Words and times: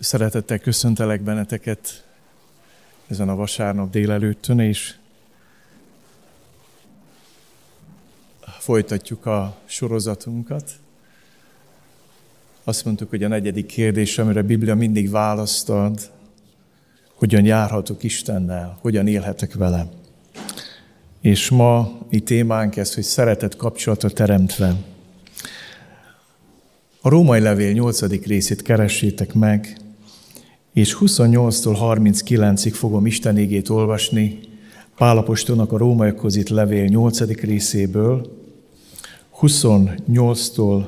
Szeretettel 0.00 0.58
köszöntelek 0.58 1.20
benneteket 1.20 2.04
ezen 3.06 3.28
a 3.28 3.36
vasárnap 3.36 3.90
délelőttön, 3.90 4.58
és 4.58 4.94
folytatjuk 8.58 9.26
a 9.26 9.56
sorozatunkat. 9.64 10.70
Azt 12.64 12.84
mondtuk, 12.84 13.10
hogy 13.10 13.22
a 13.22 13.28
negyedik 13.28 13.66
kérdés, 13.66 14.18
amire 14.18 14.40
a 14.40 14.42
Biblia 14.42 14.74
mindig 14.74 15.10
választ 15.10 15.68
ad, 15.68 16.10
hogyan 17.14 17.44
járhatok 17.44 18.02
Istennel, 18.02 18.78
hogyan 18.80 19.06
élhetek 19.06 19.54
vele. 19.54 19.88
És 21.20 21.50
ma 21.50 21.98
mi 22.10 22.20
témánk 22.20 22.76
ez, 22.76 22.94
hogy 22.94 23.04
szeretet 23.04 23.56
kapcsolata 23.56 24.10
teremtve. 24.10 24.76
A 27.00 27.08
római 27.08 27.40
levél 27.40 27.72
8. 27.72 28.24
részét 28.26 28.62
keressétek 28.62 29.34
meg, 29.34 29.76
és 30.78 30.96
28-tól 31.00 31.76
39-ig 31.80 32.72
fogom 32.72 33.06
Isten 33.06 33.38
égét 33.38 33.68
olvasni, 33.68 34.38
Pálapostolnak 34.96 35.72
a 35.72 35.76
rómaiakhoz 35.76 36.36
itt 36.36 36.48
levél 36.48 36.84
8. 36.84 37.20
részéből, 37.40 38.32
28-tól 39.40 40.84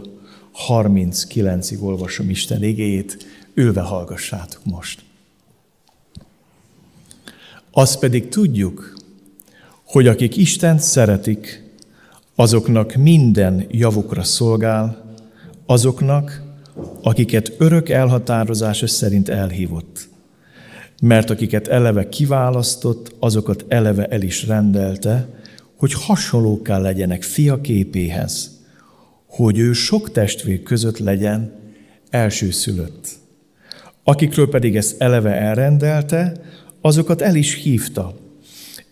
39-ig 0.69 1.81
olvasom 1.81 2.31
Isten 2.31 2.63
igéjét, 2.63 3.27
ülve 3.55 3.81
hallgassátok 3.81 4.61
most. 4.65 5.03
Azt 7.71 7.99
pedig 7.99 8.29
tudjuk, 8.29 8.95
hogy 9.85 10.07
akik 10.07 10.37
Isten 10.37 10.79
szeretik, 10.79 11.65
azoknak 12.35 12.95
minden 12.95 13.67
javukra 13.69 14.23
szolgál, 14.23 15.15
azoknak, 15.67 16.50
akiket 17.03 17.53
örök 17.59 17.89
elhatározása 17.89 18.87
szerint 18.87 19.29
elhívott. 19.29 20.09
Mert 21.03 21.31
akiket 21.31 21.69
eleve 21.69 22.09
kiválasztott, 22.09 23.15
azokat 23.19 23.65
eleve 23.69 24.07
el 24.07 24.23
is 24.23 24.47
rendelte, 24.47 25.29
hogy 25.77 25.93
hasonlóká 25.93 26.79
legyenek 26.79 27.23
fia 27.23 27.61
képéhez, 27.61 28.61
hogy 29.27 29.59
ő 29.59 29.73
sok 29.73 30.13
testvér 30.13 30.63
között 30.63 30.99
legyen 30.99 31.53
elsőszülött. 32.11 33.09
Akikről 34.05 34.49
pedig 34.49 34.77
ezt 34.77 35.01
eleve 35.01 35.35
elrendelte, 35.35 36.33
azokat 36.81 37.21
el 37.21 37.35
is 37.35 37.55
hívta, 37.55 38.15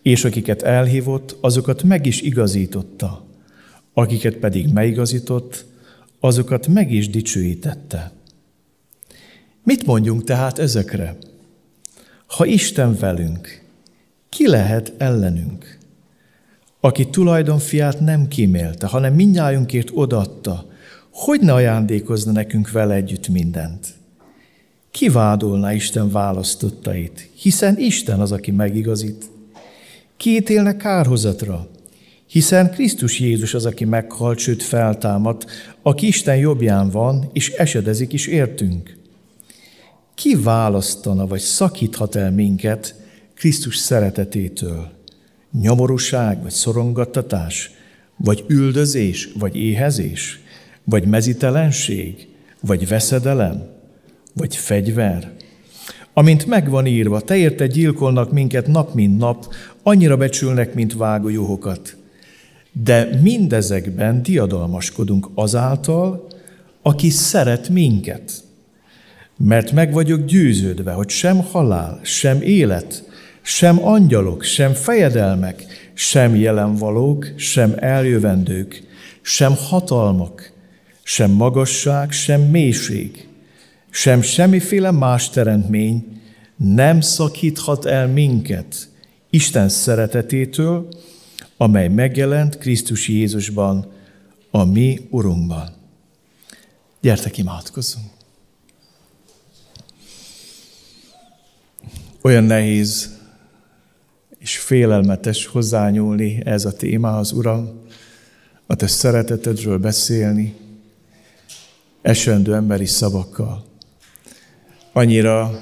és 0.01 0.25
akiket 0.25 0.61
elhívott, 0.61 1.37
azokat 1.41 1.83
meg 1.83 2.05
is 2.05 2.21
igazította, 2.21 3.25
akiket 3.93 4.35
pedig 4.35 4.73
megigazított, 4.73 5.65
azokat 6.19 6.67
meg 6.67 6.91
is 6.91 7.09
dicsőítette. 7.09 8.11
Mit 9.63 9.85
mondjunk 9.85 10.23
tehát 10.23 10.59
ezekre? 10.59 11.17
Ha 12.27 12.45
Isten 12.45 12.97
velünk, 12.99 13.63
ki 14.29 14.47
lehet 14.47 14.93
ellenünk? 14.97 15.77
Aki 16.79 17.09
tulajdonfiát 17.09 17.99
nem 17.99 18.27
kímélte, 18.27 18.87
hanem 18.87 19.13
mindnyájunkért 19.13 19.89
odatta, 19.93 20.67
hogy 21.11 21.39
ne 21.41 21.53
ajándékozna 21.53 22.31
nekünk 22.31 22.71
vele 22.71 22.93
együtt 22.93 23.27
mindent? 23.27 23.87
Ki 24.91 25.09
vádolná 25.09 25.73
Isten 25.73 26.11
választottait, 26.11 27.29
hiszen 27.35 27.77
Isten 27.77 28.19
az, 28.19 28.31
aki 28.31 28.51
megigazít. 28.51 29.25
Ki 30.17 30.35
ítélne 30.35 30.77
kárhozatra, 30.77 31.67
hiszen 32.29 32.71
Krisztus 32.71 33.19
Jézus 33.19 33.53
az, 33.53 33.65
aki 33.65 33.85
meghalt, 33.85 34.37
sőt 34.37 34.63
feltámadt, 34.63 35.45
aki 35.81 36.07
Isten 36.07 36.37
jobbján 36.37 36.89
van, 36.89 37.29
és 37.33 37.49
esedezik 37.49 38.13
is 38.13 38.27
értünk. 38.27 38.97
Ki 40.15 40.35
választana, 40.35 41.27
vagy 41.27 41.39
szakíthat 41.39 42.15
el 42.15 42.31
minket 42.31 42.95
Krisztus 43.35 43.77
szeretetétől? 43.77 44.91
Nyomorúság, 45.61 46.41
vagy 46.41 46.51
szorongattatás, 46.51 47.71
vagy 48.17 48.43
üldözés, 48.47 49.29
vagy 49.39 49.55
éhezés, 49.55 50.39
vagy 50.83 51.05
mezitelenség, 51.05 52.27
vagy 52.59 52.87
veszedelem, 52.87 53.67
vagy 54.33 54.55
fegyver? 54.55 55.31
Amint 56.13 56.45
megvan 56.45 56.85
írva, 56.85 57.21
te 57.21 57.35
érte 57.35 57.67
gyilkolnak 57.67 58.31
minket 58.31 58.67
nap 58.67 58.93
mint 58.93 59.17
nap, 59.17 59.53
annyira 59.83 60.17
becsülnek, 60.17 60.73
mint 60.73 60.93
vágójuhokat. 60.93 61.97
De 62.71 63.19
mindezekben 63.21 64.23
diadalmaskodunk 64.23 65.29
azáltal, 65.33 66.27
aki 66.81 67.09
szeret 67.09 67.69
minket. 67.69 68.31
Mert 69.37 69.71
meg 69.71 69.93
vagyok 69.93 70.25
győződve, 70.25 70.91
hogy 70.91 71.09
sem 71.09 71.37
halál, 71.37 71.99
sem 72.03 72.41
élet, 72.41 73.03
sem 73.41 73.85
angyalok, 73.85 74.43
sem 74.43 74.73
fejedelmek, 74.73 75.65
sem 75.93 76.35
jelenvalók, 76.35 77.33
sem 77.35 77.73
eljövendők, 77.79 78.83
sem 79.21 79.55
hatalmak, 79.55 80.51
sem 81.03 81.31
magasság, 81.31 82.11
sem 82.11 82.41
mélység, 82.41 83.27
sem 83.89 84.21
semmiféle 84.21 84.91
más 84.91 85.29
teremtmény 85.29 86.21
nem 86.57 87.01
szakíthat 87.01 87.85
el 87.85 88.07
minket 88.07 88.89
Isten 89.29 89.69
szeretetétől, 89.69 90.87
amely 91.61 91.87
megjelent 91.87 92.57
Krisztus 92.57 93.07
Jézusban, 93.07 93.91
a 94.51 94.63
mi 94.63 95.07
Urunkban. 95.09 95.69
Gyertek, 97.01 97.37
imádkozzunk! 97.37 98.05
Olyan 102.21 102.43
nehéz 102.43 103.17
és 104.37 104.57
félelmetes 104.57 105.45
hozzányúlni 105.45 106.41
ez 106.45 106.65
a 106.65 106.73
témához, 106.73 107.31
Uram, 107.31 107.81
a 108.65 108.75
Te 108.75 108.87
szeretetedről 108.87 109.77
beszélni, 109.77 110.55
esendő 112.01 112.55
emberi 112.55 112.85
szavakkal. 112.85 113.65
Annyira 114.93 115.59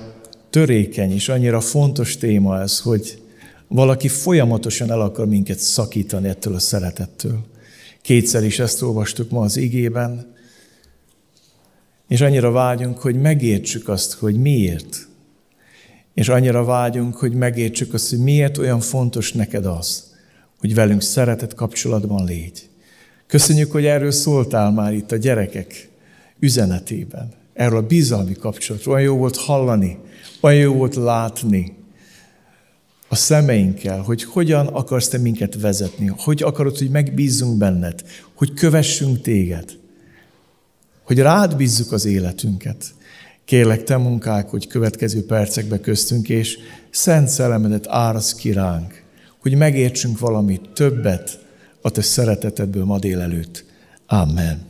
törékeny 0.49 1.11
és 1.11 1.29
annyira 1.29 1.61
fontos 1.61 2.17
téma 2.17 2.61
ez, 2.61 2.79
hogy 2.79 3.21
valaki 3.67 4.07
folyamatosan 4.07 4.91
el 4.91 5.01
akar 5.01 5.27
minket 5.27 5.59
szakítani 5.59 6.27
ettől 6.27 6.55
a 6.55 6.59
szeretettől. 6.59 7.45
Kétszer 8.01 8.43
is 8.43 8.59
ezt 8.59 8.81
olvastuk 8.81 9.29
ma 9.29 9.41
az 9.41 9.57
igében, 9.57 10.35
és 12.07 12.21
annyira 12.21 12.51
vágyunk, 12.51 12.97
hogy 12.97 13.15
megértsük 13.15 13.89
azt, 13.89 14.13
hogy 14.13 14.35
miért. 14.35 15.07
És 16.13 16.29
annyira 16.29 16.63
vágyunk, 16.63 17.15
hogy 17.15 17.33
megértsük 17.33 17.93
azt, 17.93 18.09
hogy 18.09 18.19
miért 18.19 18.57
olyan 18.57 18.79
fontos 18.79 19.31
neked 19.31 19.65
az, 19.65 20.13
hogy 20.59 20.73
velünk 20.73 21.01
szeretet 21.01 21.53
kapcsolatban 21.53 22.25
légy. 22.25 22.69
Köszönjük, 23.27 23.71
hogy 23.71 23.85
erről 23.85 24.11
szóltál 24.11 24.71
már 24.71 24.93
itt 24.93 25.11
a 25.11 25.15
gyerekek 25.15 25.89
üzenetében. 26.39 27.33
Erről 27.53 27.77
a 27.77 27.87
bizalmi 27.87 28.33
kapcsolatról. 28.33 28.93
Olyan 28.93 29.07
jó 29.07 29.17
volt 29.17 29.37
hallani, 29.37 29.97
olyan 30.41 30.59
jó 30.59 30.73
volt 30.73 30.95
látni, 30.95 31.76
a 33.07 33.15
szemeinkkel, 33.15 34.01
hogy 34.01 34.23
hogyan 34.23 34.67
akarsz 34.67 35.07
te 35.07 35.17
minket 35.17 35.61
vezetni, 35.61 36.13
hogy 36.17 36.43
akarod, 36.43 36.77
hogy 36.77 36.89
megbízzunk 36.89 37.57
benned, 37.57 38.03
hogy 38.33 38.53
kövessünk 38.53 39.21
téged, 39.21 39.77
hogy 41.03 41.19
rád 41.19 41.55
bízzuk 41.55 41.91
az 41.91 42.05
életünket. 42.05 42.85
Kérlek, 43.45 43.83
te 43.83 43.97
munkák, 43.97 44.49
hogy 44.49 44.67
következő 44.67 45.25
percekbe 45.25 45.79
köztünk, 45.79 46.29
és 46.29 46.57
szent 46.89 47.27
szellemedet 47.27 47.87
árasz 47.87 48.33
ki 48.33 48.51
ránk, 48.51 49.03
hogy 49.39 49.55
megértsünk 49.55 50.19
valamit 50.19 50.69
többet 50.73 51.39
a 51.81 51.89
te 51.89 52.01
szeretetedből 52.01 52.85
ma 52.85 52.99
délelőtt. 52.99 53.65
Amen. 54.07 54.65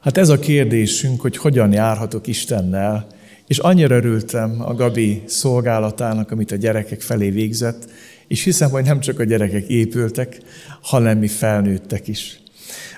Hát 0.00 0.16
ez 0.16 0.28
a 0.28 0.38
kérdésünk, 0.38 1.20
hogy 1.20 1.36
hogyan 1.36 1.72
járhatok 1.72 2.26
Istennel, 2.26 3.06
és 3.46 3.58
annyira 3.58 3.94
örültem 3.94 4.56
a 4.58 4.74
Gabi 4.74 5.22
szolgálatának, 5.26 6.30
amit 6.30 6.52
a 6.52 6.56
gyerekek 6.56 7.00
felé 7.00 7.30
végzett, 7.30 7.88
és 8.28 8.44
hiszem, 8.44 8.70
hogy 8.70 8.84
nem 8.84 9.00
csak 9.00 9.18
a 9.18 9.24
gyerekek 9.24 9.68
épültek, 9.68 10.38
hanem 10.80 11.18
mi 11.18 11.28
felnőttek 11.28 12.08
is. 12.08 12.40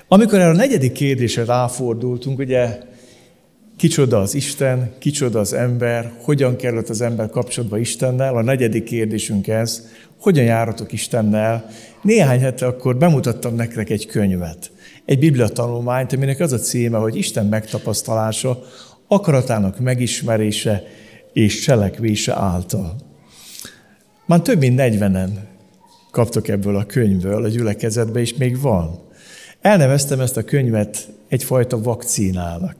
Amikor 0.07 0.39
erre 0.39 0.49
a 0.49 0.53
negyedik 0.53 0.91
kérdésre 0.91 1.45
ráfordultunk, 1.45 2.39
ugye 2.39 2.77
kicsoda 3.77 4.19
az 4.19 4.33
Isten, 4.33 4.91
kicsoda 4.99 5.39
az 5.39 5.53
ember, 5.53 6.11
hogyan 6.21 6.55
kellett 6.55 6.89
az 6.89 7.01
ember 7.01 7.29
kapcsolatba 7.29 7.77
Istennel, 7.77 8.35
a 8.35 8.41
negyedik 8.41 8.83
kérdésünk 8.83 9.47
ez, 9.47 9.87
hogyan 10.19 10.43
járatok 10.43 10.91
Istennel. 10.91 11.69
Néhány 12.01 12.39
hete 12.39 12.65
akkor 12.65 12.97
bemutattam 12.97 13.55
nektek 13.55 13.89
egy 13.89 14.05
könyvet, 14.05 14.71
egy 15.05 15.19
bibliatanulmányt, 15.19 16.13
aminek 16.13 16.39
az 16.39 16.53
a 16.53 16.57
címe, 16.57 16.97
hogy 16.97 17.15
Isten 17.15 17.45
megtapasztalása 17.45 18.63
akaratának 19.11 19.79
megismerése 19.79 20.83
és 21.33 21.59
cselekvése 21.59 22.35
által. 22.35 22.95
Már 24.25 24.41
több 24.41 24.59
mint 24.59 24.79
40-en 24.81 25.29
kaptok 26.11 26.47
ebből 26.47 26.75
a 26.75 26.85
könyvből 26.85 27.43
a 27.43 27.47
gyülekezetbe, 27.47 28.19
és 28.19 28.33
még 28.33 28.61
van. 28.61 28.99
Elneveztem 29.61 30.19
ezt 30.19 30.37
a 30.37 30.43
könyvet 30.43 31.07
egyfajta 31.27 31.81
vakcinának. 31.81 32.75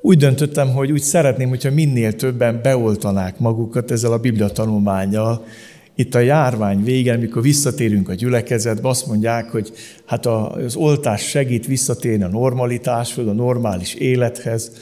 úgy 0.00 0.18
döntöttem, 0.18 0.72
hogy 0.72 0.92
úgy 0.92 1.02
szeretném, 1.02 1.48
hogyha 1.48 1.70
minél 1.70 2.14
többen 2.14 2.60
beoltanák 2.62 3.38
magukat 3.38 3.90
ezzel 3.90 4.12
a 4.12 4.18
Biblia 4.18 4.48
tanulmányjal. 4.48 5.44
Itt 5.94 6.14
a 6.14 6.18
járvány 6.18 6.82
vége, 6.82 7.12
amikor 7.12 7.42
visszatérünk 7.42 8.08
a 8.08 8.14
gyülekezetbe, 8.14 8.88
azt 8.88 9.06
mondják, 9.06 9.50
hogy 9.50 9.72
hát 10.06 10.26
az 10.26 10.74
oltás 10.74 11.28
segít 11.28 11.66
visszatérni 11.66 12.24
a 12.24 12.28
normalitáshoz, 12.28 13.26
a 13.26 13.32
normális 13.32 13.94
élethez. 13.94 14.72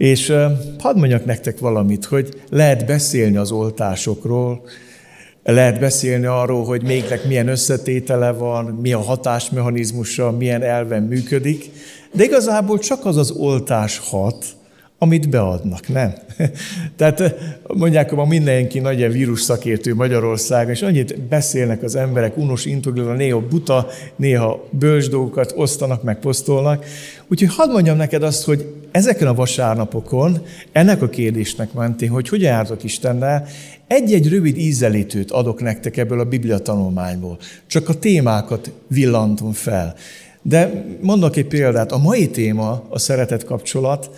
És 0.00 0.32
hadd 0.78 0.96
mondjak 0.96 1.24
nektek 1.24 1.58
valamit, 1.58 2.04
hogy 2.04 2.42
lehet 2.50 2.86
beszélni 2.86 3.36
az 3.36 3.50
oltásokról, 3.50 4.62
lehet 5.42 5.80
beszélni 5.80 6.26
arról, 6.26 6.64
hogy 6.64 6.82
mégnek 6.82 7.26
milyen 7.26 7.48
összetétele 7.48 8.32
van, 8.32 8.64
mi 8.64 8.92
a 8.92 8.98
hatásmechanizmusa, 8.98 10.30
milyen 10.30 10.62
elven 10.62 11.02
működik, 11.02 11.70
de 12.12 12.24
igazából 12.24 12.78
csak 12.78 13.04
az 13.04 13.16
az 13.16 13.30
oltás 13.30 13.98
hat, 13.98 14.44
amit 15.02 15.28
beadnak, 15.28 15.88
nem? 15.88 16.12
Tehát 16.96 17.34
mondják, 17.66 18.08
hogy 18.08 18.18
ma 18.18 18.24
mindenki 18.24 18.78
nagy 18.78 19.12
vírus 19.12 19.40
szakértő 19.40 19.94
Magyarországon, 19.94 20.72
és 20.72 20.82
annyit 20.82 21.20
beszélnek 21.20 21.82
az 21.82 21.96
emberek, 21.96 22.36
unos 22.36 22.64
intoglal, 22.64 23.16
néha 23.16 23.40
buta, 23.40 23.86
néha 24.16 24.68
bölcs 24.70 25.08
dolgokat 25.08 25.52
osztanak, 25.56 26.02
meg 26.02 26.18
posztolnak. 26.18 26.84
Úgyhogy 27.28 27.54
hadd 27.54 27.70
mondjam 27.70 27.96
neked 27.96 28.22
azt, 28.22 28.44
hogy 28.44 28.74
ezeken 28.90 29.26
a 29.26 29.34
vasárnapokon 29.34 30.42
ennek 30.72 31.02
a 31.02 31.08
kérdésnek 31.08 31.72
mentén, 31.72 32.08
hogy 32.08 32.28
hogyan 32.28 32.50
jártok 32.50 32.84
Istennel, 32.84 33.46
egy-egy 33.86 34.28
rövid 34.28 34.56
ízelítőt 34.56 35.30
adok 35.30 35.60
nektek 35.60 35.96
ebből 35.96 36.20
a 36.20 36.24
Biblia 36.24 36.58
tanulmányból. 36.58 37.38
Csak 37.66 37.88
a 37.88 37.98
témákat 37.98 38.70
villantom 38.86 39.52
fel. 39.52 39.94
De 40.42 40.84
mondok 41.00 41.36
egy 41.36 41.46
példát. 41.46 41.92
A 41.92 41.98
mai 41.98 42.28
téma, 42.28 42.82
a 42.88 42.98
szeretet 42.98 43.44
kapcsolat, 43.44 44.10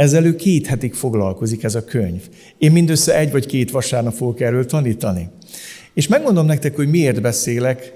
ezzel 0.00 0.24
ő 0.24 0.36
két 0.36 0.66
hetig 0.66 0.94
foglalkozik 0.94 1.64
ez 1.64 1.74
a 1.74 1.84
könyv. 1.84 2.28
Én 2.58 2.72
mindössze 2.72 3.18
egy 3.18 3.30
vagy 3.30 3.46
két 3.46 3.70
vasárnap 3.70 4.14
fogok 4.14 4.40
erről 4.40 4.66
tanítani. 4.66 5.28
És 5.94 6.08
megmondom 6.08 6.46
nektek, 6.46 6.76
hogy 6.76 6.88
miért 6.88 7.20
beszélek 7.20 7.92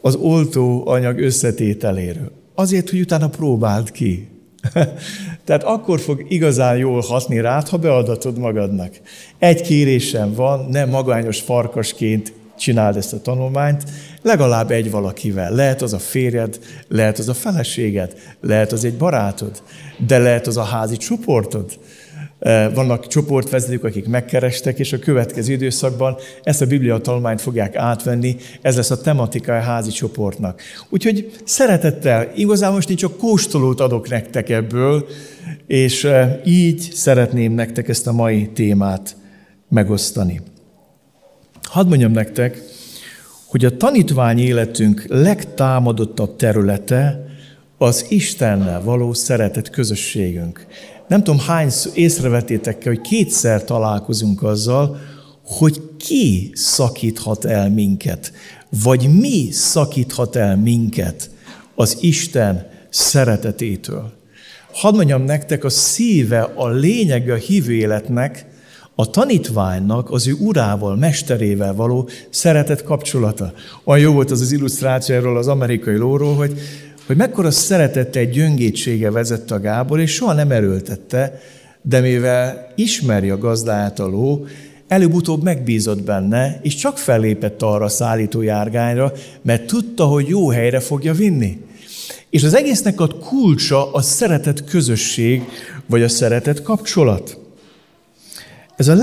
az 0.00 0.14
oltóanyag 0.14 1.18
összetételéről. 1.18 2.32
Azért, 2.54 2.90
hogy 2.90 3.00
utána 3.00 3.28
próbáld 3.28 3.90
ki. 3.90 4.28
Tehát 5.44 5.62
akkor 5.62 6.00
fog 6.00 6.24
igazán 6.28 6.76
jól 6.76 7.00
hatni 7.00 7.40
rád, 7.40 7.68
ha 7.68 7.76
beadatod 7.76 8.38
magadnak. 8.38 9.00
Egy 9.38 9.60
kérésem 9.60 10.34
van, 10.34 10.66
nem 10.70 10.88
magányos 10.88 11.40
farkasként 11.40 12.32
csináld 12.58 12.96
ezt 12.96 13.12
a 13.12 13.20
tanulmányt, 13.20 13.84
legalább 14.22 14.70
egy 14.70 14.90
valakivel. 14.90 15.52
Lehet 15.52 15.82
az 15.82 15.92
a 15.92 15.98
férjed, 15.98 16.58
lehet 16.88 17.18
az 17.18 17.28
a 17.28 17.34
feleséged, 17.34 18.14
lehet 18.40 18.72
az 18.72 18.84
egy 18.84 18.96
barátod, 18.96 19.62
de 20.06 20.18
lehet 20.18 20.46
az 20.46 20.56
a 20.56 20.62
házi 20.62 20.96
csoportod. 20.96 21.78
Vannak 22.74 23.06
csoportvezetők, 23.06 23.84
akik 23.84 24.06
megkerestek, 24.06 24.78
és 24.78 24.92
a 24.92 24.98
következő 24.98 25.52
időszakban 25.52 26.16
ezt 26.42 26.62
a 26.62 26.66
Biblia 26.66 26.98
tanulmányt 26.98 27.40
fogják 27.40 27.76
átvenni, 27.76 28.36
ez 28.62 28.76
lesz 28.76 28.90
a 28.90 29.00
tematika 29.00 29.56
a 29.56 29.60
házi 29.60 29.90
csoportnak. 29.90 30.62
Úgyhogy 30.88 31.30
szeretettel, 31.44 32.32
igazából 32.34 32.74
most 32.74 32.90
én 32.90 32.96
csak 32.96 33.16
kóstolót 33.16 33.80
adok 33.80 34.08
nektek 34.08 34.48
ebből, 34.48 35.06
és 35.66 36.08
így 36.44 36.80
szeretném 36.92 37.52
nektek 37.52 37.88
ezt 37.88 38.06
a 38.06 38.12
mai 38.12 38.48
témát 38.48 39.16
megosztani. 39.68 40.40
Hadd 41.62 41.86
mondjam 41.86 42.12
nektek, 42.12 42.62
hogy 43.46 43.64
a 43.64 43.76
tanítvány 43.76 44.38
életünk 44.38 45.04
legtámadottabb 45.08 46.36
területe 46.36 47.24
az 47.82 48.06
Istennel 48.08 48.82
való 48.82 49.12
szeretet 49.12 49.70
közösségünk. 49.70 50.66
Nem 51.08 51.22
tudom, 51.22 51.40
hány 51.40 51.70
észrevetétek 51.94 52.84
hogy 52.84 53.00
kétszer 53.00 53.64
találkozunk 53.64 54.42
azzal, 54.42 54.98
hogy 55.44 55.80
ki 55.96 56.50
szakíthat 56.54 57.44
el 57.44 57.70
minket, 57.70 58.32
vagy 58.82 59.08
mi 59.20 59.48
szakíthat 59.50 60.36
el 60.36 60.56
minket 60.56 61.30
az 61.74 61.96
Isten 62.00 62.66
szeretetétől. 62.90 64.12
Hadd 64.72 64.94
mondjam 64.94 65.22
nektek, 65.22 65.64
a 65.64 65.68
szíve, 65.68 66.40
a 66.40 66.68
lényege 66.68 67.32
a 67.32 67.36
hívő 67.36 67.72
életnek, 67.72 68.46
a 68.94 69.10
tanítványnak 69.10 70.10
az 70.10 70.28
ő 70.28 70.32
urával, 70.32 70.96
mesterével 70.96 71.74
való 71.74 72.08
szeretet 72.30 72.82
kapcsolata. 72.82 73.52
Olyan 73.84 74.02
jó 74.02 74.12
volt 74.12 74.30
az 74.30 74.40
az 74.40 74.52
illusztráció 74.52 75.14
erről 75.14 75.36
az 75.36 75.48
amerikai 75.48 75.96
lóról, 75.96 76.34
hogy, 76.34 76.58
hogy 77.10 77.18
mekkora 77.18 77.50
szeretette 77.50 78.18
egy 78.18 78.30
gyöngétsége 78.30 79.10
vezette 79.10 79.54
a 79.54 79.60
Gábor, 79.60 80.00
és 80.00 80.12
soha 80.12 80.32
nem 80.32 80.50
erőltette, 80.50 81.40
de 81.82 82.00
mivel 82.00 82.72
ismeri 82.74 83.30
a 83.30 83.38
gazdát 83.38 83.98
a 83.98 84.06
ló, 84.06 84.46
előbb-utóbb 84.88 85.42
megbízott 85.42 86.02
benne, 86.02 86.60
és 86.62 86.74
csak 86.74 86.98
fellépett 86.98 87.62
arra 87.62 87.84
a 87.84 87.88
szállító 87.88 88.42
járgányra, 88.42 89.12
mert 89.42 89.66
tudta, 89.66 90.04
hogy 90.04 90.28
jó 90.28 90.48
helyre 90.48 90.80
fogja 90.80 91.12
vinni. 91.12 91.58
És 92.28 92.44
az 92.44 92.54
egésznek 92.54 93.00
a 93.00 93.06
kulcsa 93.06 93.92
a 93.92 94.00
szeretet 94.00 94.64
közösség, 94.64 95.42
vagy 95.86 96.02
a 96.02 96.08
szeretet 96.08 96.62
kapcsolat. 96.62 97.38
Ez 98.76 98.88
a 98.88 98.94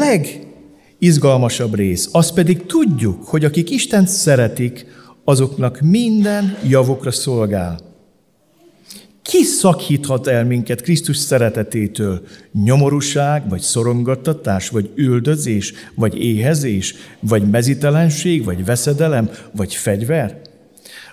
legizgalmasabb 0.99 1.75
rész. 1.75 2.09
Az 2.11 2.33
pedig 2.33 2.65
tudjuk, 2.65 3.23
hogy 3.23 3.45
akik 3.45 3.69
Isten 3.69 4.05
szeretik, 4.05 4.85
azoknak 5.23 5.79
minden 5.81 6.57
javukra 6.67 7.11
szolgál. 7.11 7.86
Ki 9.27 9.43
szakíthat 9.43 10.27
el 10.27 10.45
minket 10.45 10.81
Krisztus 10.81 11.17
szeretetétől? 11.17 12.21
Nyomorúság, 12.63 13.49
vagy 13.49 13.61
szorongattatás, 13.61 14.69
vagy 14.69 14.91
üldözés, 14.95 15.73
vagy 15.95 16.17
éhezés, 16.23 16.95
vagy 17.19 17.49
mezitelenség, 17.49 18.43
vagy 18.43 18.65
veszedelem, 18.65 19.29
vagy 19.51 19.75
fegyver? 19.75 20.41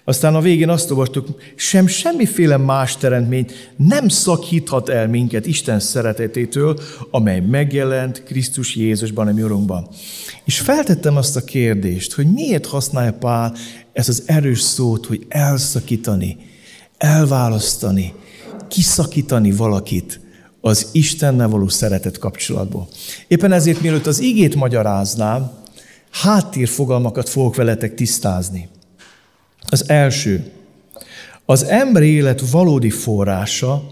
Aztán 0.05 0.35
a 0.35 0.41
végén 0.41 0.69
azt 0.69 0.91
olvastuk, 0.91 1.29
sem 1.55 1.87
semmiféle 1.87 2.57
más 2.57 2.97
teremtményt 2.97 3.73
nem 3.77 4.09
szakíthat 4.09 4.89
el 4.89 5.09
minket 5.09 5.47
Isten 5.47 5.81
szeretetétől, 5.81 6.79
amely 7.11 7.41
megjelent 7.41 8.23
Krisztus 8.23 8.77
Jézusban, 8.77 9.29
a 9.29 9.33
mi 9.33 9.43
És 10.45 10.61
feltettem 10.61 11.17
azt 11.17 11.37
a 11.37 11.45
kérdést, 11.45 12.13
hogy 12.13 12.33
miért 12.33 12.67
használja 12.67 13.13
Pál 13.13 13.57
ezt 13.93 14.09
az 14.09 14.23
erős 14.27 14.61
szót, 14.61 15.07
hogy 15.07 15.27
elszakítani, 15.29 16.37
elválasztani, 17.05 18.15
kiszakítani 18.69 19.53
valakit 19.53 20.21
az 20.61 20.89
Istennel 20.93 21.49
való 21.49 21.69
szeretet 21.69 22.19
kapcsolatból. 22.19 22.89
Éppen 23.29 23.53
ezért, 23.53 23.81
mielőtt 23.81 24.07
az 24.07 24.21
igét 24.21 24.55
magyaráznám, 24.55 25.51
háttérfogalmakat 26.11 27.29
fogok 27.29 27.57
veletek 27.57 27.95
tisztázni. 27.95 28.69
Az 29.67 29.89
első, 29.89 30.51
az 31.45 31.63
emberi 31.65 32.07
élet 32.07 32.51
valódi 32.51 32.91
forrása 32.91 33.83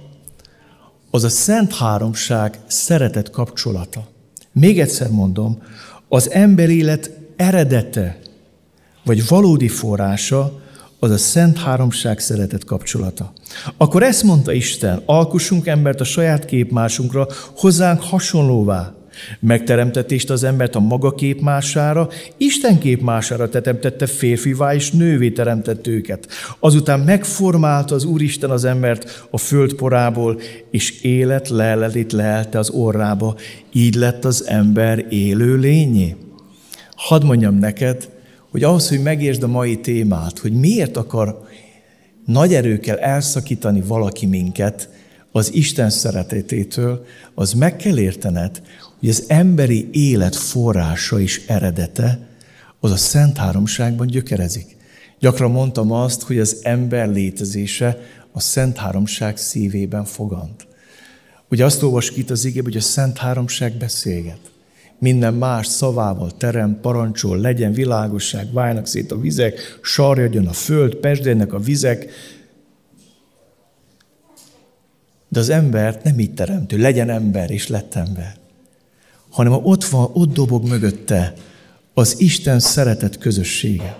az 1.10 1.24
a 1.24 1.28
Szent 1.28 1.74
Háromság 1.74 2.58
szeretet 2.66 3.30
kapcsolata. 3.30 4.08
Még 4.52 4.80
egyszer 4.80 5.10
mondom, 5.10 5.62
az 6.08 6.30
ember 6.30 6.68
élet 6.68 7.10
eredete, 7.36 8.18
vagy 9.04 9.26
valódi 9.28 9.68
forrása 9.68 10.61
az 11.02 11.10
a 11.10 11.18
Szent 11.18 11.58
Háromság 11.58 12.18
szeretet 12.18 12.64
kapcsolata. 12.64 13.32
Akkor 13.76 14.02
ezt 14.02 14.22
mondta 14.22 14.52
Isten, 14.52 15.02
alkussunk 15.06 15.66
embert 15.66 16.00
a 16.00 16.04
saját 16.04 16.44
képmásunkra, 16.44 17.26
hozzánk 17.56 18.02
hasonlóvá, 18.02 18.92
Megteremtetést 19.40 20.30
az 20.30 20.44
embert 20.44 20.74
a 20.74 20.80
maga 20.80 21.14
képmására, 21.14 22.08
Isten 22.36 22.78
képmására 22.78 23.48
teremtette 23.48 24.06
férfivá 24.06 24.74
és 24.74 24.90
nővé 24.90 25.30
teremtett 25.30 25.86
őket. 25.86 26.28
Azután 26.58 27.00
megformálta 27.00 27.94
az 27.94 28.04
Úristen 28.04 28.50
az 28.50 28.64
embert 28.64 29.26
a 29.30 29.38
földporából, 29.38 30.40
és 30.70 31.00
élet 31.00 31.48
lelelit 31.48 32.12
lehelte 32.12 32.58
az 32.58 32.70
orrába. 32.70 33.36
Így 33.72 33.94
lett 33.94 34.24
az 34.24 34.46
ember 34.46 35.06
élő 35.08 35.56
lényé. 35.56 36.16
Hadd 36.96 37.24
mondjam 37.24 37.58
neked, 37.58 38.08
hogy 38.52 38.62
ahhoz, 38.62 38.88
hogy 38.88 39.02
megértsd 39.02 39.42
a 39.42 39.46
mai 39.46 39.80
témát, 39.80 40.38
hogy 40.38 40.52
miért 40.52 40.96
akar 40.96 41.48
nagy 42.26 42.54
erőkkel 42.54 42.98
elszakítani 42.98 43.80
valaki 43.80 44.26
minket 44.26 44.88
az 45.30 45.54
Isten 45.54 45.90
szeretetétől, 45.90 47.04
az 47.34 47.52
meg 47.52 47.76
kell 47.76 47.98
értened, 47.98 48.62
hogy 48.98 49.08
az 49.08 49.24
emberi 49.26 49.88
élet 49.92 50.36
forrása 50.36 51.20
és 51.20 51.44
eredete 51.46 52.28
az 52.80 52.90
a 52.90 52.96
Szent 52.96 53.36
Háromságban 53.36 54.06
gyökerezik. 54.06 54.76
Gyakran 55.18 55.50
mondtam 55.50 55.92
azt, 55.92 56.22
hogy 56.22 56.38
az 56.38 56.58
ember 56.62 57.08
létezése 57.08 57.98
a 58.32 58.40
Szent 58.40 58.76
Háromság 58.76 59.36
szívében 59.36 60.04
fogant. 60.04 60.66
Ugye 61.50 61.64
azt 61.64 61.82
olvasjuk 61.82 62.16
itt 62.16 62.30
az 62.30 62.44
igében, 62.44 62.72
hogy 62.72 62.80
a 62.80 62.84
Szent 62.84 63.18
Háromság 63.18 63.72
beszélget. 63.72 64.50
Minden 65.02 65.34
más 65.34 65.66
szavával 65.66 66.30
terem, 66.36 66.78
parancsol, 66.80 67.38
legyen 67.38 67.72
világosság, 67.72 68.52
válnak 68.52 68.86
szét 68.86 69.12
a 69.12 69.20
vizek, 69.20 69.78
sarjadjon 69.82 70.46
a 70.46 70.52
föld, 70.52 70.94
pesdjenek 70.94 71.52
a 71.52 71.58
vizek, 71.58 72.10
De 75.28 75.40
az 75.40 75.48
embert 75.48 76.04
nem 76.04 76.18
így 76.18 76.34
teremtő, 76.34 76.76
legyen 76.76 77.10
ember 77.10 77.50
és 77.50 77.68
lett 77.68 77.94
ember, 77.94 78.36
hanem 79.30 79.52
ott 79.52 79.84
van, 79.84 80.10
ott 80.12 80.32
dobog 80.32 80.68
mögötte 80.68 81.34
az 81.94 82.20
Isten 82.20 82.58
szeretet 82.60 83.18
közössége. 83.18 83.98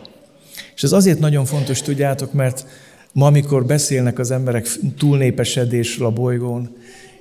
És 0.75 0.83
ez 0.83 0.93
azért 0.93 1.19
nagyon 1.19 1.45
fontos, 1.45 1.83
tudjátok, 1.83 2.33
mert 2.33 2.67
ma, 3.13 3.27
amikor 3.27 3.67
beszélnek 3.67 4.19
az 4.19 4.31
emberek 4.31 4.69
túlnépesedésről 4.99 6.07
a 6.07 6.11
bolygón, 6.11 6.77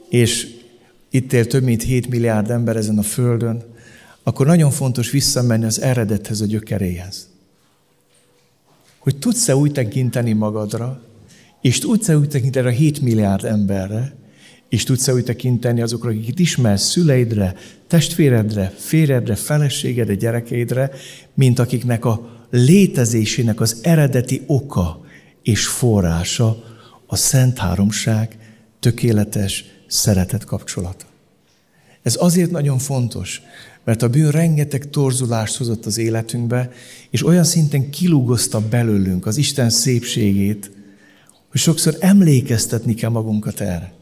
és 0.09 0.60
itt 1.11 1.33
él 1.33 1.47
több 1.47 1.63
mint 1.63 1.83
7 1.83 2.09
milliárd 2.09 2.49
ember 2.49 2.75
ezen 2.75 2.97
a 2.97 3.03
földön, 3.03 3.63
akkor 4.23 4.45
nagyon 4.45 4.71
fontos 4.71 5.11
visszamenni 5.11 5.65
az 5.65 5.81
eredethez, 5.81 6.41
a 6.41 6.45
gyökeréhez. 6.45 7.29
Hogy 8.99 9.17
tudsz-e 9.17 9.55
úgy 9.55 9.71
tekinteni 9.71 10.33
magadra, 10.33 11.01
és 11.61 11.79
tudsz-e 11.79 12.17
úgy 12.17 12.27
tekinteni 12.27 12.67
a 12.67 12.71
7 12.71 13.01
milliárd 13.01 13.45
emberre, 13.45 14.15
és 14.69 14.83
tudsz-e 14.83 15.13
úgy 15.13 15.23
tekinteni 15.23 15.81
azokra, 15.81 16.09
akiket 16.09 16.39
ismersz, 16.39 16.89
szüleidre, 16.89 17.55
testvéredre, 17.87 18.73
férjedre, 18.77 19.35
feleségedre, 19.35 20.15
gyerekeidre, 20.15 20.91
mint 21.33 21.59
akiknek 21.59 22.05
a 22.05 22.29
létezésének 22.49 23.59
az 23.59 23.79
eredeti 23.81 24.41
oka 24.45 25.05
és 25.43 25.67
forrása 25.67 26.63
a 27.05 27.15
Szent 27.15 27.57
Háromság 27.57 28.37
tökéletes 28.79 29.65
szeretet 29.91 30.43
kapcsolata. 30.43 31.05
Ez 32.01 32.15
azért 32.19 32.51
nagyon 32.51 32.77
fontos, 32.77 33.41
mert 33.83 34.01
a 34.01 34.09
bűn 34.09 34.31
rengeteg 34.31 34.89
torzulást 34.89 35.57
hozott 35.57 35.85
az 35.85 35.97
életünkbe, 35.97 36.71
és 37.09 37.25
olyan 37.25 37.43
szinten 37.43 37.89
kilúgozta 37.89 38.59
belőlünk 38.59 39.25
az 39.25 39.37
Isten 39.37 39.69
szépségét, 39.69 40.71
hogy 41.49 41.59
sokszor 41.59 41.97
emlékeztetni 41.99 42.93
kell 42.93 43.09
magunkat 43.09 43.59
erre. 43.59 43.93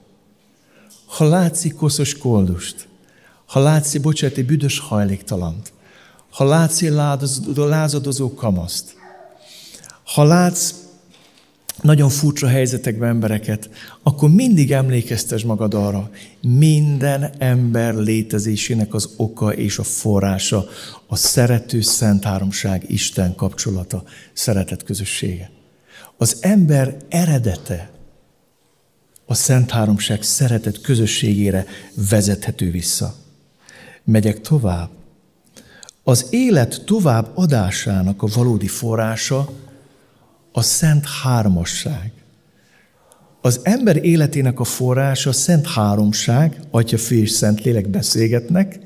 Ha 1.05 1.25
látszik 1.25 1.75
koszos 1.75 2.17
koldust, 2.17 2.87
ha 3.45 3.59
látszik, 3.59 4.01
bocsánat, 4.01 4.37
egy 4.37 4.45
büdös 4.45 4.79
hajléktalant, 4.79 5.71
ha 6.29 6.43
látsz 6.43 6.81
egy 6.81 6.93
lázadozó 7.55 8.33
kamaszt, 8.33 8.95
ha 10.03 10.23
látsz 10.23 10.73
nagyon 11.81 12.09
furcsa 12.09 12.47
helyzetekben 12.47 13.09
embereket, 13.09 13.69
akkor 14.03 14.29
mindig 14.29 14.71
emlékeztes 14.71 15.43
magad 15.43 15.73
arra, 15.73 16.09
minden 16.41 17.29
ember 17.37 17.93
létezésének 17.95 18.93
az 18.93 19.09
oka 19.17 19.53
és 19.53 19.77
a 19.77 19.83
forrása 19.83 20.65
a 21.07 21.15
szerető 21.15 21.81
Szent 21.81 22.23
Háromság 22.23 22.83
Isten 22.87 23.35
kapcsolata, 23.35 24.03
szeretet 24.33 24.83
közössége. 24.83 25.51
Az 26.17 26.37
ember 26.41 26.97
eredete 27.09 27.89
a 29.25 29.33
Szent 29.33 29.71
Háromság 29.71 30.23
szeretet 30.23 30.81
közösségére 30.81 31.65
vezethető 32.09 32.71
vissza. 32.71 33.15
Megyek 34.03 34.41
tovább. 34.41 34.89
Az 36.03 36.27
élet 36.29 36.81
tovább 36.85 37.31
adásának 37.35 38.21
a 38.23 38.27
valódi 38.33 38.67
forrása 38.67 39.49
a 40.51 40.61
Szent 40.61 41.05
Hármasság. 41.23 42.11
Az 43.41 43.59
ember 43.63 44.05
életének 44.05 44.59
a 44.59 44.63
forrása 44.63 45.29
a 45.29 45.33
Szent 45.33 45.67
Háromság, 45.67 46.59
Atya, 46.71 46.97
Fő 46.97 47.15
és 47.15 47.29
Szent 47.29 47.63
Lélek 47.63 47.89
beszélgetnek, 47.89 48.79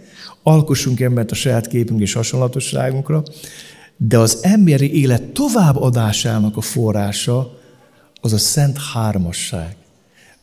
alkossunk 0.44 1.00
embert 1.00 1.32
a 1.32 1.36
saját 1.36 1.68
képünk 1.68 2.02
és 2.02 2.14
hasonlatosságunkra, 2.14 3.24
de 3.98 4.18
az 4.18 4.38
emberi 4.42 5.02
élet 5.02 5.24
továbbadásának 5.24 6.58
a 6.58 6.62
forrása 6.62 7.60
az 8.22 8.34
a 8.34 8.38
Szent 8.38 8.78
Hármasság. 8.94 9.76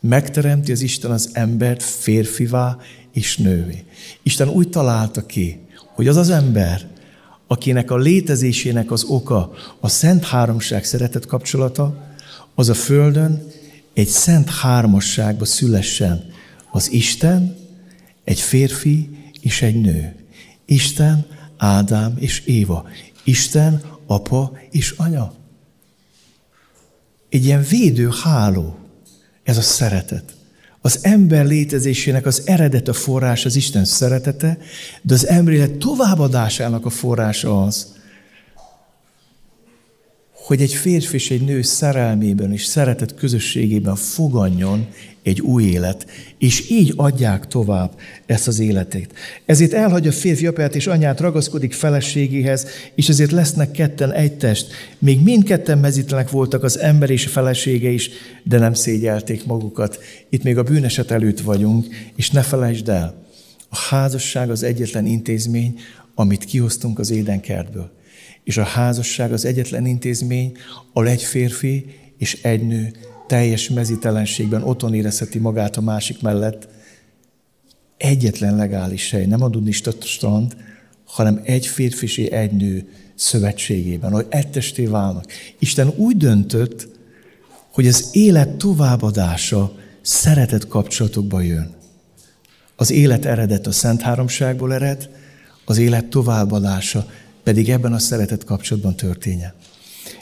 Megteremti 0.00 0.72
az 0.72 0.80
Isten 0.80 1.10
az 1.10 1.30
embert 1.32 1.82
férfivá 1.82 2.76
és 3.12 3.36
nővé. 3.36 3.84
Isten 4.22 4.48
úgy 4.48 4.68
találta 4.68 5.26
ki, 5.26 5.60
hogy 5.94 6.08
az 6.08 6.16
az 6.16 6.30
ember, 6.30 6.88
akinek 7.50 7.90
a 7.90 7.96
létezésének 7.96 8.90
az 8.90 9.04
oka 9.04 9.52
a 9.80 9.88
Szent 9.88 10.24
Háromság 10.24 10.84
szeretet 10.84 11.26
kapcsolata, 11.26 12.06
az 12.54 12.68
a 12.68 12.74
Földön 12.74 13.46
egy 13.94 14.08
szent 14.08 14.50
hármasságba 14.50 15.44
szülessen 15.44 16.30
az 16.70 16.92
Isten, 16.92 17.56
egy 18.24 18.40
férfi 18.40 19.08
és 19.40 19.62
egy 19.62 19.80
nő. 19.80 20.14
Isten, 20.64 21.26
Ádám 21.56 22.16
és 22.18 22.40
Éva. 22.40 22.88
Isten, 23.24 23.82
apa 24.06 24.58
és 24.70 24.94
anya. 24.96 25.34
Egy 27.28 27.44
ilyen 27.44 27.62
védő 27.68 28.08
háló, 28.22 28.78
ez 29.42 29.56
a 29.56 29.62
szeretet. 29.62 30.36
Az 30.80 30.98
ember 31.02 31.46
létezésének 31.46 32.26
az 32.26 32.42
eredet 32.44 32.88
a 32.88 32.92
forrás 32.92 33.44
az 33.44 33.56
Isten 33.56 33.84
szeretete, 33.84 34.58
de 35.02 35.14
az 35.14 35.26
ember 35.26 35.54
élet 35.54 35.72
továbbadásának 35.72 36.86
a 36.86 36.90
forrása 36.90 37.64
az, 37.64 37.86
hogy 40.50 40.62
egy 40.62 40.74
férfi 40.74 41.14
és 41.14 41.30
egy 41.30 41.44
nő 41.44 41.62
szerelmében 41.62 42.52
és 42.52 42.64
szeretet 42.64 43.14
közösségében 43.14 43.96
foganjon 43.96 44.86
egy 45.22 45.40
új 45.40 45.64
élet, 45.64 46.06
és 46.38 46.70
így 46.70 46.92
adják 46.96 47.46
tovább 47.46 47.92
ezt 48.26 48.48
az 48.48 48.58
életét. 48.58 49.12
Ezért 49.46 49.72
elhagyja 49.72 50.10
a 50.10 50.14
férfi 50.14 50.46
apát 50.46 50.74
és 50.74 50.86
anyát, 50.86 51.20
ragaszkodik 51.20 51.72
feleségéhez, 51.72 52.66
és 52.94 53.08
ezért 53.08 53.30
lesznek 53.30 53.70
ketten 53.70 54.12
egy 54.12 54.32
test. 54.32 54.72
Még 54.98 55.22
mindketten 55.22 55.78
mezitlenek 55.78 56.30
voltak 56.30 56.62
az 56.62 56.78
ember 56.78 57.10
és 57.10 57.26
a 57.26 57.28
felesége 57.28 57.88
is, 57.88 58.10
de 58.42 58.58
nem 58.58 58.74
szégyelték 58.74 59.46
magukat. 59.46 59.98
Itt 60.28 60.42
még 60.42 60.58
a 60.58 60.62
bűneset 60.62 61.10
előtt 61.10 61.40
vagyunk, 61.40 61.86
és 62.16 62.30
ne 62.30 62.42
felejtsd 62.42 62.88
el, 62.88 63.24
a 63.68 63.76
házasság 63.76 64.50
az 64.50 64.62
egyetlen 64.62 65.06
intézmény, 65.06 65.80
amit 66.14 66.44
kihoztunk 66.44 66.98
az 66.98 67.10
édenkertből. 67.10 67.98
És 68.44 68.56
a 68.56 68.62
házasság 68.62 69.32
az 69.32 69.44
egyetlen 69.44 69.86
intézmény, 69.86 70.56
ahol 70.92 71.08
egy 71.08 71.22
férfi 71.22 71.86
és 72.18 72.42
egy 72.42 72.66
nő 72.66 72.92
teljes 73.26 73.68
mezitelenségben 73.68 74.62
otthon 74.62 74.94
érezheti 74.94 75.38
magát 75.38 75.76
a 75.76 75.80
másik 75.80 76.22
mellett. 76.22 76.68
Egyetlen 77.96 78.56
legális 78.56 79.10
hely, 79.10 79.26
nem 79.26 79.42
a 79.42 79.48
Dunista 79.48 79.92
strand, 80.00 80.56
hanem 81.04 81.40
egy 81.44 81.66
férfi 81.66 82.04
és 82.04 82.18
egy 82.18 82.52
nő 82.52 82.88
szövetségében, 83.14 84.12
hogy 84.12 84.26
ettesté 84.28 84.86
válnak. 84.86 85.24
Isten 85.58 85.92
úgy 85.96 86.16
döntött, 86.16 86.88
hogy 87.72 87.86
az 87.86 88.08
élet 88.12 88.48
továbbadása 88.48 89.74
szeretet 90.00 90.68
kapcsolatokba 90.68 91.40
jön. 91.40 91.74
Az 92.76 92.90
élet 92.90 93.24
eredet 93.24 93.66
a 93.66 93.72
Szent 93.72 94.00
Háromságból 94.00 94.74
ered, 94.74 95.08
az 95.64 95.78
élet 95.78 96.04
továbbadása 96.04 97.06
pedig 97.42 97.70
ebben 97.70 97.92
a 97.92 97.98
szeretet 97.98 98.44
kapcsolatban 98.44 98.96
történjen. 98.96 99.52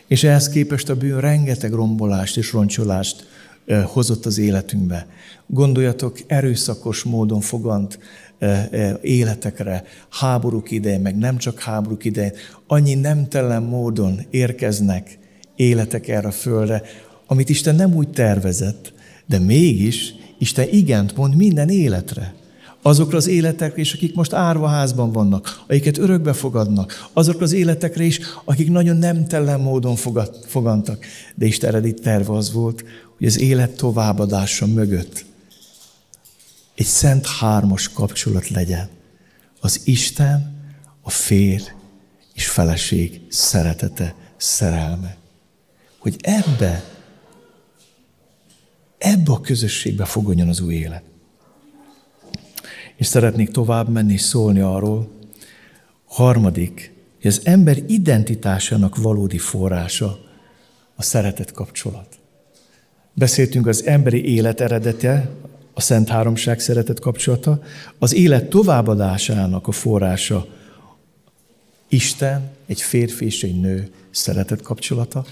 És 0.07 0.25
ehhez 0.25 0.49
képest 0.49 0.89
a 0.89 0.97
bűn 0.97 1.21
rengeteg 1.21 1.73
rombolást 1.73 2.37
és 2.37 2.53
roncsolást 2.53 3.27
hozott 3.85 4.27
az 4.27 4.39
életünkbe. 4.39 5.07
Gondoljatok 5.47 6.19
erőszakos 6.27 7.03
módon 7.03 7.41
fogant 7.41 7.99
életekre, 9.01 9.85
háborúk 10.09 10.71
idején, 10.71 11.01
meg 11.01 11.17
nem 11.17 11.37
csak 11.37 11.61
háborúk 11.61 12.05
idején, 12.05 12.33
annyi 12.67 12.95
nemtelen 12.95 13.63
módon 13.63 14.27
érkeznek 14.31 15.19
életek 15.57 16.09
erre 16.09 16.29
a 16.29 16.33
földre, 16.33 16.83
amit 17.27 17.49
Isten 17.49 17.75
nem 17.75 17.95
úgy 17.95 18.09
tervezett, 18.09 18.93
de 19.27 19.39
mégis 19.39 20.15
Isten 20.39 20.69
igent 20.71 21.17
mond 21.17 21.37
minden 21.37 21.69
életre 21.69 22.35
azokra 22.89 23.17
az 23.17 23.27
életekre 23.27 23.81
is, 23.81 23.93
akik 23.93 24.15
most 24.15 24.33
árvaházban 24.33 25.13
vannak, 25.13 25.63
akiket 25.67 25.99
örökbe 25.99 26.33
fogadnak, 26.33 27.09
azokra 27.13 27.45
az 27.45 27.53
életekre 27.53 28.05
is, 28.05 28.21
akik 28.45 28.71
nagyon 28.71 28.97
nemtelen 28.97 29.61
módon 29.61 29.97
fogad, 29.97 30.45
fogantak. 30.47 31.05
De 31.35 31.47
Isten 31.47 31.69
eredeti 31.69 32.01
terve 32.01 32.33
az 32.33 32.53
volt, 32.53 32.85
hogy 33.17 33.27
az 33.27 33.39
élet 33.41 33.77
továbbadása 33.77 34.67
mögött 34.67 35.25
egy 36.75 36.87
szent 36.87 37.27
hármas 37.27 37.89
kapcsolat 37.89 38.49
legyen. 38.49 38.89
Az 39.61 39.81
Isten, 39.85 40.57
a 41.03 41.11
fér 41.11 41.63
és 42.35 42.49
feleség 42.49 43.21
szeretete, 43.29 44.15
szerelme. 44.37 45.17
Hogy 45.99 46.17
ebbe, 46.21 46.85
ebbe 48.99 49.33
a 49.33 49.41
közösségbe 49.41 50.05
fogadjon 50.05 50.49
az 50.49 50.61
új 50.61 50.75
élet. 50.75 51.03
És 52.99 53.07
szeretnék 53.07 53.51
tovább 53.51 53.89
menni 53.89 54.13
és 54.13 54.21
szólni 54.21 54.61
arról. 54.61 55.09
Harmadik, 56.05 56.93
hogy 57.21 57.31
az 57.31 57.41
ember 57.45 57.79
identitásának 57.87 58.97
valódi 58.97 59.39
forrása 59.39 60.19
a 60.97 61.03
szeretet 61.03 61.53
kapcsolat. 61.53 62.19
Beszéltünk 63.15 63.67
az 63.67 63.85
emberi 63.85 64.25
élet 64.35 64.61
eredete, 64.61 65.31
a 65.75 65.81
Szent 65.81 66.09
Háromság 66.09 66.61
szeretet 66.61 67.01
kapcsolata, 67.01 67.63
az 67.99 68.15
élet 68.15 68.49
továbbadásának 68.49 69.67
a 69.67 69.73
forrása 69.73 70.47
Isten, 71.89 72.51
egy 72.67 72.81
férfi 72.81 73.25
és 73.25 73.43
egy 73.43 73.61
nő 73.61 73.91
szeretet 74.11 74.63
kapcsolata, 74.63 75.25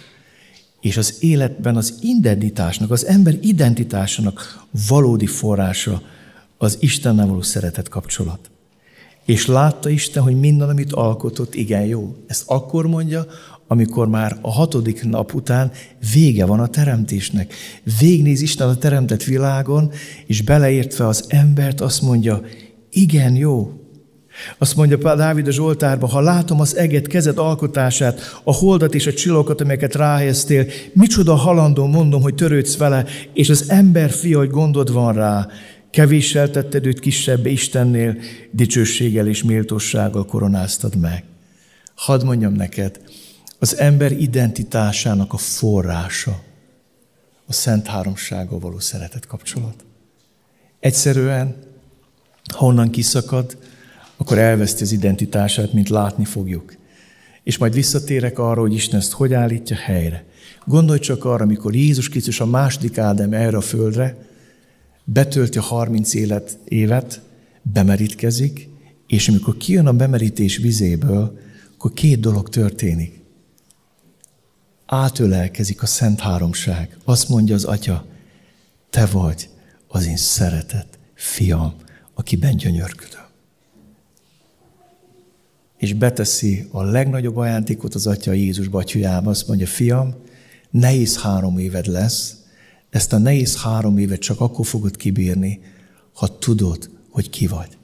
és 0.81 0.97
az 0.97 1.17
életben 1.21 1.77
az 1.77 1.99
identitásnak, 2.01 2.91
az 2.91 3.07
ember 3.07 3.39
identitásának 3.41 4.65
valódi 4.89 5.27
forrása 5.27 6.03
az 6.59 6.77
Istennel 6.81 7.27
való 7.27 7.43
szeretet 7.43 7.89
kapcsolat. 7.89 8.51
És 9.25 9.47
látta 9.47 9.89
Isten, 9.89 10.23
hogy 10.23 10.41
minden, 10.41 10.69
amit 10.69 10.93
alkotott, 10.93 11.55
igen 11.55 11.85
jó. 11.85 12.17
Ezt 12.27 12.43
akkor 12.47 12.87
mondja, 12.87 13.27
amikor 13.67 14.09
már 14.09 14.39
a 14.41 14.53
hatodik 14.53 15.05
nap 15.05 15.35
után 15.35 15.71
vége 16.13 16.45
van 16.45 16.61
a 16.61 16.67
teremtésnek. 16.67 17.55
Végnéz 17.99 18.41
Isten 18.41 18.69
a 18.69 18.77
teremtett 18.77 19.23
világon, 19.23 19.91
és 20.27 20.43
beleértve 20.43 21.07
az 21.07 21.25
embert 21.29 21.81
azt 21.81 22.03
mondja, 22.03 22.43
igen, 22.91 23.35
jó. 23.35 23.73
Azt 24.59 24.77
mondja 24.77 25.15
Dávid 25.15 25.47
a 25.47 25.51
Zsoltárban, 25.51 26.11
ha 26.11 26.21
látom 26.21 26.61
az 26.61 26.77
eget 26.77 27.07
kezed 27.07 27.39
alkotását, 27.39 28.41
a 28.45 28.55
holdat 28.55 28.95
és 28.95 29.07
a 29.07 29.13
csillagokat, 29.13 29.61
amelyeket 29.61 29.95
ráhelyeztél, 29.95 30.67
micsoda 30.93 31.35
halandó 31.35 31.87
mondom, 31.87 32.23
hogy 32.23 32.35
törődsz 32.35 32.77
vele, 32.77 33.05
és 33.33 33.49
az 33.49 33.71
ember 33.71 34.11
fia, 34.11 34.39
hogy 34.39 34.51
gondod 34.51 34.93
van 34.93 35.15
rá, 35.15 35.47
kevéssel 35.91 36.51
tetted 36.51 36.87
őt 36.87 37.01
kisebb 37.01 37.47
Istennél, 37.47 38.17
dicsőséggel 38.51 39.29
és 39.29 39.43
méltósággal 39.43 40.25
koronáztad 40.25 40.97
meg. 40.97 41.25
Hadd 41.95 42.25
mondjam 42.25 42.53
neked, 42.53 43.01
az 43.59 43.79
ember 43.79 44.13
identitásának 44.13 45.33
a 45.33 45.37
forrása 45.37 46.43
a 47.47 47.53
Szent 47.53 47.87
Háromsággal 47.87 48.59
való 48.59 48.79
szeretet 48.79 49.27
kapcsolat. 49.27 49.85
Egyszerűen, 50.81 51.57
ha 52.55 52.67
onnan 52.67 52.91
kiszakad, 52.91 53.57
akkor 54.17 54.39
elveszti 54.39 54.83
az 54.83 54.93
identitását, 54.93 55.73
mint 55.73 55.89
látni 55.89 56.25
fogjuk. 56.25 56.77
És 57.43 57.59
majd 57.59 57.75
visszatérek 57.75 58.39
arra, 58.39 58.61
hogy 58.61 58.75
Isten 58.75 58.99
ezt 58.99 59.13
hogy 59.13 59.33
állítja 59.33 59.77
helyre. 59.77 60.25
Gondolj 60.65 60.99
csak 60.99 61.25
arra, 61.25 61.43
amikor 61.43 61.75
Jézus 61.75 62.09
Krisztus 62.09 62.41
a 62.41 62.47
második 62.47 62.99
Ádám 62.99 63.33
erre 63.33 63.57
a 63.57 63.61
földre, 63.61 64.26
betölti 65.09 65.59
a 65.59 65.63
30 65.63 66.15
élet, 66.15 66.59
évet, 66.65 67.21
bemerítkezik, 67.63 68.69
és 69.07 69.29
amikor 69.29 69.57
kijön 69.57 69.87
a 69.87 69.93
bemerítés 69.93 70.57
vizéből, 70.57 71.39
akkor 71.75 71.93
két 71.93 72.21
dolog 72.21 72.49
történik. 72.49 73.21
Átölelkezik 74.87 75.83
a 75.83 75.87
Szent 75.87 76.21
Háromság. 76.21 76.97
Azt 77.05 77.29
mondja 77.29 77.55
az 77.55 77.65
Atya, 77.65 78.07
te 78.91 79.07
vagy 79.07 79.49
az 79.89 80.07
én 80.07 80.17
szeretett 80.17 80.99
fiam, 81.15 81.75
akiben 82.15 82.57
gyönyörködöm. 82.57 83.25
És 85.77 85.93
beteszi 85.93 86.69
a 86.71 86.83
legnagyobb 86.83 87.37
ajándékot 87.37 87.95
az 87.95 88.07
Atya 88.07 88.33
Jézus 88.33 88.69
batyujába, 88.69 89.31
azt 89.31 89.49
mondja, 89.49 89.67
fiam, 89.67 90.15
nehéz 90.71 91.21
három 91.21 91.59
éved 91.59 91.87
lesz, 91.87 92.37
ezt 92.91 93.13
a 93.13 93.19
nehéz 93.19 93.63
három 93.63 93.99
évet 93.99 94.21
csak 94.21 94.41
akkor 94.41 94.67
fogod 94.67 94.97
kibírni, 94.97 95.61
ha 96.13 96.39
tudod, 96.39 96.91
hogy 97.11 97.31
ki 97.31 97.47
vagy. 97.47 97.79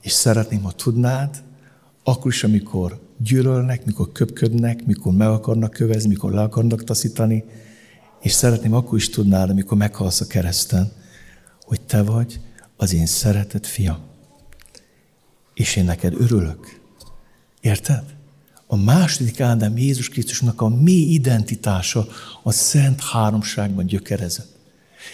És 0.00 0.12
szeretném, 0.12 0.62
ha 0.62 0.72
tudnád, 0.72 1.42
akkor 2.04 2.32
is, 2.32 2.44
amikor 2.44 3.00
gyűlölnek, 3.18 3.84
mikor 3.84 4.12
köpködnek, 4.12 4.86
mikor 4.86 5.12
meg 5.12 5.28
akarnak 5.28 5.70
kövezni, 5.70 6.08
mikor 6.08 6.32
le 6.32 6.40
akarnak 6.40 6.84
taszítani, 6.84 7.44
és 8.20 8.32
szeretném 8.32 8.74
akkor 8.74 8.98
is 8.98 9.10
tudnád, 9.10 9.50
amikor 9.50 9.76
meghalsz 9.76 10.20
a 10.20 10.26
kereszten, 10.26 10.92
hogy 11.64 11.80
te 11.80 12.02
vagy 12.02 12.40
az 12.76 12.94
én 12.94 13.06
szeretett 13.06 13.66
fiam. 13.66 13.98
És 15.54 15.76
én 15.76 15.84
neked 15.84 16.14
örülök. 16.20 16.80
Érted? 17.60 18.13
A 18.74 18.76
második 18.76 19.40
Ádám 19.40 19.78
Jézus 19.78 20.08
Krisztusnak 20.08 20.60
a 20.60 20.68
mély 20.68 21.12
identitása 21.12 22.06
a 22.42 22.52
Szent 22.52 23.00
Háromságban 23.00 23.86
gyökerezett. 23.86 24.48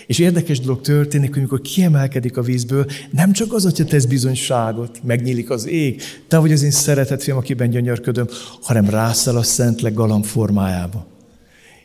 És 0.07 0.19
érdekes 0.19 0.61
dolog 0.61 0.81
történik, 0.81 1.29
hogy 1.29 1.39
amikor 1.39 1.61
kiemelkedik 1.61 2.37
a 2.37 2.43
vízből, 2.43 2.87
nem 3.11 3.33
csak 3.33 3.53
az, 3.53 3.63
hogyha 3.63 3.85
tesz 3.85 4.05
bizonyságot, 4.05 5.01
megnyílik 5.03 5.51
az 5.51 5.67
ég, 5.67 6.03
te 6.29 6.39
vagy 6.39 6.53
az 6.53 6.63
én 6.63 6.71
szeretett 6.71 7.23
fiam, 7.23 7.37
akiben 7.37 7.71
gyönyörködöm, 7.71 8.29
hanem 8.63 8.91
rászel 8.91 9.37
a 9.37 9.43
Szentleg 9.43 9.95
galamb 9.95 10.25
formájába. 10.25 11.07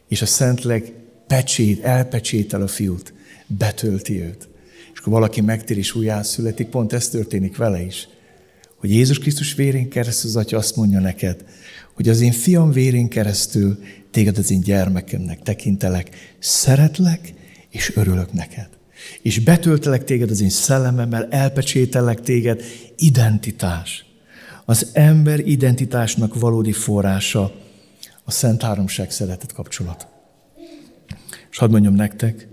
És 0.07 0.21
a 0.21 0.25
Szentleg 0.25 0.93
pecsét, 1.27 1.83
elpecsétel 1.83 2.61
a 2.61 2.67
fiút, 2.67 3.13
betölti 3.47 4.21
őt. 4.21 4.47
És 4.93 4.99
akkor 4.99 5.13
valaki 5.13 5.41
megtér 5.41 5.77
és 5.77 5.95
újjászületik, 5.95 6.67
pont 6.67 6.93
ez 6.93 7.09
történik 7.09 7.57
vele 7.57 7.81
is 7.81 8.07
hogy 8.85 8.93
Jézus 8.93 9.19
Krisztus 9.19 9.53
vérén 9.53 9.89
keresztül 9.89 10.29
az 10.29 10.35
Atya 10.35 10.57
azt 10.57 10.75
mondja 10.75 10.99
neked, 10.99 11.45
hogy 11.93 12.09
az 12.09 12.21
én 12.21 12.31
fiam 12.31 12.71
vérén 12.71 13.07
keresztül 13.07 13.79
téged 14.11 14.37
az 14.37 14.51
én 14.51 14.61
gyermekemnek 14.61 15.41
tekintelek, 15.41 16.35
szeretlek 16.39 17.33
és 17.69 17.95
örülök 17.95 18.33
neked. 18.33 18.69
És 19.21 19.39
betöltelek 19.39 20.03
téged 20.03 20.29
az 20.29 20.41
én 20.41 20.49
szellememmel, 20.49 21.27
elpecsételek 21.29 22.21
téged, 22.21 22.63
identitás. 22.97 24.05
Az 24.65 24.89
ember 24.93 25.39
identitásnak 25.39 26.39
valódi 26.39 26.71
forrása 26.71 27.55
a 28.23 28.31
Szent 28.31 28.61
Háromság 28.61 29.11
szeretet 29.11 29.53
kapcsolat. 29.53 30.07
És 31.51 31.57
hadd 31.57 31.71
mondjam 31.71 31.93
nektek, 31.93 32.47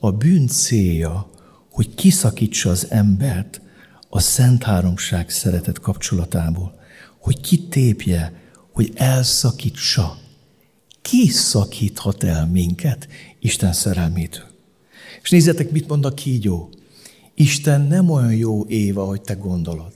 a 0.00 0.10
bűn 0.10 0.46
célja, 0.46 1.30
hogy 1.70 1.94
kiszakítsa 1.94 2.70
az 2.70 2.86
embert 2.90 3.60
a 4.08 4.20
Szent 4.20 4.62
Háromság 4.62 5.30
szeretet 5.30 5.80
kapcsolatából, 5.80 6.78
hogy 7.18 7.40
kitépje, 7.40 8.32
hogy 8.72 8.92
elszakítsa. 8.94 10.18
Ki 11.02 11.28
szakíthat 11.28 12.24
el 12.24 12.46
minket 12.46 13.08
Isten 13.40 13.72
szerelmétől? 13.72 14.46
És 15.22 15.30
nézzetek, 15.30 15.70
mit 15.70 15.88
mond 15.88 16.04
a 16.04 16.14
kígyó. 16.14 16.70
Isten 17.34 17.80
nem 17.80 18.10
olyan 18.10 18.34
jó 18.34 18.64
Éva, 18.66 19.04
hogy 19.04 19.20
te 19.20 19.34
gondolod. 19.34 19.92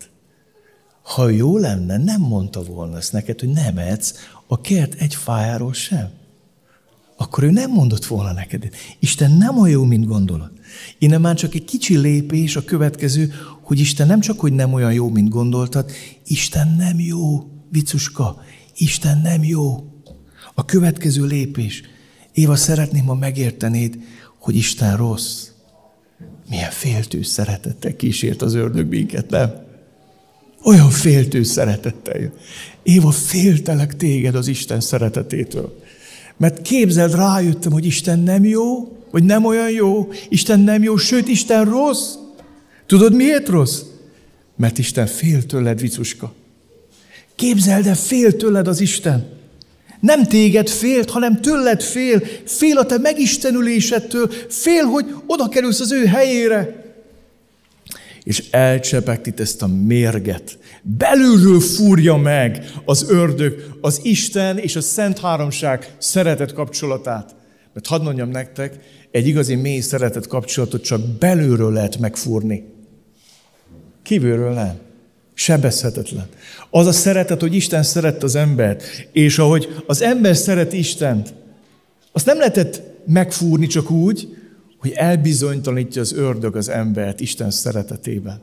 Ha 1.03 1.29
jó 1.29 1.59
lenne, 1.59 1.97
nem 1.97 2.21
mondta 2.21 2.63
volna 2.63 2.97
ezt 2.97 3.13
neked, 3.13 3.41
hogy 3.41 3.49
nem 3.49 3.79
edsz 3.79 4.15
a 4.47 4.61
kert 4.61 4.95
egy 4.95 5.15
fájáról 5.15 5.73
sem. 5.73 6.11
Akkor 7.17 7.45
ő 7.45 7.51
nem 7.51 7.71
mondott 7.71 8.05
volna 8.05 8.33
neked. 8.33 8.69
Isten 8.99 9.31
nem 9.31 9.59
olyan 9.59 9.71
jó, 9.71 9.85
mint 9.85 10.07
gondolod. 10.07 10.51
Innen 10.99 11.21
már 11.21 11.35
csak 11.35 11.55
egy 11.55 11.65
kicsi 11.65 11.97
lépés 11.97 12.57
a 12.57 12.65
következő, 12.65 13.33
hogy 13.63 13.81
Isten 13.81 14.07
nem 14.07 14.21
csak, 14.21 14.41
hogy 14.41 14.53
nem 14.53 14.73
olyan 14.73 14.93
jó, 14.93 15.09
mint 15.09 15.29
gondoltad, 15.29 15.91
Isten 16.27 16.75
nem 16.79 17.01
jó, 17.01 17.51
vicuska, 17.71 18.43
Isten 18.77 19.21
nem 19.23 19.45
jó. 19.45 19.87
A 20.55 20.65
következő 20.65 21.25
lépés. 21.25 21.83
Éva, 22.33 22.57
szeretném, 22.57 23.05
ha 23.05 23.15
megértenéd, 23.15 23.99
hogy 24.39 24.57
Isten 24.57 24.97
rossz. 24.97 25.47
Milyen 26.49 26.71
féltő 26.71 27.23
szeretettel 27.23 27.97
kísért 27.97 28.43
az 28.43 28.55
ördög 28.55 28.89
minket, 28.89 29.31
nem? 29.31 29.53
Olyan 30.65 30.91
féltő 30.91 31.43
szeretettel 31.43 32.21
jön. 32.21 32.33
Éva, 32.83 33.11
féltelek 33.11 33.97
téged 33.97 34.35
az 34.35 34.47
Isten 34.47 34.81
szeretetétől. 34.81 35.81
Mert 36.37 36.63
képzeld, 36.63 37.15
rájöttem, 37.15 37.73
hogy 37.73 37.87
Isten 37.87 38.19
nem 38.19 38.45
jó, 38.45 38.97
vagy 39.11 39.25
nem 39.25 39.45
olyan 39.45 39.71
jó, 39.71 40.09
Isten 40.29 40.61
nem 40.61 40.83
jó, 40.83 40.97
sőt, 40.97 41.29
Isten 41.29 41.65
rossz. 41.65 42.15
Tudod, 42.93 43.15
miért 43.15 43.49
rossz? 43.49 43.81
Mert 44.57 44.79
Isten 44.79 45.07
fél 45.07 45.47
tőled, 45.47 45.81
vicuska. 45.81 46.33
Képzeld 47.35 47.87
el, 47.87 47.95
fél 47.95 48.37
tőled 48.37 48.69
az 48.69 48.81
Isten. 48.81 49.27
Nem 50.01 50.27
téged 50.27 50.69
félt, 50.69 51.11
hanem 51.11 51.41
tőled 51.41 51.83
fél. 51.83 52.23
Fél 52.45 52.79
a 52.79 52.87
te 52.87 52.99
megistenülésedtől. 52.99 54.31
Fél, 54.49 54.85
hogy 54.85 55.15
oda 55.27 55.49
kerülsz 55.49 55.81
az 55.81 55.93
ő 55.93 56.05
helyére. 56.05 56.95
És 58.23 58.45
elcsepegtit 58.51 59.41
ezt 59.41 59.63
a 59.63 59.67
mérget. 59.67 60.59
Belülről 60.83 61.61
fúrja 61.61 62.17
meg 62.17 62.71
az 62.85 63.05
ördög 63.09 63.77
az 63.81 64.01
Isten 64.03 64.59
és 64.59 64.77
a 64.77 64.81
Szent 64.81 65.19
Háromság 65.19 65.95
szeretet 65.99 66.53
kapcsolatát. 66.53 67.35
Mert 67.75 67.87
hadd 67.87 68.03
mondjam 68.03 68.29
nektek, 68.29 68.79
egy 69.11 69.27
igazi 69.27 69.55
mély 69.55 69.81
szeretet 69.81 70.27
kapcsolatot 70.27 70.83
csak 70.83 71.01
belülről 71.19 71.73
lehet 71.73 71.99
megfúrni. 71.99 72.81
Kívülről 74.03 74.53
nem. 74.53 74.79
Sebezhetetlen. 75.35 76.27
Az 76.71 76.87
a 76.87 76.93
szeretet, 76.93 77.41
hogy 77.41 77.55
Isten 77.55 77.83
szerette 77.83 78.25
az 78.25 78.35
embert, 78.35 78.83
és 79.13 79.39
ahogy 79.39 79.83
az 79.87 80.03
ember 80.03 80.37
szeret 80.37 80.73
Istent, 80.73 81.35
azt 82.13 82.27
nem 82.27 82.39
lehetett 82.39 82.83
megfúrni 83.07 83.67
csak 83.67 83.91
úgy, 83.91 84.37
hogy 84.79 84.91
elbizonytalanítja 84.91 86.01
az 86.01 86.13
ördög 86.13 86.57
az 86.57 86.69
embert 86.69 87.21
Isten 87.21 87.51
szeretetében. 87.51 88.41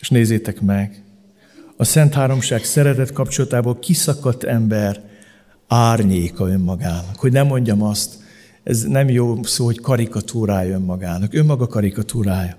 És 0.00 0.10
nézzétek 0.10 0.60
meg, 0.60 1.02
a 1.76 1.84
Szent 1.84 2.14
Háromság 2.14 2.64
szeretet 2.64 3.12
kapcsolatából 3.12 3.78
kiszakadt 3.78 4.44
ember 4.44 5.02
árnyéka 5.68 6.48
önmagának. 6.48 7.16
Hogy 7.16 7.32
nem 7.32 7.46
mondjam 7.46 7.82
azt, 7.82 8.23
ez 8.64 8.82
nem 8.82 9.08
jó 9.08 9.42
szó, 9.42 9.64
hogy 9.64 9.80
karikatúrája 9.80 10.74
önmagának. 10.74 11.34
Önmaga 11.34 11.66
karikatúrája. 11.66 12.56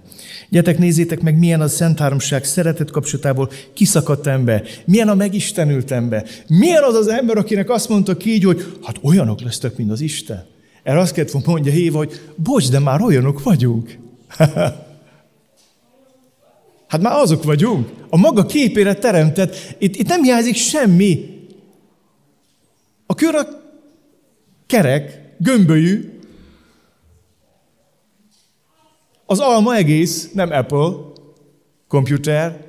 Gyetek, 0.50 0.78
nézzétek 0.78 1.22
meg, 1.22 1.38
milyen 1.38 1.62
a 1.62 1.68
Szent 1.68 2.00
Háromság 2.00 2.44
szeretet 2.44 2.92
kapcsolatából 2.92 3.50
kiszakadt 3.74 4.28
ember. 4.28 4.64
Milyen 4.86 5.10
a 5.10 5.16
megistenült 5.16 5.92
ember. 5.92 6.26
Milyen 6.48 6.84
az 6.84 6.96
az 6.96 7.08
ember, 7.08 7.38
akinek 7.38 7.70
azt 7.70 7.90
mondta 7.90 8.18
ki 8.18 8.34
így, 8.34 8.44
hogy 8.44 8.78
hát 8.84 9.00
olyanok 9.02 9.42
lesztek, 9.42 9.78
mint 9.78 9.92
az 9.92 10.02
Isten. 10.02 10.46
Erre 10.84 11.00
azt 11.00 11.14
kellett 11.14 11.46
mondja 11.46 11.72
Héva, 11.72 11.98
hogy 11.98 12.22
bocs, 12.36 12.70
de 12.70 12.80
már 12.80 13.02
olyanok 13.02 13.44
vagyunk. 13.44 13.98
hát 16.88 17.02
már 17.02 17.20
azok 17.20 17.44
vagyunk. 17.44 17.90
A 18.10 18.18
maga 18.18 18.46
képére 18.46 18.94
teremtett. 18.94 19.76
Itt, 19.78 19.96
itt 19.96 20.08
nem 20.08 20.24
hiányzik 20.24 20.56
semmi. 20.56 21.40
A 23.06 23.16
kör 23.16 23.36
a 23.36 23.48
kerek, 24.68 25.25
gömbölyű, 25.38 26.20
az 29.26 29.40
alma 29.40 29.76
egész, 29.76 30.30
nem 30.34 30.52
Apple, 30.52 30.94
komputer, 31.88 32.66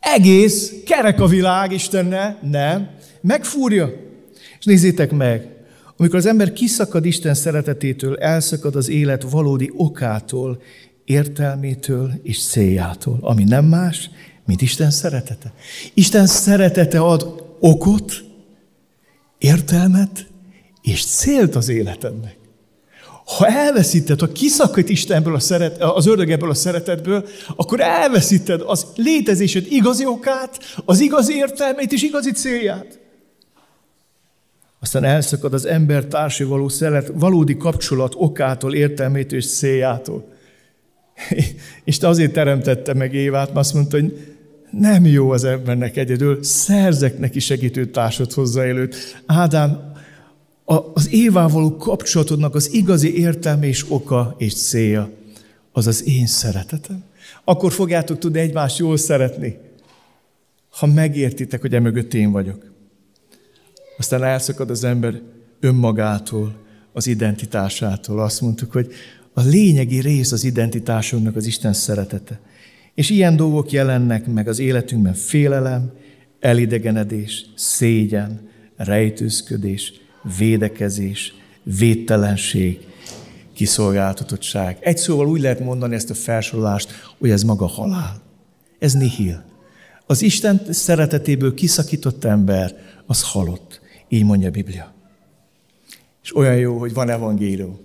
egész, 0.00 0.72
kerek 0.84 1.20
a 1.20 1.26
világ 1.26 1.72
Istennel, 1.72 2.38
nem, 2.42 2.90
megfúrja. 3.20 3.92
És 4.58 4.64
nézzétek 4.64 5.10
meg, 5.10 5.56
amikor 5.96 6.18
az 6.18 6.26
ember 6.26 6.52
kiszakad 6.52 7.04
Isten 7.04 7.34
szeretetétől, 7.34 8.16
elszakad 8.16 8.76
az 8.76 8.88
élet 8.88 9.30
valódi 9.30 9.72
okától, 9.76 10.62
értelmétől 11.04 12.12
és 12.22 12.44
céljától, 12.44 13.18
ami 13.20 13.44
nem 13.44 13.64
más, 13.64 14.10
mint 14.46 14.62
Isten 14.62 14.90
szeretete. 14.90 15.52
Isten 15.94 16.26
szeretete 16.26 17.00
ad 17.00 17.44
okot, 17.60 18.12
értelmet 19.38 20.26
és 20.86 21.04
célt 21.04 21.54
az 21.54 21.68
életednek. 21.68 22.36
Ha 23.24 23.46
elveszíted, 23.46 24.20
ha 24.20 24.32
kiszakít 24.32 24.88
Istenből 24.88 25.34
a 25.34 25.38
szeret, 25.38 25.82
az 25.82 26.06
ördög 26.06 26.30
ebből 26.30 26.50
a 26.50 26.54
szeretetből, 26.54 27.26
akkor 27.56 27.80
elveszíted 27.80 28.60
az 28.66 28.86
létezésed 28.96 29.66
igazi 29.68 30.06
okát, 30.06 30.58
az 30.84 31.00
igazi 31.00 31.34
értelmét 31.34 31.92
és 31.92 32.02
igazi 32.02 32.30
célját. 32.30 32.98
Aztán 34.80 35.04
elszakad 35.04 35.54
az 35.54 35.64
ember 35.64 36.04
társai 36.04 36.46
való 36.46 36.68
szeret, 36.68 37.10
valódi 37.14 37.56
kapcsolat 37.56 38.14
okától, 38.16 38.74
értelmétől 38.74 39.38
és 39.38 39.50
céljától. 39.50 40.32
És 41.84 41.98
te 41.98 42.08
azért 42.08 42.32
teremtette 42.32 42.94
meg 42.94 43.14
Évát, 43.14 43.46
mert 43.46 43.58
azt 43.58 43.74
mondta, 43.74 44.00
hogy 44.00 44.36
nem 44.70 45.06
jó 45.06 45.30
az 45.30 45.44
embernek 45.44 45.96
egyedül, 45.96 46.42
szerzek 46.42 47.18
neki 47.18 47.40
segítő 47.40 47.86
társat 47.86 48.32
hozzáélőt. 48.32 49.22
Ádám, 49.26 49.94
az 50.66 51.12
Évával 51.12 51.76
kapcsolatodnak 51.76 52.54
az 52.54 52.72
igazi 52.72 53.18
értelme 53.18 53.66
és 53.66 53.84
oka 53.88 54.34
és 54.38 54.54
célja, 54.54 55.10
az 55.72 55.86
az 55.86 56.04
én 56.06 56.26
szeretetem. 56.26 57.04
Akkor 57.44 57.72
fogjátok 57.72 58.18
tudni 58.18 58.38
egymást 58.38 58.78
jól 58.78 58.96
szeretni, 58.96 59.56
ha 60.70 60.86
megértitek, 60.86 61.60
hogy 61.60 61.74
emögött 61.74 62.14
én 62.14 62.32
vagyok. 62.32 62.72
Aztán 63.98 64.24
elszakad 64.24 64.70
az 64.70 64.84
ember 64.84 65.20
önmagától, 65.60 66.56
az 66.92 67.06
identitásától. 67.06 68.20
Azt 68.20 68.40
mondtuk, 68.40 68.72
hogy 68.72 68.92
a 69.32 69.40
lényegi 69.40 70.00
rész 70.00 70.32
az 70.32 70.44
identitásunknak 70.44 71.36
az 71.36 71.46
Isten 71.46 71.72
szeretete. 71.72 72.40
És 72.94 73.10
ilyen 73.10 73.36
dolgok 73.36 73.70
jelennek 73.70 74.26
meg 74.26 74.48
az 74.48 74.58
életünkben 74.58 75.14
félelem, 75.14 75.92
elidegenedés, 76.40 77.46
szégyen, 77.54 78.48
rejtőzködés, 78.76 79.92
védekezés, 80.38 81.34
védtelenség, 81.62 82.86
kiszolgáltatottság. 83.54 84.76
Egy 84.80 84.96
szóval 84.96 85.28
úgy 85.28 85.40
lehet 85.40 85.60
mondani 85.60 85.94
ezt 85.94 86.10
a 86.10 86.14
felsorolást, 86.14 86.90
hogy 87.18 87.30
ez 87.30 87.42
maga 87.42 87.66
halál. 87.66 88.22
Ez 88.78 88.92
nihil. 88.92 89.44
Az 90.06 90.22
Isten 90.22 90.60
szeretetéből 90.70 91.54
kiszakított 91.54 92.24
ember, 92.24 92.74
az 93.06 93.22
halott. 93.22 93.80
Így 94.08 94.24
mondja 94.24 94.48
a 94.48 94.50
Biblia. 94.50 94.94
És 96.22 96.36
olyan 96.36 96.56
jó, 96.56 96.78
hogy 96.78 96.94
van 96.94 97.10
evangélium. 97.10 97.78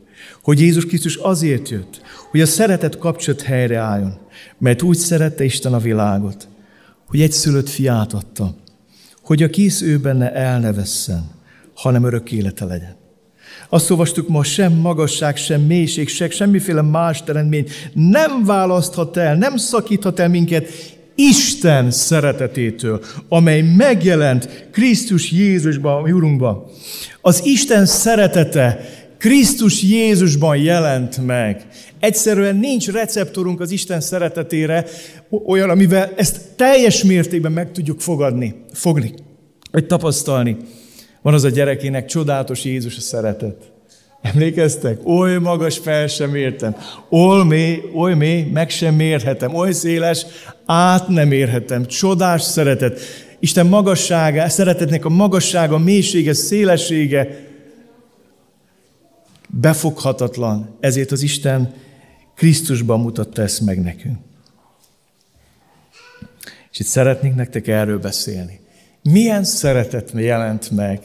Hogy 0.43 0.59
Jézus 0.59 0.85
Krisztus 0.85 1.15
azért 1.15 1.69
jött, 1.69 2.01
hogy 2.31 2.41
a 2.41 2.45
szeretet 2.45 2.97
kapcsolat 2.97 3.41
helyreálljon, 3.41 4.17
mert 4.57 4.81
úgy 4.81 4.97
szerette 4.97 5.43
Isten 5.43 5.73
a 5.73 5.79
világot, 5.79 6.47
hogy 7.07 7.21
egy 7.21 7.31
szülött 7.31 7.69
fiát 7.69 8.13
adta, 8.13 8.55
hogy 9.21 9.43
a 9.43 9.49
kész 9.49 9.81
ő 9.81 9.99
benne 9.99 10.33
el 10.33 10.59
ne 10.59 10.73
vesszen, 10.73 11.29
hanem 11.81 12.03
örök 12.03 12.31
élete 12.31 12.65
legyen. 12.65 12.95
Azt 13.69 13.89
olvastuk 13.89 14.27
ma, 14.27 14.43
sem 14.43 14.73
magasság, 14.73 15.37
sem 15.37 15.61
mélység, 15.61 16.09
sem 16.09 16.29
semmiféle 16.29 16.81
más 16.81 17.23
teremtmény 17.23 17.67
nem 17.93 18.45
választhat 18.45 19.17
el, 19.17 19.35
nem 19.35 19.57
szakíthat 19.57 20.19
el 20.19 20.29
minket 20.29 20.67
Isten 21.15 21.91
szeretetétől, 21.91 23.03
amely 23.29 23.61
megjelent 23.61 24.69
Krisztus 24.71 25.31
Jézusban, 25.31 26.03
a 26.03 26.07
Urunkban. 26.07 26.63
Az 27.21 27.45
Isten 27.45 27.85
szeretete 27.85 28.85
Krisztus 29.17 29.83
Jézusban 29.83 30.57
jelent 30.57 31.25
meg. 31.25 31.67
Egyszerűen 31.99 32.55
nincs 32.55 32.91
receptorunk 32.91 33.59
az 33.59 33.71
Isten 33.71 34.01
szeretetére, 34.01 34.85
olyan, 35.45 35.69
amivel 35.69 36.13
ezt 36.15 36.41
teljes 36.55 37.03
mértékben 37.03 37.51
meg 37.51 37.71
tudjuk 37.71 37.99
fogadni, 37.99 38.55
fogni, 38.73 39.13
vagy 39.71 39.85
tapasztalni. 39.85 40.57
Van 41.21 41.33
az 41.33 41.43
a 41.43 41.49
gyerekének 41.49 42.05
csodálatos 42.05 42.63
Jézus 42.63 42.97
a 42.97 43.01
szeretet. 43.01 43.71
Emlékeztek? 44.21 45.07
Oly 45.07 45.37
magas 45.37 45.77
fel 45.77 46.07
sem 46.07 46.35
értem, 46.35 46.75
oly 47.09 47.43
mély, 47.43 47.81
oly 47.93 48.13
mély, 48.13 48.43
meg 48.43 48.69
sem 48.69 48.95
mérhetem, 48.95 49.55
oly 49.55 49.71
széles, 49.71 50.25
át 50.65 51.07
nem 51.07 51.31
érhetem. 51.31 51.85
Csodás 51.85 52.41
szeretet. 52.41 52.99
Isten 53.39 53.67
magassága, 53.67 54.49
szeretetnek 54.49 55.05
a 55.05 55.09
magassága, 55.09 55.77
mélysége, 55.77 56.33
szélessége 56.33 57.49
befoghatatlan. 59.47 60.77
Ezért 60.79 61.11
az 61.11 61.21
Isten 61.21 61.73
Krisztusban 62.35 62.99
mutatta 62.99 63.41
ezt 63.41 63.61
meg 63.61 63.81
nekünk. 63.81 64.17
És 66.71 66.79
itt 66.79 66.85
szeretnék 66.85 67.35
nektek 67.35 67.67
erről 67.67 67.99
beszélni. 67.99 68.59
Milyen 69.03 69.43
szeretet 69.43 70.11
jelent 70.15 70.71
meg 70.71 71.01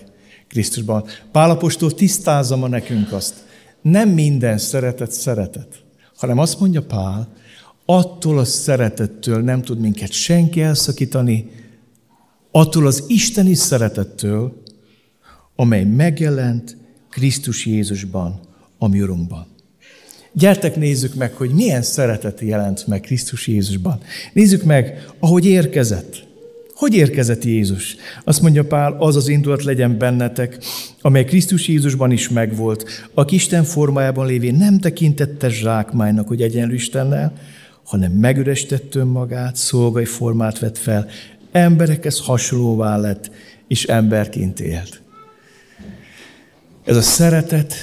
Krisztusban? 0.48 1.04
Pálapostól 1.32 1.94
tisztázza 1.94 2.56
ma 2.56 2.68
nekünk 2.68 3.12
azt. 3.12 3.35
Nem 3.82 4.09
minden 4.09 4.59
szeretet 4.59 5.11
szeretet, 5.11 5.68
hanem 6.16 6.38
azt 6.38 6.61
mondja 6.61 6.82
Pál, 6.82 7.28
attól 7.85 8.38
a 8.38 8.44
szeretettől 8.44 9.42
nem 9.42 9.62
tud 9.62 9.78
minket 9.78 10.12
senki 10.12 10.62
elszakítani, 10.62 11.50
attól 12.50 12.87
az 12.87 13.04
isteni 13.06 13.54
szeretettől, 13.54 14.62
amely 15.56 15.85
megjelent 15.85 16.76
Krisztus 17.11 17.66
Jézusban, 17.66 18.40
a 18.78 18.88
mi 18.88 19.02
Urunkban. 19.02 19.46
Gyertek 20.32 20.76
nézzük 20.76 21.14
meg, 21.14 21.32
hogy 21.32 21.50
milyen 21.50 21.82
szeretet 21.82 22.40
jelent 22.40 22.87
meg 22.87 23.00
Krisztus 23.00 23.46
Jézusban. 23.46 24.00
Nézzük 24.32 24.62
meg, 24.62 25.09
ahogy 25.18 25.46
érkezett. 25.46 26.26
Hogy 26.77 26.95
érkezett 26.95 27.45
Jézus? 27.45 27.97
Azt 28.25 28.41
mondja 28.41 28.65
Pál, 28.65 28.97
az 28.99 29.17
az 29.17 29.29
indulat 29.29 29.65
legyen 29.65 29.99
bennetek, 29.99 30.59
amely 31.01 31.25
Krisztus 31.25 31.69
Jézusban 31.69 32.11
is 32.11 32.29
megvolt, 32.29 33.09
aki 33.15 33.35
Isten 33.35 33.65
formájában 33.65 34.27
lévén 34.27 34.55
nem 34.55 34.79
tekintette 34.79 35.49
zsákmánynak, 35.49 36.29
hogy 36.29 36.43
egyenlő 36.43 36.75
Istennel, 36.75 37.33
hanem 37.85 38.12
megüresített 38.12 38.95
önmagát, 38.95 39.57
szolgai 39.57 40.05
formát 40.05 40.59
vett 40.59 40.79
fel, 40.79 41.09
emberekhez 41.53 42.19
hasonlóvá 42.19 42.97
lett, 42.97 43.31
és 43.69 43.85
emberként 43.85 44.61
élt. 44.61 45.01
Ez 46.85 46.97
a 46.97 47.03
szeretet 47.03 47.75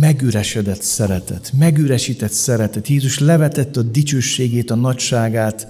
megüresedett 0.00 0.82
szeretet, 0.82 1.52
megüresített 1.58 2.32
szeretet. 2.32 2.88
Jézus 2.88 3.18
levetett 3.18 3.76
a 3.76 3.82
dicsőségét, 3.82 4.70
a 4.70 4.74
nagyságát, 4.74 5.68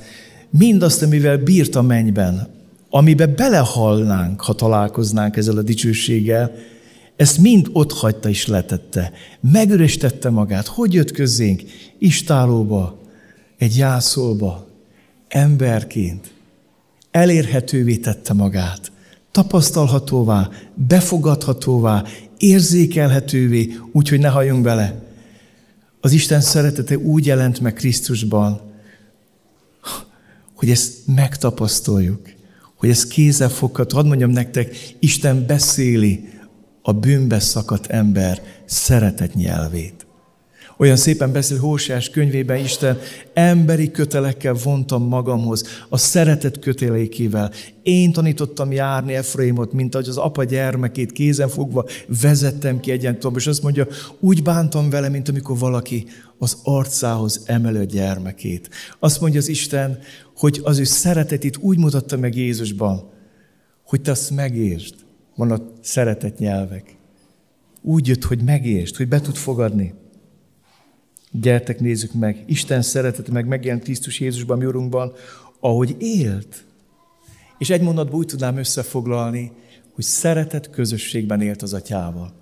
mindazt, 0.50 1.02
amivel 1.02 1.36
bírt 1.36 1.74
a 1.74 1.82
mennyben, 1.82 2.60
amiben 2.94 3.34
belehalnánk, 3.36 4.40
ha 4.40 4.52
találkoznánk 4.52 5.36
ezzel 5.36 5.56
a 5.56 5.62
dicsőséggel, 5.62 6.54
ezt 7.16 7.38
mind 7.38 7.68
ott 7.72 7.92
hagyta 7.92 8.28
és 8.28 8.46
letette. 8.46 9.12
Megürestette 9.40 10.30
magát. 10.30 10.66
Hogy 10.66 10.92
jött 10.92 11.10
közénk? 11.10 11.62
Istálóba, 11.98 12.98
egy 13.58 13.76
jászolba, 13.76 14.66
emberként. 15.28 16.32
Elérhetővé 17.10 17.96
tette 17.96 18.32
magát. 18.32 18.92
Tapasztalhatóvá, 19.30 20.48
befogadhatóvá, 20.74 22.04
érzékelhetővé, 22.38 23.78
úgyhogy 23.92 24.18
ne 24.18 24.28
halljunk 24.28 24.62
bele. 24.62 25.02
Az 26.00 26.12
Isten 26.12 26.40
szeretete 26.40 26.98
úgy 26.98 27.26
jelent 27.26 27.60
meg 27.60 27.72
Krisztusban, 27.72 28.60
hogy 30.54 30.70
ezt 30.70 30.94
megtapasztaljuk, 31.06 32.40
hogy 32.82 32.90
ez 32.90 33.06
kézzelfogható. 33.06 33.96
Hadd 33.96 34.06
mondjam 34.06 34.30
nektek, 34.30 34.94
Isten 34.98 35.46
beszéli 35.46 36.28
a 36.82 36.92
bűnbe 36.92 37.40
szakadt 37.40 37.86
ember 37.86 38.42
szeretet 38.64 39.34
nyelvét. 39.34 40.06
Olyan 40.76 40.96
szépen 40.96 41.32
beszél 41.32 41.58
Hósás 41.58 42.10
könyvében 42.10 42.58
Isten, 42.58 42.98
emberi 43.34 43.90
kötelekkel 43.90 44.54
vontam 44.64 45.02
magamhoz, 45.02 45.64
a 45.88 45.96
szeretet 45.96 46.58
kötelékével. 46.58 47.52
Én 47.82 48.12
tanítottam 48.12 48.72
járni 48.72 49.14
Efraimot, 49.14 49.72
mint 49.72 49.94
ahogy 49.94 50.08
az 50.08 50.16
apa 50.16 50.44
gyermekét 50.44 51.12
kézen 51.12 51.48
fogva 51.48 51.84
vezettem 52.20 52.80
ki 52.80 52.90
egyentől, 52.90 53.32
és 53.36 53.46
azt 53.46 53.62
mondja, 53.62 53.86
úgy 54.20 54.42
bántam 54.42 54.90
vele, 54.90 55.08
mint 55.08 55.28
amikor 55.28 55.58
valaki 55.58 56.06
az 56.38 56.56
arcához 56.62 57.42
emeli 57.44 57.78
a 57.78 57.84
gyermekét. 57.84 58.70
Azt 58.98 59.20
mondja 59.20 59.40
az 59.40 59.48
Isten, 59.48 59.98
hogy 60.36 60.60
az 60.64 60.78
ő 60.78 60.84
szeretetét 60.84 61.56
úgy 61.56 61.78
mutatta 61.78 62.16
meg 62.16 62.36
Jézusban, 62.36 63.10
hogy 63.84 64.00
te 64.00 64.10
azt 64.10 64.30
megértsd. 64.30 64.94
Van 65.36 65.50
a 65.50 65.62
szeretet 65.80 66.38
nyelvek. 66.38 66.96
Úgy 67.82 68.06
jött, 68.06 68.24
hogy 68.24 68.42
megértsd, 68.42 68.96
hogy 68.96 69.08
be 69.08 69.20
tud 69.20 69.36
fogadni. 69.36 69.94
Gyertek, 71.30 71.80
nézzük 71.80 72.12
meg. 72.12 72.42
Isten 72.46 72.82
szeretete 72.82 73.32
meg 73.32 73.46
megjelent 73.46 73.82
Krisztus 73.82 74.20
Jézusban, 74.20 74.58
mi 74.58 74.64
Urunkban, 74.64 75.12
ahogy 75.60 75.96
élt. 75.98 76.64
És 77.58 77.70
egy 77.70 77.82
mondatban 77.82 78.18
úgy 78.18 78.26
tudnám 78.26 78.56
összefoglalni, 78.56 79.52
hogy 79.94 80.04
szeretet 80.04 80.70
közösségben 80.70 81.40
élt 81.40 81.62
az 81.62 81.72
atyával. 81.72 82.32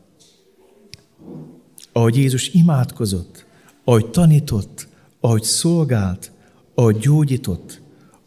Ahogy 1.92 2.16
Jézus 2.16 2.48
imádkozott, 2.48 3.46
ahogy 3.84 4.10
tanított, 4.10 4.88
ahogy 5.20 5.42
szolgált, 5.42 6.32
ahogy 6.74 6.96
gyógyított, 6.96 7.79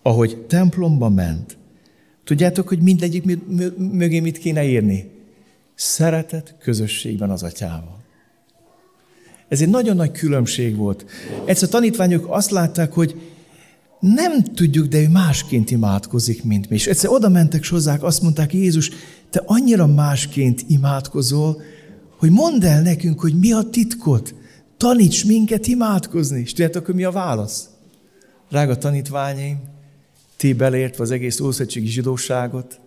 ahogy 0.03 0.37
templomba 0.37 1.09
ment. 1.09 1.57
Tudjátok, 2.23 2.67
hogy 2.67 2.79
mindegyik 2.79 3.39
mögé 3.77 4.19
mit 4.19 4.37
kéne 4.37 4.63
írni? 4.63 5.11
Szeretet 5.75 6.55
közösségben 6.59 7.29
az 7.29 7.43
atyával. 7.43 8.01
Ez 9.47 9.61
egy 9.61 9.69
nagyon 9.69 9.95
nagy 9.95 10.11
különbség 10.11 10.75
volt. 10.75 11.05
Egyszer 11.45 11.67
a 11.67 11.71
tanítványok 11.71 12.25
azt 12.29 12.51
látták, 12.51 12.93
hogy 12.93 13.21
nem 13.99 14.43
tudjuk, 14.43 14.87
de 14.87 14.99
ő 14.99 15.09
másként 15.09 15.71
imádkozik, 15.71 16.43
mint 16.43 16.69
mi. 16.69 16.75
És 16.75 16.87
egyszer 16.87 17.09
oda 17.09 17.29
mentek 17.29 17.67
hozzák, 17.67 18.03
azt 18.03 18.21
mondták, 18.21 18.53
Jézus, 18.53 18.91
te 19.29 19.41
annyira 19.45 19.87
másként 19.87 20.63
imádkozol, 20.67 21.61
hogy 22.17 22.29
mondd 22.29 22.65
el 22.65 22.81
nekünk, 22.81 23.19
hogy 23.19 23.39
mi 23.39 23.51
a 23.51 23.61
titkot. 23.61 24.35
Taníts 24.77 25.25
minket 25.25 25.67
imádkozni. 25.67 26.39
És 26.39 26.49
tudjátok, 26.49 26.85
hogy 26.85 26.95
mi 26.95 27.03
a 27.03 27.11
válasz? 27.11 27.69
Drága 28.49 28.77
tanítványaim, 28.77 29.59
ti 30.43 30.53
belértve 30.53 31.03
az 31.03 31.11
egész 31.11 31.39
ószegységi 31.39 31.87
zsidóságot, 31.87 32.79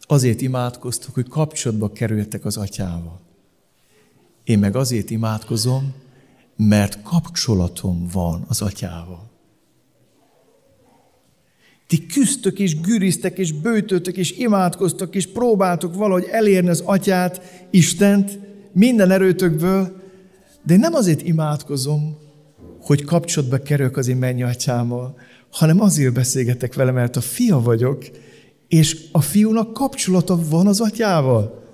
azért 0.00 0.40
imádkoztok, 0.40 1.14
hogy 1.14 1.28
kapcsolatba 1.28 1.92
kerültek 1.92 2.44
az 2.44 2.56
atyával. 2.56 3.20
Én 4.44 4.58
meg 4.58 4.76
azért 4.76 5.10
imádkozom, 5.10 5.94
mert 6.56 7.02
kapcsolatom 7.02 8.08
van 8.12 8.44
az 8.48 8.62
atyával. 8.62 9.30
Ti 11.86 12.06
küzdtök 12.06 12.58
és 12.58 12.80
güriztek 12.80 13.38
és 13.38 13.52
bőtöltök 13.52 14.16
és 14.16 14.38
imádkoztok 14.38 15.14
és 15.14 15.26
próbáltok 15.26 15.94
valahogy 15.94 16.28
elérni 16.30 16.68
az 16.68 16.82
atyát, 16.84 17.66
Istent 17.70 18.38
minden 18.72 19.10
erőtökből, 19.10 20.02
de 20.62 20.74
én 20.74 20.80
nem 20.80 20.94
azért 20.94 21.22
imádkozom, 21.22 22.18
hogy 22.80 23.04
kapcsolatba 23.04 23.58
kerülök 23.58 23.96
az 23.96 24.08
én 24.08 24.16
mennyi 24.16 24.42
atyámmal, 24.42 25.16
hanem 25.56 25.80
azért 25.80 26.12
beszélgetek 26.12 26.74
vele, 26.74 26.90
mert 26.90 27.16
a 27.16 27.20
fia 27.20 27.60
vagyok, 27.60 28.04
és 28.68 28.96
a 29.12 29.20
fiúnak 29.20 29.72
kapcsolata 29.72 30.38
van 30.48 30.66
az 30.66 30.80
atyával. 30.80 31.64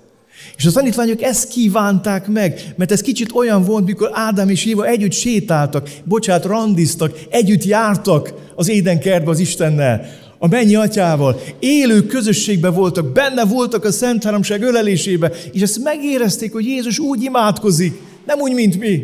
És 0.57 0.65
a 0.65 0.71
tanítványok 0.71 1.21
ezt 1.21 1.47
kívánták 1.47 2.27
meg, 2.27 2.73
mert 2.75 2.91
ez 2.91 3.01
kicsit 3.01 3.31
olyan 3.31 3.63
volt, 3.63 3.85
mikor 3.85 4.09
Ádám 4.13 4.49
és 4.49 4.65
Éva 4.65 4.85
együtt 4.85 5.11
sétáltak, 5.11 5.89
bocsát, 6.03 6.45
randiztak, 6.45 7.19
együtt 7.29 7.63
jártak 7.63 8.33
az 8.55 8.69
édenkertbe 8.69 9.29
az 9.29 9.39
Istennel, 9.39 10.05
a 10.37 10.47
mennyi 10.47 10.75
atyával, 10.75 11.41
élő 11.59 12.05
közösségben 12.05 12.73
voltak, 12.73 13.11
benne 13.11 13.45
voltak 13.45 13.83
a 13.83 13.91
Szent 13.91 14.23
Háromság 14.23 14.61
ölelésébe, 14.61 15.31
és 15.51 15.61
ezt 15.61 15.83
megérezték, 15.83 16.53
hogy 16.53 16.65
Jézus 16.65 16.99
úgy 16.99 17.23
imádkozik, 17.23 18.01
nem 18.25 18.39
úgy, 18.39 18.53
mint 18.53 18.79
mi. 18.79 19.03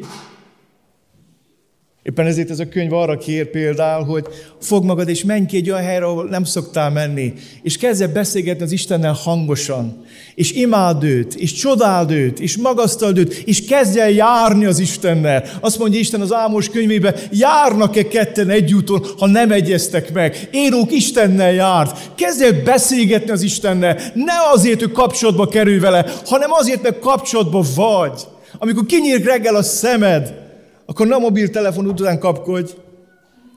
Éppen 2.10 2.26
ezért 2.26 2.50
ez 2.50 2.60
a 2.60 2.70
könyv 2.70 2.94
arra 2.94 3.18
kér 3.18 3.50
például, 3.50 4.06
hogy 4.06 4.26
fog 4.62 4.84
magad 4.84 5.10
és 5.10 5.24
menj 5.24 5.46
ki 5.46 5.58
egy 5.58 5.70
olyan 5.70 5.84
helyre, 5.84 6.06
ahol 6.06 6.28
nem 6.30 6.44
szoktál 6.44 6.90
menni, 6.90 7.34
és 7.62 7.78
kezdj 7.78 8.04
beszélgetni 8.06 8.64
az 8.64 8.72
Istennel 8.72 9.14
hangosan, 9.14 10.06
és 10.36 10.52
imád 10.52 11.04
őt, 11.04 11.36
és 11.36 11.54
csodáld 11.54 12.12
őt, 12.12 12.40
és 12.40 12.58
magasztald 12.58 13.18
őt, 13.18 13.34
és 13.34 13.66
kezdj 13.66 14.00
el 14.00 14.10
járni 14.10 14.66
az 14.66 14.80
Istennel. 14.80 15.44
Azt 15.60 15.80
mondja 15.80 16.00
Isten 16.00 16.22
az 16.22 16.34
Ámos 16.34 16.70
könyvében, 16.70 17.16
járnak-e 17.32 18.08
ketten 18.08 18.50
egy 18.50 18.76
ha 19.18 19.28
nem 19.28 19.52
egyeztek 19.52 20.14
meg. 20.14 20.50
Énók 20.52 20.92
Istennel 20.92 21.54
járt. 21.54 22.12
Kezdj 22.16 22.44
el 22.44 22.64
beszélgetni 22.64 23.32
az 23.32 23.42
Istennel. 23.42 23.98
Ne 24.14 24.34
azért, 24.54 24.80
hogy 24.80 24.92
kapcsolatba 24.92 25.48
kerülj 25.48 25.80
vele, 25.80 26.06
hanem 26.26 26.52
azért, 26.52 26.82
mert 26.82 27.00
kapcsolatba 27.00 27.64
vagy. 27.76 28.22
Amikor 28.58 28.86
kinyír 28.86 29.24
reggel 29.24 29.56
a 29.56 29.64
szemed, 29.64 30.48
akkor 30.90 31.08
nem 31.08 31.18
a 31.18 31.22
mobiltelefon 31.22 31.86
után 31.86 32.20
kapkodj, 32.20 32.72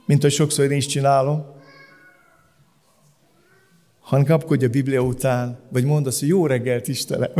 mint 0.05 0.21
hogy 0.21 0.31
sokszor 0.31 0.65
én 0.65 0.77
is 0.77 0.85
csinálom, 0.85 1.45
hanem 3.99 4.25
kapkodj 4.25 4.65
a 4.65 4.69
Biblia 4.69 5.01
után, 5.01 5.59
vagy 5.69 5.83
mondd 5.83 6.07
azt, 6.07 6.19
hogy 6.19 6.27
jó 6.27 6.45
reggelt, 6.45 6.87
Istenem. 6.87 7.31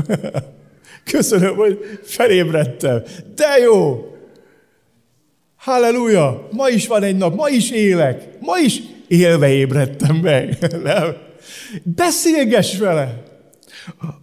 Köszönöm, 1.12 1.56
hogy 1.56 2.00
felébredtem. 2.04 3.04
De 3.36 3.58
jó! 3.58 4.06
Halleluja! 5.56 6.48
Ma 6.52 6.70
is 6.70 6.88
van 6.88 7.04
egy 7.04 7.18
nap, 7.18 7.36
ma 7.36 7.50
is 7.50 7.72
élek, 7.72 8.40
ma 8.40 8.58
is 8.58 8.82
élve 9.08 9.50
ébredtem 9.50 10.16
meg. 10.16 10.58
Nem? 10.84 11.16
Beszélgess 11.84 12.78
vele! 12.78 13.24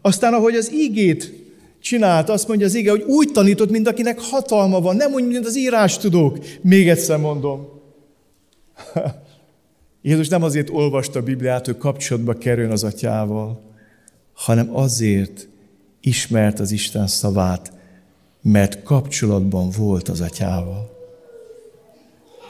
Aztán, 0.02 0.34
ahogy 0.34 0.54
az 0.54 0.72
ígét 0.72 1.39
csinált, 1.80 2.28
azt 2.28 2.48
mondja 2.48 2.66
az 2.66 2.74
ige, 2.74 2.90
hogy 2.90 3.02
úgy 3.02 3.32
tanított, 3.32 3.70
mint 3.70 3.88
akinek 3.88 4.20
hatalma 4.20 4.80
van, 4.80 4.96
nem 4.96 5.12
úgy, 5.12 5.26
mint 5.26 5.46
az 5.46 5.56
írás 5.56 5.98
tudók. 5.98 6.38
Még 6.60 6.88
egyszer 6.88 7.18
mondom. 7.18 7.68
Jézus 10.02 10.28
nem 10.28 10.42
azért 10.42 10.70
olvasta 10.70 11.18
a 11.18 11.22
Bibliát, 11.22 11.66
hogy 11.66 11.78
kapcsolatba 11.78 12.34
kerüljön 12.34 12.72
az 12.72 12.84
atyával, 12.84 13.60
hanem 14.34 14.76
azért 14.76 15.48
ismert 16.00 16.60
az 16.60 16.70
Isten 16.70 17.06
szavát, 17.06 17.72
mert 18.42 18.82
kapcsolatban 18.82 19.70
volt 19.78 20.08
az 20.08 20.20
atyával. 20.20 20.98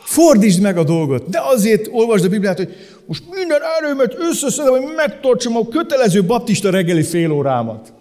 Fordítsd 0.03 0.61
meg 0.61 0.79
a 0.79 0.85
dolgot. 0.85 1.29
De 1.29 1.41
azért 1.43 1.89
olvasd 1.93 2.25
a 2.25 2.29
Bibliát, 2.29 2.57
hogy 2.57 2.75
most 3.07 3.23
minden 3.31 3.61
erőmet 3.79 4.17
összeszedem, 4.19 4.73
hogy 4.73 4.95
megtartsam 4.97 5.57
a 5.57 5.69
kötelező 5.69 6.25
baptista 6.25 6.71
reggeli 6.71 7.03
fél 7.03 7.31
órámat. 7.31 7.93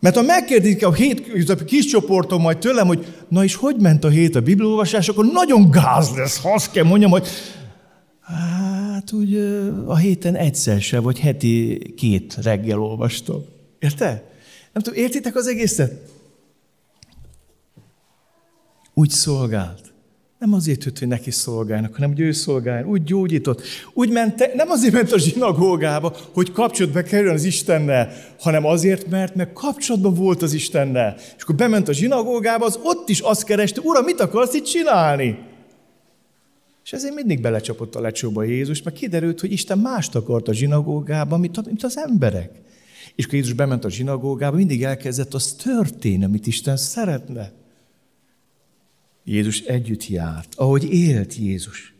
Mert 0.00 0.14
ha 0.14 0.22
megkérdezik 0.22 0.86
a 0.86 0.92
hét 0.92 1.48
a 1.48 1.64
kis 1.64 1.86
csoportom 1.86 2.40
majd 2.40 2.58
tőlem, 2.58 2.86
hogy 2.86 3.24
na 3.28 3.44
és 3.44 3.54
hogy 3.54 3.76
ment 3.76 4.04
a 4.04 4.08
hét 4.08 4.34
a 4.34 4.40
bibliolvasás, 4.40 5.08
akkor 5.08 5.26
nagyon 5.32 5.70
gáz 5.70 6.10
lesz, 6.16 6.40
ha 6.40 6.52
azt 6.52 6.70
kell 6.70 6.84
mondjam, 6.84 7.10
hogy 7.10 7.28
hát 8.20 9.12
úgy 9.12 9.36
a 9.86 9.96
héten 9.96 10.34
egyszer 10.34 10.80
se, 10.80 10.98
vagy 10.98 11.18
heti 11.18 11.78
két 11.96 12.34
reggel 12.42 12.80
olvastam. 12.80 13.44
Érte? 13.78 14.08
Nem 14.72 14.82
tudom, 14.82 14.98
értitek 14.98 15.36
az 15.36 15.46
egészet? 15.46 15.92
Úgy 18.94 19.10
szolgált. 19.10 19.89
Nem 20.40 20.52
azért 20.52 20.84
jött, 20.84 20.98
hogy 20.98 21.08
neki 21.08 21.30
szolgálnak, 21.30 21.94
hanem 21.94 22.10
hogy 22.10 22.20
ő 22.20 22.32
szolgáljon. 22.32 22.88
Úgy 22.88 23.02
gyógyított. 23.02 23.62
Úgy 23.92 24.10
ment, 24.10 24.54
nem 24.54 24.70
azért 24.70 24.92
ment 24.92 25.12
a 25.12 25.18
zsinagógába, 25.18 26.16
hogy 26.32 26.52
kapcsolatba 26.52 27.02
kerüljön 27.02 27.34
az 27.34 27.44
Istennel, 27.44 28.12
hanem 28.38 28.66
azért, 28.66 29.10
mert 29.10 29.34
meg 29.34 29.52
kapcsolatban 29.52 30.14
volt 30.14 30.42
az 30.42 30.52
Istennel. 30.52 31.14
És 31.36 31.42
akkor 31.42 31.54
bement 31.54 31.88
a 31.88 31.92
zsinagógába, 31.92 32.64
az 32.64 32.78
ott 32.82 33.08
is 33.08 33.20
azt 33.20 33.44
kereste, 33.44 33.80
Uram, 33.80 34.04
mit 34.04 34.20
akarsz 34.20 34.54
itt 34.54 34.64
csinálni? 34.64 35.38
És 36.84 36.92
ezért 36.92 37.14
mindig 37.14 37.40
belecsapott 37.40 37.94
a 37.94 38.00
lecsóba 38.00 38.42
Jézus, 38.42 38.82
mert 38.82 38.96
kiderült, 38.96 39.40
hogy 39.40 39.52
Isten 39.52 39.78
mást 39.78 40.14
akart 40.14 40.48
a 40.48 40.52
zsinagógában, 40.52 41.40
mint, 41.40 41.66
mint 41.66 41.82
az 41.82 41.98
emberek. 41.98 42.50
És 43.14 43.24
akkor 43.24 43.36
Jézus 43.36 43.52
bement 43.52 43.84
a 43.84 43.90
zsinagógába, 43.90 44.56
mindig 44.56 44.84
elkezdett 44.84 45.34
az 45.34 45.52
történni, 45.52 46.24
amit 46.24 46.46
Isten 46.46 46.76
szeretne. 46.76 47.52
Jézus 49.24 49.60
együtt 49.60 50.06
járt, 50.06 50.54
ahogy 50.56 50.92
élt 50.92 51.36
Jézus. 51.36 51.94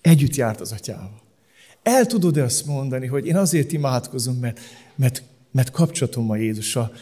Együtt 0.00 0.34
járt 0.34 0.60
az 0.60 0.72
atyával. 0.72 1.22
El 1.82 2.06
tudod-e 2.06 2.42
azt 2.42 2.66
mondani, 2.66 3.06
hogy 3.06 3.26
én 3.26 3.36
azért 3.36 3.72
imádkozom, 3.72 4.36
mert, 4.36 4.60
mert, 4.94 5.22
mert 5.50 5.70
kapcsolatom 5.70 6.30
a 6.30 6.36
Jézussal, 6.36 6.92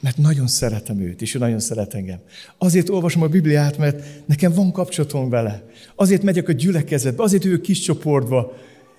mert 0.00 0.16
nagyon 0.16 0.46
szeretem 0.46 1.00
őt, 1.00 1.22
és 1.22 1.34
ő 1.34 1.38
nagyon 1.38 1.60
szeret 1.60 1.94
engem. 1.94 2.18
Azért 2.58 2.88
olvasom 2.88 3.22
a 3.22 3.26
Bibliát, 3.26 3.78
mert 3.78 4.26
nekem 4.26 4.52
van 4.52 4.72
kapcsolatom 4.72 5.28
vele. 5.28 5.62
Azért 5.94 6.22
megyek 6.22 6.48
a 6.48 6.52
gyülekezetbe, 6.52 7.22
azért 7.22 7.44
ő 7.44 7.60
kis 7.60 7.80
csoportba, 7.80 8.56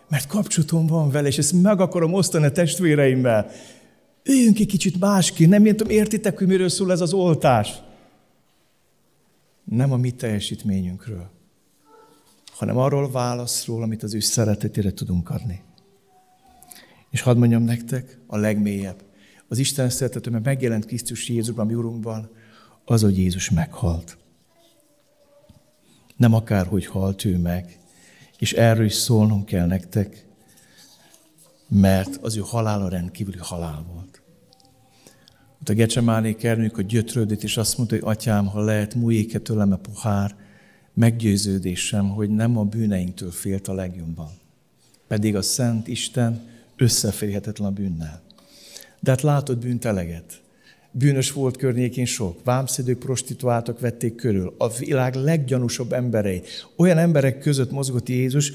mert 0.10 0.28
kapcsolatom 0.28 0.88
van 0.88 1.10
vele, 1.10 1.28
és 1.28 1.38
ezt 1.38 1.62
meg 1.62 1.80
akarom 1.80 2.14
osztani 2.14 2.46
a 2.46 2.52
testvéreimmel. 2.52 3.52
Üljünk 4.24 4.60
egy 4.60 4.68
kicsit 4.68 5.00
másként, 5.00 5.50
nem 5.50 5.66
értem, 5.66 5.90
értitek, 5.90 6.38
hogy 6.38 6.48
miről 6.48 6.70
szól 6.70 6.92
ez 6.92 7.02
az 7.02 7.14
oltás? 7.14 7.74
Nem 9.72 9.92
a 9.92 9.98
mi 9.98 10.12
teljesítményünkről, 10.12 11.30
hanem 12.52 12.78
arról 12.78 13.12
válaszról, 13.12 13.84
amit 13.84 14.04
az 14.04 14.14
ő 14.14 14.20
szeretetére 14.20 14.94
tudunk 14.94 15.30
adni. 15.30 15.62
És 17.10 17.22
hadd 17.22 17.38
mondjam 17.38 17.64
nektek, 17.64 18.20
a 18.28 18.38
legmélyebb, 18.38 19.04
az 19.48 19.58
Isten 19.58 19.90
szeretető, 19.90 20.30
mert 20.30 20.44
megjelent 20.44 20.86
Krisztus 20.86 21.30
Jézusban, 21.30 21.66
mi 21.66 21.74
Urunkban, 21.74 22.30
az, 22.86 23.02
hogy 23.02 23.18
Jézus 23.18 23.50
meghalt. 23.50 24.18
Nem 26.18 26.34
akárhogy 26.34 26.86
halt 26.86 27.26
ő 27.26 27.38
meg. 27.38 27.80
És 28.38 28.54
erről 28.54 28.86
is 28.86 28.94
szólnunk 28.94 29.46
kell 29.46 29.68
nektek, 29.68 30.26
mert 31.68 32.18
az 32.22 32.38
ő 32.38 32.42
halála 32.46 32.90
rendkívüli 32.90 33.38
halál 33.38 33.86
volt. 33.94 34.11
Ott 35.62 35.70
a 35.70 35.74
Gecsemáné 35.74 36.34
kernyük 36.34 36.78
a 36.78 36.82
gyötrődött, 36.82 37.44
és 37.44 37.58
azt 37.58 37.78
mondta, 37.78 37.96
hogy 37.96 38.04
atyám, 38.06 38.46
ha 38.46 38.62
lehet, 38.62 38.96
múljék-e 38.96 39.40
tőlem 39.40 39.72
a 39.72 39.76
pohár, 39.76 40.36
meggyőződésem, 40.94 42.10
hogy 42.10 42.30
nem 42.30 42.58
a 42.58 42.64
bűneinktől 42.64 43.32
félt 43.32 43.68
a 43.68 43.74
legjobban. 43.74 44.30
Pedig 45.08 45.36
a 45.36 45.42
Szent 45.42 45.88
Isten 45.88 46.42
összeférhetetlen 46.78 47.68
a 47.68 47.72
bűnnel. 47.72 48.22
De 49.00 49.12
hát 49.12 49.22
látod 49.22 49.58
bűnt 49.58 49.86
eleget. 49.86 50.42
Bűnös 50.92 51.32
volt 51.32 51.58
környékén 51.58 52.06
sok. 52.06 52.44
Vámszedők, 52.44 53.00
prostituáltak 53.00 53.80
vették 53.80 54.16
körül. 54.16 54.56
A 54.58 54.70
világ 54.70 55.16
leggyanúsabb 55.16 55.94
emberei. 55.94 56.42
Olyan 56.76 56.98
emberek 56.98 57.40
között 57.40 57.72
mozgott 57.72 58.10
Jézus, 58.10 58.52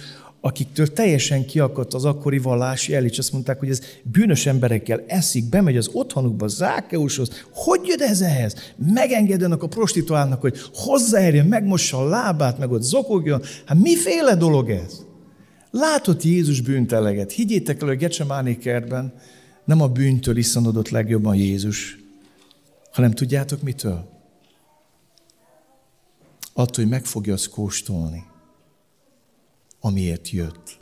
akiktől 0.46 0.92
teljesen 0.92 1.46
kiakadt 1.46 1.94
az 1.94 2.04
akkori 2.04 2.38
vallási 2.38 2.94
el, 2.94 3.04
és 3.04 3.18
azt 3.18 3.32
mondták, 3.32 3.58
hogy 3.58 3.68
ez 3.68 3.80
bűnös 4.02 4.46
emberekkel 4.46 5.04
eszik, 5.06 5.48
bemegy 5.48 5.76
az 5.76 5.88
otthonukba, 5.92 6.48
Zákeushoz. 6.48 7.44
Hogy 7.52 7.80
jön 7.86 8.00
ez 8.00 8.20
ehhez? 8.20 8.54
Megengedjenek 8.76 9.62
a 9.62 9.66
prostituálnak, 9.68 10.40
hogy 10.40 10.58
hozzáérjen, 10.74 11.46
megmossa 11.46 11.98
a 11.98 12.08
lábát, 12.08 12.58
meg 12.58 12.70
ott 12.70 12.82
zokogjon. 12.82 13.42
Hát 13.64 13.78
miféle 13.78 14.34
dolog 14.34 14.70
ez? 14.70 15.00
Látott 15.70 16.22
Jézus 16.22 16.60
bűnteleget. 16.60 17.32
Higgyétek 17.32 17.82
el, 17.82 17.88
hogy 17.88 17.96
Gecsemáné 17.96 18.56
kertben 18.56 19.14
nem 19.64 19.80
a 19.80 19.88
bűntől 19.88 20.36
iszanodott 20.36 20.88
legjobban 20.88 21.36
Jézus, 21.36 21.98
hanem 22.92 23.10
tudjátok 23.10 23.62
mitől? 23.62 24.08
Attól, 26.52 26.84
hogy 26.84 26.92
meg 26.92 27.04
fogja 27.04 27.32
azt 27.32 27.50
kóstolni, 27.50 28.24
amiért 29.80 30.30
jött. 30.30 30.78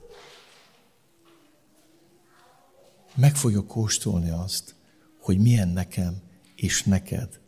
Meg 3.15 3.37
fogja 3.37 3.63
kóstolni 3.63 4.31
azt, 4.31 4.75
hogy 5.21 5.39
milyen 5.39 5.69
nekem 5.69 6.23
és 6.57 6.83
neked 6.83 7.41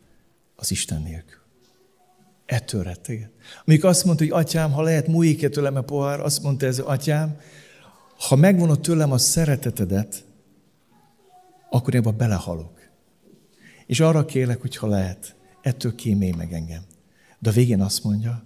az 0.55 0.71
Isten 0.71 1.01
nélkül. 1.01 1.41
Ettől 2.45 2.83
retteget. 2.83 3.31
Amikor 3.65 3.89
azt 3.89 4.05
mondta, 4.05 4.23
hogy 4.23 4.33
atyám, 4.33 4.71
ha 4.71 4.81
lehet, 4.81 5.07
múljék 5.07 5.49
tőlem 5.49 5.75
a 5.75 5.81
pohár, 5.81 6.19
azt 6.19 6.43
mondta 6.43 6.65
ez, 6.65 6.79
atyám, 6.79 7.39
ha 8.17 8.35
megvonod 8.35 8.79
tőlem 8.79 9.11
a 9.11 9.17
szeretetedet, 9.17 10.25
akkor 11.69 11.93
én 11.93 11.99
abba 11.99 12.11
belehalok. 12.11 12.79
És 13.85 13.99
arra 13.99 14.25
kérlek, 14.25 14.61
hogy 14.61 14.75
ha 14.75 14.87
lehet, 14.87 15.35
ettől 15.61 15.95
kímélj 15.95 16.31
meg 16.31 16.53
engem. 16.53 16.81
De 17.39 17.49
a 17.49 17.53
végén 17.53 17.81
azt 17.81 18.03
mondja, 18.03 18.43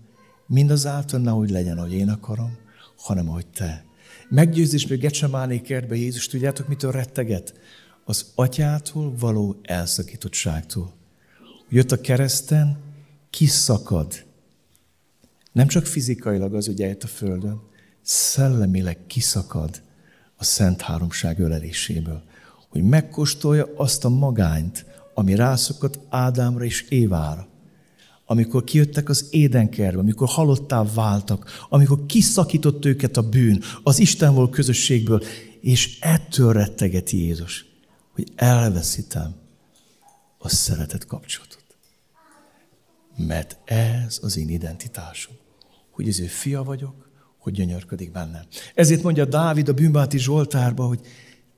mindazáltal 0.48 1.20
ne 1.20 1.34
úgy 1.34 1.50
legyen, 1.50 1.78
ahogy 1.78 1.94
én 1.94 2.10
akarom, 2.10 2.58
hanem 3.02 3.30
ahogy 3.30 3.48
te. 3.48 3.86
Meggyőzés 4.30 4.88
még 4.88 5.00
Gecsemáné 5.00 5.62
kertbe 5.62 5.96
Jézus, 5.96 6.28
tudjátok, 6.28 6.68
mitől 6.68 6.92
retteget? 6.92 7.54
Az 8.06 8.32
atyától 8.36 9.16
való 9.20 9.60
elszakítottságtól. 9.62 10.94
Jött 11.70 11.92
a 11.92 12.02
kereszten, 12.02 12.80
kiszakad. 13.30 14.26
Nem 15.52 15.68
csak 15.68 15.86
fizikailag 15.86 16.54
az, 16.54 16.66
hogy 16.66 16.82
eljött 16.82 17.04
a 17.04 17.08
földön, 17.08 17.62
szellemileg 18.02 18.98
kiszakad 19.08 19.82
a 20.36 20.44
Szent 20.44 20.82
Háromság 20.82 21.40
öleléséből. 21.40 22.24
Hogy 22.70 22.84
megkóstolja 22.84 23.68
azt 23.76 24.06
a 24.06 24.10
magányt, 24.10 24.86
ami 25.14 25.36
rászokott 25.36 26.00
Ádámra 26.10 26.64
és 26.64 26.82
Évára. 26.82 27.48
Amikor 28.32 28.64
kijöttek 28.64 29.10
az 29.10 29.28
édenkerbe, 29.30 30.00
amikor 30.00 30.28
halottá 30.28 30.84
váltak, 30.84 31.66
amikor 31.70 32.06
kiszakított 32.06 32.86
őket 32.86 33.18
a 33.18 33.30
bűn, 33.30 33.62
az 33.84 34.00
Istenból 34.00 34.50
közösségből, 34.50 35.24
és 35.62 36.00
ettől 36.00 36.54
rettegeti 36.54 37.18
Jézus, 37.18 37.66
hogy 38.12 38.32
elveszítem 38.36 39.36
a 40.38 40.50
szeretet 40.50 41.06
kapcsolatot. 41.06 41.66
Mert 43.18 43.58
ez 43.66 44.20
az 44.22 44.38
én 44.38 44.50
identitásom, 44.50 45.36
hogy 45.92 46.08
az 46.08 46.20
ő 46.20 46.26
fia 46.26 46.64
vagyok, 46.64 47.10
hogy 47.38 47.54
gyönyörködik 47.54 48.12
bennem. 48.12 48.44
Ezért 48.76 49.04
mondja 49.04 49.26
Dávid 49.26 49.70
a 49.70 49.74
bűnbáti 49.74 50.20
Zsoltárba, 50.20 50.86
hogy 50.86 51.00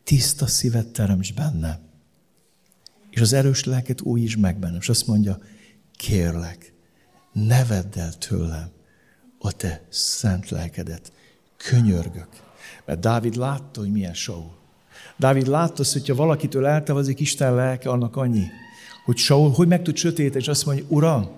tiszta 0.04 0.48
szívet 0.48 0.88
teremts 0.88 1.34
bennem 1.34 1.92
és 3.14 3.22
az 3.22 3.34
erős 3.34 3.64
lelket 3.64 4.02
újítsd 4.02 4.40
meg 4.40 4.58
bennem. 4.60 4.80
És 4.80 4.90
azt 4.90 5.08
mondja, 5.08 5.40
kérlek, 6.08 6.74
ne 7.32 7.66
vedd 7.66 8.00
el 8.00 8.14
tőlem 8.14 8.68
a 9.40 9.52
te 9.52 9.82
szent 9.90 10.50
lelkedet. 10.50 11.12
Könyörgök. 11.58 12.28
Mert 12.86 13.00
Dávid 13.00 13.36
látta, 13.36 13.80
hogy 13.80 13.92
milyen 13.92 14.14
Saul. 14.14 14.52
Dávid 15.18 15.48
látta 15.48 15.82
azt, 15.82 15.94
hogyha 15.94 16.16
valakitől 16.16 16.66
eltavazik 16.66 17.20
Isten 17.20 17.56
lelke, 17.56 17.90
annak 17.90 18.16
annyi, 18.16 18.46
hogy 19.06 19.18
Saul 19.18 19.52
hogy 19.52 19.68
meg 19.68 19.82
tud 19.82 19.96
sötét, 19.96 20.36
és 20.36 20.48
azt 20.48 20.66
mondja, 20.66 20.86
Uram, 20.88 21.30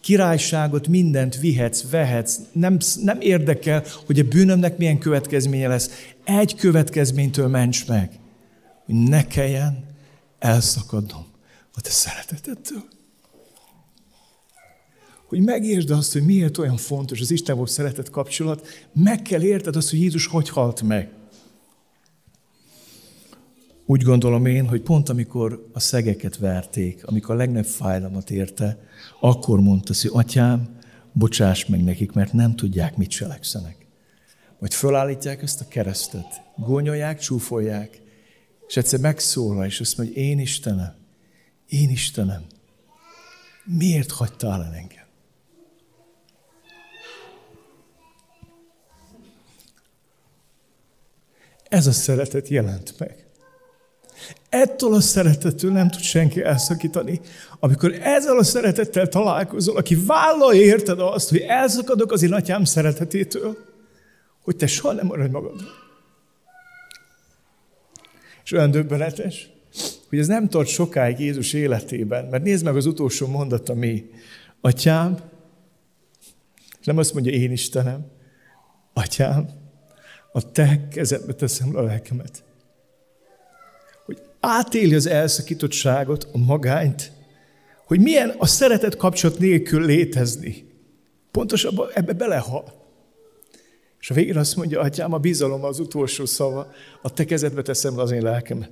királyságot, 0.00 0.88
mindent 0.88 1.38
vihetsz, 1.38 1.90
vehetsz, 1.90 2.38
nem, 2.52 2.78
nem 3.02 3.20
érdekel, 3.20 3.84
hogy 4.06 4.18
a 4.18 4.28
bűnömnek 4.28 4.78
milyen 4.78 4.98
következménye 4.98 5.68
lesz. 5.68 5.90
Egy 6.24 6.54
következménytől 6.54 7.48
ments 7.48 7.88
meg, 7.88 8.18
hogy 8.84 8.94
ne 8.94 9.26
kelljen 9.26 9.84
elszakadnom 10.38 11.26
a 11.72 11.80
te 11.80 11.90
szeretetettől. 11.90 13.00
Hogy 15.32 15.42
megértsd 15.42 15.90
azt, 15.90 16.12
hogy 16.12 16.24
miért 16.24 16.58
olyan 16.58 16.76
fontos 16.76 17.20
az 17.20 17.30
Isten 17.30 17.56
volt 17.56 17.70
szeretet 17.70 18.10
kapcsolat, 18.10 18.66
meg 18.92 19.22
kell 19.22 19.42
érted 19.42 19.76
azt, 19.76 19.90
hogy 19.90 20.00
Jézus 20.00 20.26
hogy 20.26 20.48
halt 20.48 20.82
meg. 20.82 21.10
Úgy 23.86 24.02
gondolom 24.02 24.46
én, 24.46 24.68
hogy 24.68 24.82
pont 24.82 25.08
amikor 25.08 25.68
a 25.72 25.80
szegeket 25.80 26.36
verték, 26.36 27.06
amikor 27.06 27.34
a 27.34 27.38
legnagyobb 27.38 27.64
fájdalmat 27.64 28.30
érte, 28.30 28.86
akkor 29.20 29.60
mondta, 29.60 29.92
hogy 30.00 30.10
atyám, 30.14 30.78
bocsáss 31.12 31.66
meg 31.66 31.84
nekik, 31.84 32.12
mert 32.12 32.32
nem 32.32 32.56
tudják, 32.56 32.96
mit 32.96 33.10
cselekszenek. 33.10 33.86
Majd 34.58 34.72
fölállítják 34.72 35.42
ezt 35.42 35.60
a 35.60 35.68
keresztet, 35.68 36.42
gonyolják, 36.56 37.18
csúfolják, 37.18 38.02
és 38.68 38.76
egyszer 38.76 39.00
megszólal, 39.00 39.64
és 39.64 39.80
azt 39.80 39.96
mondja, 39.96 40.22
én 40.22 40.38
Istenem, 40.38 40.94
én 41.66 41.90
Istenem, 41.90 42.42
miért 43.64 44.10
hagytál 44.10 44.64
el 44.64 44.74
engem? 44.74 45.01
Ez 51.72 51.86
a 51.86 51.92
szeretet 51.92 52.48
jelent 52.48 52.94
meg. 52.98 53.26
Ettől 54.48 54.94
a 54.94 55.00
szeretettől 55.00 55.72
nem 55.72 55.90
tud 55.90 56.00
senki 56.00 56.42
elszakítani. 56.42 57.20
Amikor 57.60 57.92
ezzel 57.92 58.38
a 58.38 58.42
szeretettel 58.42 59.08
találkozol, 59.08 59.76
aki 59.76 59.94
vállalja 59.94 60.62
érted 60.62 61.00
azt, 61.00 61.28
hogy 61.28 61.38
elszakadok 61.38 62.12
az 62.12 62.22
én 62.22 62.32
atyám 62.32 62.64
szeretetétől, 62.64 63.56
hogy 64.42 64.56
te 64.56 64.66
soha 64.66 64.94
nem 64.94 65.06
maradj 65.06 65.30
magadra. 65.30 65.66
És 68.44 68.52
olyan 68.52 68.70
döbbenetes, 68.70 69.50
hogy 70.08 70.18
ez 70.18 70.26
nem 70.26 70.48
tart 70.48 70.68
sokáig 70.68 71.18
Jézus 71.18 71.52
életében, 71.52 72.24
mert 72.24 72.42
nézd 72.42 72.64
meg 72.64 72.76
az 72.76 72.86
utolsó 72.86 73.26
mondata 73.26 73.74
mi. 73.74 74.10
Atyám, 74.60 75.16
és 76.80 76.86
nem 76.86 76.98
azt 76.98 77.14
mondja 77.14 77.32
én 77.32 77.52
Istenem, 77.52 78.06
Atyám, 78.92 79.61
a 80.32 80.52
te 80.52 80.88
kezedbe 80.88 81.32
teszem 81.32 81.76
a 81.76 81.82
lelkemet. 81.82 82.44
Hogy 84.04 84.22
átéli 84.40 84.94
az 84.94 85.06
elszakítottságot, 85.06 86.26
a 86.32 86.38
magányt, 86.38 87.12
hogy 87.86 88.00
milyen 88.00 88.34
a 88.38 88.46
szeretet 88.46 88.96
kapcsolat 88.96 89.38
nélkül 89.38 89.84
létezni. 89.84 90.70
Pontosabban 91.30 91.90
ebbe 91.94 92.12
belehal. 92.12 92.80
És 94.00 94.10
a 94.10 94.14
végén 94.14 94.36
azt 94.36 94.56
mondja, 94.56 94.80
atyám, 94.80 95.12
a 95.12 95.18
bizalom 95.18 95.64
az 95.64 95.78
utolsó 95.78 96.24
szava, 96.24 96.72
a 97.02 97.12
te 97.12 97.24
kezedbe 97.24 97.62
teszem 97.62 97.98
az 97.98 98.10
én 98.10 98.22
lelkemet. 98.22 98.70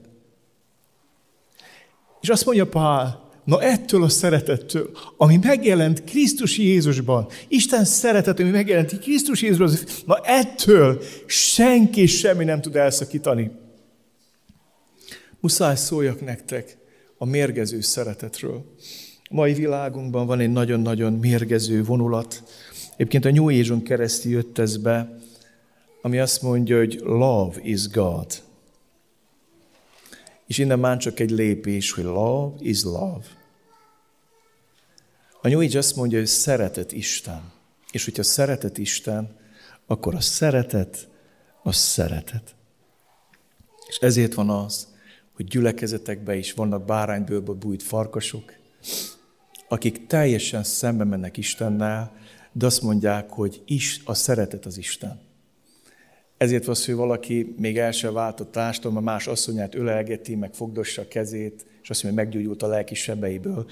És 2.21 2.29
azt 2.29 2.45
mondja 2.45 2.67
Pál, 2.67 3.30
na 3.45 3.63
ettől 3.63 4.03
a 4.03 4.09
szeretettől, 4.09 4.91
ami 5.17 5.39
megjelent 5.43 6.05
Krisztus 6.05 6.59
Jézusban, 6.59 7.27
Isten 7.49 7.85
szeretet, 7.85 8.41
ami 8.41 8.51
megjelent 8.51 8.99
Krisztus 8.99 9.43
Jézusban, 9.43 9.71
na 10.07 10.17
ettől 10.23 11.03
senki 11.27 12.07
semmi 12.07 12.45
nem 12.45 12.61
tud 12.61 12.77
elszakítani. 12.77 13.51
Muszáj 15.41 15.77
szóljak 15.77 16.25
nektek, 16.25 16.77
a 17.19 17.25
mérgező 17.25 17.81
szeretetről. 17.81 18.65
A 19.23 19.35
mai 19.35 19.53
világunkban 19.53 20.27
van 20.27 20.41
egy 20.41 20.51
nagyon-nagyon 20.53 21.13
mérgező 21.13 21.85
vonulat. 21.85 22.43
Egyébként 22.93 23.25
a 23.25 23.31
New 23.31 23.49
Age-on 23.49 23.83
keresztül 23.83 24.33
jött 24.33 24.59
ez 24.59 24.77
be, 24.77 25.19
ami 26.03 26.19
azt 26.19 26.43
mondja, 26.43 26.77
hogy 26.77 27.01
love 27.03 27.57
is 27.63 27.89
God. 27.89 28.27
És 30.51 30.59
innen 30.59 30.79
már 30.79 30.97
csak 30.97 31.21
egy 31.21 31.31
lépés, 31.31 31.93
hogy 31.93 32.05
love 32.05 32.57
is 32.59 32.83
love. 32.83 33.25
A 35.43 35.49
New 35.49 35.61
Age 35.61 35.79
azt 35.79 35.97
mondja, 35.97 36.19
hogy 36.19 36.27
szeretet 36.27 36.93
Isten. 36.93 37.53
És 37.91 38.05
hogyha 38.05 38.23
szeretet 38.23 38.79
Isten, 38.79 39.37
akkor 39.87 40.15
a 40.15 40.21
szeretet, 40.21 41.09
a 41.63 41.73
szeretet. 41.73 42.55
És 43.89 43.97
ezért 43.97 44.35
van 44.35 44.51
az, 44.51 44.89
hogy 45.33 45.47
gyülekezetekben 45.47 46.37
is 46.37 46.53
vannak 46.53 46.85
báránybőlbe 46.85 47.53
bújt 47.53 47.83
farkasok, 47.83 48.53
akik 49.69 50.07
teljesen 50.07 50.63
szembe 50.63 51.05
mennek 51.05 51.37
Istennel, 51.37 52.17
de 52.53 52.67
azt 52.67 52.83
mondják, 52.83 53.31
hogy 53.31 53.63
is 53.67 54.01
a 54.05 54.15
szeretet 54.15 54.67
az 54.67 54.79
Isten. 54.79 55.21
Ezért 56.41 56.65
van 56.65 56.77
hogy 56.85 56.95
valaki 56.95 57.55
még 57.59 57.79
el 57.79 57.93
sem 57.93 58.13
váltott 58.13 58.53
társadalom, 58.53 58.97
a 58.97 59.01
más 59.01 59.27
asszonyát 59.27 59.75
ölelgeti, 59.75 60.35
meg 60.35 60.55
fogdossa 60.55 61.03
a 61.03 61.09
kezét, 61.09 61.67
és 61.83 61.91
azt 61.91 62.03
mondja, 62.03 62.23
hogy 62.23 62.31
meggyógyult 62.31 62.63
a 62.63 62.67
lelki 62.67 62.95
sebeiből. 62.95 63.67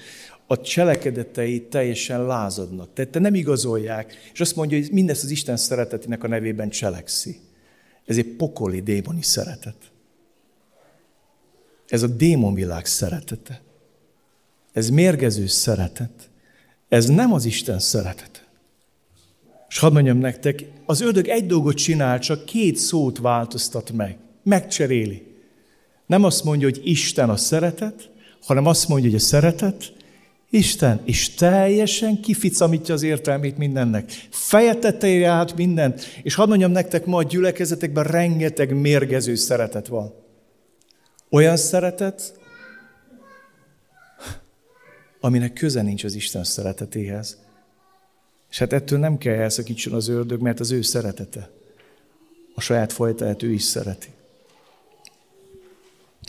A 0.47 0.61
cselekedetei 0.61 1.61
teljesen 1.61 2.25
lázadnak, 2.25 2.93
tehát 2.93 3.11
te 3.11 3.19
nem 3.19 3.35
igazolják, 3.35 4.13
és 4.33 4.39
azt 4.39 4.55
mondja, 4.55 4.77
hogy 4.77 4.91
mindezt 4.91 5.23
az 5.23 5.29
Isten 5.29 5.57
szeretetének 5.57 6.23
a 6.23 6.27
nevében 6.27 6.69
cselekszi. 6.69 7.39
Ez 8.05 8.17
egy 8.17 8.35
pokoli, 8.35 8.81
démoni 8.81 9.21
szeretet. 9.21 9.91
Ez 11.87 12.03
a 12.03 12.07
démonvilág 12.07 12.85
szeretete. 12.85 13.61
Ez 14.71 14.89
mérgező 14.89 15.47
szeretet. 15.47 16.29
Ez 16.89 17.05
nem 17.05 17.33
az 17.33 17.45
Isten 17.45 17.79
szeretete. 17.79 18.48
És 19.69 19.79
hadd 19.79 19.93
mondjam 19.93 20.17
nektek, 20.17 20.65
az 20.85 21.01
ördög 21.01 21.27
egy 21.27 21.45
dolgot 21.45 21.75
csinál, 21.75 22.19
csak 22.19 22.45
két 22.45 22.75
szót 22.75 23.17
változtat 23.17 23.91
meg. 23.91 24.17
Megcseréli. 24.43 25.23
Nem 26.05 26.23
azt 26.23 26.43
mondja, 26.43 26.67
hogy 26.67 26.81
Isten 26.83 27.29
a 27.29 27.35
szeretet, 27.35 28.09
hanem 28.41 28.65
azt 28.65 28.87
mondja, 28.87 29.09
hogy 29.09 29.19
a 29.19 29.23
szeretet 29.23 29.93
Isten, 30.49 31.01
és 31.05 31.33
teljesen 31.33 32.21
kificamítja 32.21 32.93
az 32.93 33.03
értelmét 33.03 33.57
mindennek. 33.57 34.11
Feje 34.29 35.27
át 35.27 35.55
mindent, 35.55 36.03
és 36.23 36.35
hadd 36.35 36.47
mondjam 36.47 36.71
nektek, 36.71 37.05
ma 37.05 37.17
a 37.17 37.23
gyülekezetekben 37.23 38.03
rengeteg 38.03 38.73
mérgező 38.73 39.35
szeretet 39.35 39.87
van. 39.87 40.13
Olyan 41.29 41.57
szeretet, 41.57 42.39
aminek 45.19 45.53
köze 45.53 45.81
nincs 45.81 46.03
az 46.03 46.15
Isten 46.15 46.43
szeretetéhez. 46.43 47.37
És 48.49 48.59
hát 48.59 48.73
ettől 48.73 48.99
nem 48.99 49.17
kell 49.17 49.35
elszakítson 49.35 49.93
az 49.93 50.07
ördög, 50.07 50.41
mert 50.41 50.59
az 50.59 50.71
ő 50.71 50.81
szeretete. 50.81 51.49
A 52.55 52.61
saját 52.61 52.93
fajtáját 52.93 53.43
ő 53.43 53.51
is 53.51 53.63
szereti. 53.63 54.07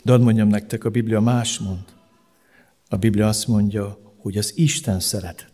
De 0.03 0.11
hadd 0.11 0.21
mondjam 0.21 0.47
nektek, 0.47 0.83
a 0.83 0.89
Biblia 0.89 1.19
más 1.19 1.59
mond. 1.59 1.83
A 2.89 2.95
Biblia 2.97 3.27
azt 3.27 3.47
mondja, 3.47 3.97
hogy 4.17 4.37
az 4.37 4.51
Isten 4.55 4.99
szeretet. 4.99 5.49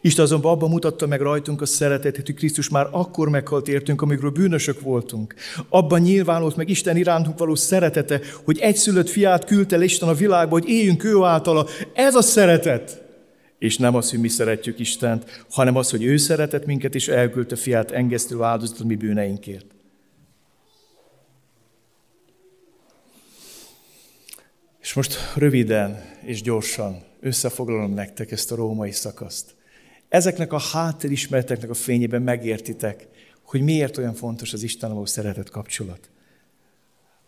Isten 0.00 0.24
azonban 0.24 0.52
abban 0.52 0.70
mutatta 0.70 1.06
meg 1.06 1.20
rajtunk 1.20 1.62
a 1.62 1.66
szeretetét, 1.66 2.26
hogy 2.26 2.34
Krisztus 2.34 2.68
már 2.68 2.88
akkor 2.90 3.28
meghalt 3.28 3.68
értünk, 3.68 4.02
amikről 4.02 4.30
bűnösök 4.30 4.80
voltunk. 4.80 5.34
Abban 5.68 6.00
nyilvánult 6.00 6.56
meg 6.56 6.68
Isten 6.68 6.96
irántunk 6.96 7.38
való 7.38 7.54
szeretete, 7.54 8.20
hogy 8.44 8.58
egyszülött 8.58 9.08
fiát 9.08 9.44
küldte 9.44 9.84
Isten 9.84 10.08
a 10.08 10.14
világba, 10.14 10.52
hogy 10.52 10.68
éljünk 10.68 11.04
ő 11.04 11.22
általa. 11.22 11.66
Ez 11.94 12.14
a 12.14 12.22
szeretet. 12.22 13.03
És 13.58 13.78
nem 13.78 13.94
az, 13.94 14.10
hogy 14.10 14.20
mi 14.20 14.28
szeretjük 14.28 14.78
Istent, 14.78 15.44
hanem 15.50 15.76
az, 15.76 15.90
hogy 15.90 16.04
ő 16.04 16.16
szeretett 16.16 16.66
minket, 16.66 16.94
és 16.94 17.08
elküldte 17.08 17.56
fiát 17.56 17.90
engesztő 17.90 18.42
áldozatot 18.42 18.86
mi 18.86 18.96
bűneinkért. 18.96 19.66
És 24.80 24.94
most 24.94 25.16
röviden 25.36 26.04
és 26.22 26.42
gyorsan 26.42 27.02
összefoglalom 27.20 27.94
nektek 27.94 28.30
ezt 28.30 28.52
a 28.52 28.54
római 28.54 28.90
szakaszt. 28.90 29.54
Ezeknek 30.08 30.52
a 30.52 30.58
hátterismereteknek 30.58 31.70
a 31.70 31.74
fényében 31.74 32.22
megértitek, 32.22 33.08
hogy 33.42 33.60
miért 33.60 33.98
olyan 33.98 34.14
fontos 34.14 34.52
az 34.52 34.62
Istennel 34.62 35.06
szeretet 35.06 35.50
kapcsolat. 35.50 36.10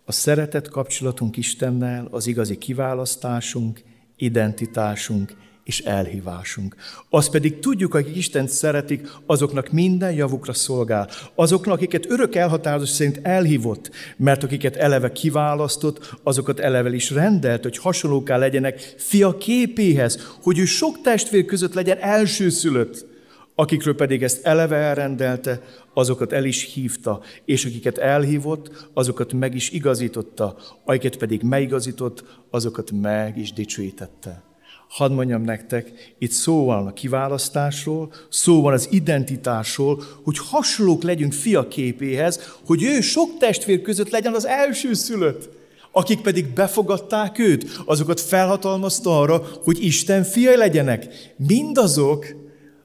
A 0.05 0.12
szeretet 0.12 0.68
kapcsolatunk 0.68 1.37
Istennel 1.37 2.09
az 2.11 2.27
igazi 2.27 2.59
kiválasztásunk, 2.59 3.83
identitásunk 4.16 5.37
és 5.66 5.80
elhívásunk. 5.80 6.76
Azt 7.10 7.30
pedig 7.30 7.58
tudjuk, 7.58 7.94
akik 7.94 8.16
Istent 8.16 8.48
szeretik, 8.48 9.08
azoknak 9.26 9.70
minden 9.70 10.12
javukra 10.12 10.52
szolgál. 10.52 11.08
Azoknak, 11.34 11.74
akiket 11.74 12.10
örök 12.10 12.34
elhatározás 12.34 12.88
szerint 12.88 13.20
elhívott, 13.22 13.90
mert 14.16 14.42
akiket 14.42 14.76
eleve 14.76 15.12
kiválasztott, 15.12 16.16
azokat 16.22 16.60
eleve 16.60 16.94
is 16.94 17.10
rendelt, 17.10 17.62
hogy 17.62 17.78
hasonlóká 17.78 18.36
legyenek 18.36 18.94
fia 18.96 19.36
képéhez, 19.36 20.36
hogy 20.42 20.58
ő 20.58 20.64
sok 20.64 21.00
testvér 21.00 21.44
között 21.44 21.74
legyen 21.74 21.98
elsőszülött. 21.98 23.06
Akikről 23.54 23.94
pedig 23.94 24.22
ezt 24.22 24.46
eleve 24.46 24.76
elrendelte, 24.76 25.62
azokat 25.94 26.32
el 26.32 26.44
is 26.44 26.72
hívta, 26.74 27.20
és 27.44 27.64
akiket 27.64 27.98
elhívott, 27.98 28.88
azokat 28.92 29.32
meg 29.32 29.54
is 29.54 29.70
igazította, 29.70 30.56
akiket 30.84 31.16
pedig 31.16 31.42
megigazított, 31.42 32.24
azokat 32.50 32.90
meg 32.90 33.38
is 33.38 33.52
dicsőítette. 33.52 34.46
Hadd 34.89 35.12
mondjam 35.12 35.43
nektek, 35.43 36.14
itt 36.18 36.30
szó 36.30 36.64
van 36.64 36.87
a 36.87 36.93
kiválasztásról, 36.93 38.12
szó 38.28 38.61
van 38.62 38.72
az 38.72 38.89
identitásról, 38.91 40.03
hogy 40.22 40.39
hasonlók 40.39 41.03
legyünk 41.03 41.32
fia 41.32 41.68
képéhez, 41.68 42.55
hogy 42.66 42.82
ő 42.82 43.01
sok 43.01 43.39
testvér 43.39 43.82
között 43.82 44.11
legyen 44.11 44.34
az 44.34 44.47
első 44.47 44.93
szülött. 44.93 45.49
Akik 45.93 46.20
pedig 46.20 46.53
befogadták 46.53 47.39
őt, 47.39 47.80
azokat 47.84 48.20
felhatalmazta 48.20 49.20
arra, 49.20 49.47
hogy 49.64 49.84
Isten 49.84 50.22
fia 50.22 50.57
legyenek. 50.57 51.32
Mindazok, 51.37 52.26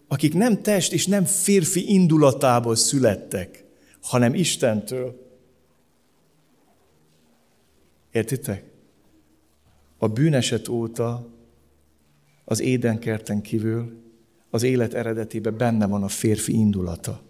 akik 0.08 0.34
nem 0.34 0.62
test 0.62 0.94
és 0.94 1.08
nem 1.08 1.26
férfi 1.26 1.94
indulatából 1.94 2.76
születtek, 2.76 3.66
hanem 4.02 4.34
Istentől. 4.34 5.30
Értitek? 8.12 8.64
A 9.98 10.08
bűneset 10.08 10.68
óta 10.68 11.28
az 12.52 12.62
édenkerten 12.62 13.42
kívül 13.42 13.92
az 14.50 14.64
élet 14.64 14.94
eredetében 14.94 15.58
benne 15.58 15.88
van 15.88 16.04
a 16.04 16.08
férfi 16.08 16.54
indulata. 16.54 17.22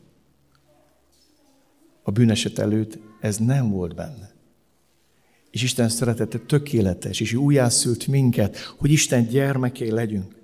A 2.04 2.12
bűneset 2.12 2.60
előtt 2.60 3.00
ez 3.20 3.38
nem 3.38 3.70
volt 3.70 3.96
benne. 3.96 4.32
És 5.52 5.64
Isten 5.64 5.90
szeretete 5.90 6.38
tökéletes, 6.38 7.20
és 7.20 7.34
újjászült 7.34 8.08
minket, 8.08 8.58
hogy 8.58 8.92
Isten 8.92 9.28
gyermekei 9.28 9.92
legyünk. 9.92 10.36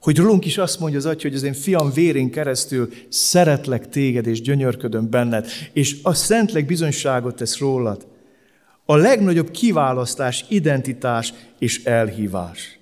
Hogy 0.00 0.16
rólunk 0.16 0.44
is 0.44 0.58
azt 0.58 0.80
mondja 0.80 0.98
az 0.98 1.06
Atya, 1.06 1.28
hogy 1.28 1.36
az 1.36 1.42
én 1.42 1.52
fiam 1.52 1.92
vérén 1.92 2.30
keresztül 2.30 2.92
szeretlek 3.08 3.88
téged, 3.88 4.26
és 4.26 4.40
gyönyörködöm 4.40 5.10
benned, 5.10 5.46
és 5.72 5.98
a 6.02 6.14
Szentlek 6.14 6.66
bizonyságot 6.66 7.36
tesz 7.36 7.58
rólad. 7.58 8.06
A 8.84 8.96
legnagyobb 8.96 9.50
kiválasztás, 9.50 10.44
identitás 10.48 11.32
és 11.58 11.84
elhívás. 11.84 12.76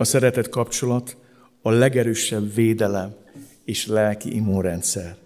A 0.00 0.04
szeretet 0.04 0.48
kapcsolat 0.48 1.16
a 1.62 1.70
legerősebb 1.70 2.54
védelem 2.54 3.14
és 3.64 3.86
lelki 3.86 4.34
immunrendszer. 4.34 5.16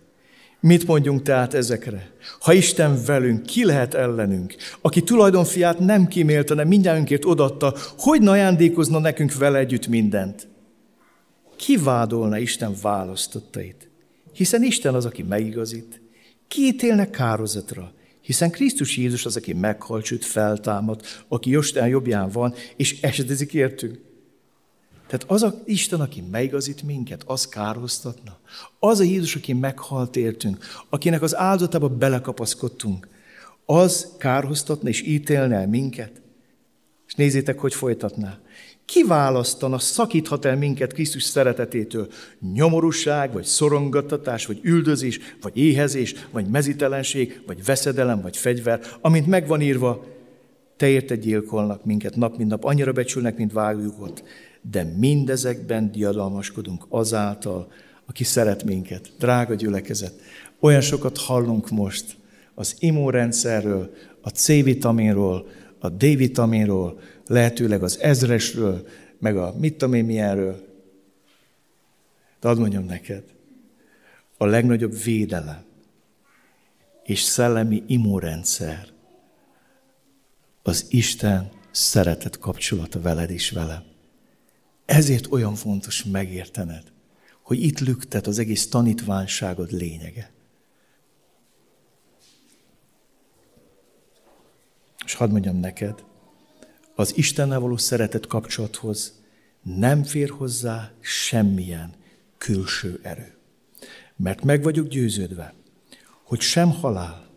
Mit 0.61 0.87
mondjunk 0.87 1.23
tehát 1.23 1.55
ezekre? 1.55 2.11
Ha 2.41 2.53
Isten 2.53 3.05
velünk, 3.07 3.43
ki 3.43 3.65
lehet 3.65 3.95
ellenünk? 3.95 4.55
Aki 4.81 5.03
tulajdonfiát 5.03 5.79
nem 5.79 6.07
kímélte, 6.07 6.55
hanem 6.55 6.69
mindjárunkért 6.69 7.25
odatta, 7.25 7.75
hogy 7.99 8.27
ajándékozna 8.27 8.99
nekünk 8.99 9.35
vele 9.35 9.59
együtt 9.59 9.87
mindent? 9.87 10.49
Ki 11.57 11.77
vádolna 11.77 12.39
Isten 12.39 12.75
választottait? 12.83 13.89
Hiszen 14.33 14.63
Isten 14.63 14.95
az, 14.95 15.05
aki 15.05 15.23
megigazít. 15.23 16.01
Ki 16.49 16.67
ítélne 16.67 17.11
kározatra? 17.11 17.93
Hiszen 18.21 18.51
Krisztus 18.51 18.97
Jézus 18.97 19.27
az, 19.27 19.37
aki 19.37 19.53
meghalt, 19.53 20.05
sőt 20.05 20.25
feltámad, 20.25 21.03
aki 21.29 21.51
Jósten 21.51 21.89
jobbján 21.89 22.29
van, 22.31 22.55
és 22.77 23.01
esetezik 23.01 23.55
értünk. 23.55 24.11
Tehát 25.13 25.31
az 25.31 25.43
a 25.43 25.63
Isten, 25.65 26.01
aki 26.01 26.23
megigazít 26.31 26.83
minket, 26.83 27.23
az 27.27 27.49
kárhoztatna. 27.49 28.39
Az 28.79 29.01
a 29.01 29.03
Jézus, 29.03 29.37
aki 29.37 29.53
meghalt 29.53 30.17
értünk, 30.17 30.65
akinek 30.89 31.23
az 31.23 31.37
áldozatába 31.37 31.89
belekapaszkodtunk, 31.89 33.09
az 33.65 34.09
kárhoztatna 34.19 34.89
és 34.89 35.03
ítélne 35.03 35.57
el 35.57 35.67
minket. 35.67 36.21
És 37.07 37.15
nézzétek, 37.15 37.59
hogy 37.59 37.75
folytatná. 37.75 38.39
Kiválasztana, 38.85 39.79
szakíthat 39.79 40.45
el 40.45 40.57
minket 40.57 40.93
Krisztus 40.93 41.23
szeretetétől? 41.23 42.09
Nyomorúság, 42.53 43.33
vagy 43.33 43.45
szorongattatás, 43.45 44.47
vagy 44.47 44.59
üldözés, 44.63 45.21
vagy 45.41 45.57
éhezés, 45.57 46.15
vagy 46.31 46.47
mezitelenség, 46.47 47.43
vagy 47.47 47.65
veszedelem, 47.65 48.21
vagy 48.21 48.37
fegyver, 48.37 48.81
amint 49.01 49.27
megvan 49.27 49.61
írva, 49.61 50.05
te 50.77 50.89
érted 50.89 51.21
gyilkolnak 51.21 51.85
minket 51.85 52.17
nap, 52.17 52.37
mint 52.37 52.51
nap, 52.51 52.65
annyira 52.65 52.93
becsülnek, 52.93 53.37
mint 53.37 53.53
vágjukat, 53.53 54.23
de 54.71 54.85
mindezekben 54.97 55.93
diadalmaskodunk 55.93 56.87
azáltal, 56.89 57.73
aki 58.07 58.25
szeret 58.25 58.65
minket. 58.65 59.13
Drága 59.19 59.55
gyülekezet, 59.55 60.15
olyan 60.61 60.81
sokat 60.81 61.19
hallunk 61.19 61.71
most 61.71 62.17
az 62.55 62.77
immunrendszerről, 62.79 63.95
a 64.21 64.29
C-vitaminról, 64.29 65.47
a 65.79 65.89
D-vitaminról, 65.89 67.01
lehetőleg 67.27 67.83
az 67.83 67.99
ezresről, 67.99 68.87
meg 69.19 69.37
a 69.37 69.55
mit 69.59 69.77
tudom 69.77 69.95
én 69.95 70.05
milyenről. 70.05 70.71
De 72.41 72.49
ad 72.49 72.59
mondjam 72.59 72.85
neked, 72.85 73.25
a 74.37 74.45
legnagyobb 74.45 75.03
védelem 75.03 75.65
és 77.03 77.21
szellemi 77.21 77.83
immunrendszer 77.87 78.89
az 80.63 80.87
Isten 80.89 81.51
szeretet 81.71 82.39
kapcsolata 82.39 83.01
veled 83.01 83.31
is 83.31 83.51
velem. 83.51 83.92
Ezért 84.93 85.33
olyan 85.33 85.55
fontos 85.55 86.05
megértened, 86.05 86.93
hogy 87.43 87.63
itt 87.63 87.81
lüktet 87.81 88.27
az 88.27 88.39
egész 88.39 88.69
tanítványságod 88.69 89.71
lényege. 89.71 90.31
És 95.05 95.15
hadd 95.15 95.31
mondjam 95.31 95.57
neked, 95.57 96.05
az 96.95 97.17
Istennel 97.17 97.61
való 97.61 97.77
szeretet 97.77 98.27
kapcsolathoz 98.27 99.23
nem 99.63 100.05
fér 100.05 100.31
hozzá 100.31 100.93
semmilyen 101.01 101.95
külső 102.39 103.01
erő. 103.03 103.35
Mert 104.17 104.45
meg 104.45 104.63
vagyok 104.63 104.89
győződve, 104.89 105.55
hogy 106.23 106.41
sem 106.41 106.71
halál, 106.71 107.31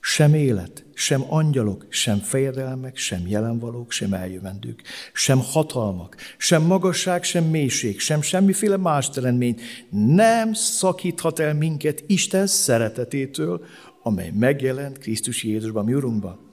sem 0.00 0.34
élet, 0.34 0.84
sem 0.94 1.24
angyalok, 1.28 1.86
sem 1.88 2.18
fejedelmek, 2.18 2.96
sem 2.96 3.26
jelenvalók, 3.26 3.90
sem 3.90 4.12
eljövendők, 4.12 4.82
sem 5.12 5.38
hatalmak, 5.38 6.16
sem 6.38 6.62
magasság, 6.62 7.22
sem 7.22 7.44
mélység, 7.44 8.00
sem 8.00 8.22
semmiféle 8.22 8.76
más 8.76 9.10
teremtmény 9.10 9.60
nem 9.90 10.52
szakíthat 10.52 11.38
el 11.38 11.54
minket 11.54 12.04
Isten 12.06 12.46
szeretetétől, 12.46 13.64
amely 14.02 14.30
megjelent 14.30 14.98
Krisztus 14.98 15.44
Jézusban, 15.44 15.84
mi 15.84 15.94
Urunkban. 15.94 16.48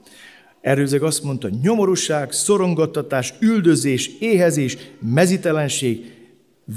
Erőzeg 0.60 1.02
azt 1.02 1.22
mondta, 1.22 1.48
nyomorúság, 1.62 2.32
szorongattatás, 2.32 3.34
üldözés, 3.40 4.10
éhezés, 4.20 4.76
mezitelenség, 5.00 6.16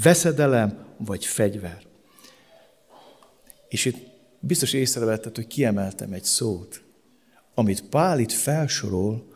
veszedelem 0.02 0.86
vagy 0.96 1.24
fegyver. 1.24 1.82
És 3.68 3.84
itt 3.84 4.11
biztos 4.42 4.72
észrevetted, 4.72 5.36
hogy 5.36 5.46
kiemeltem 5.46 6.12
egy 6.12 6.24
szót. 6.24 6.82
Amit 7.54 7.82
Pál 7.82 8.18
itt 8.18 8.32
felsorol, 8.32 9.26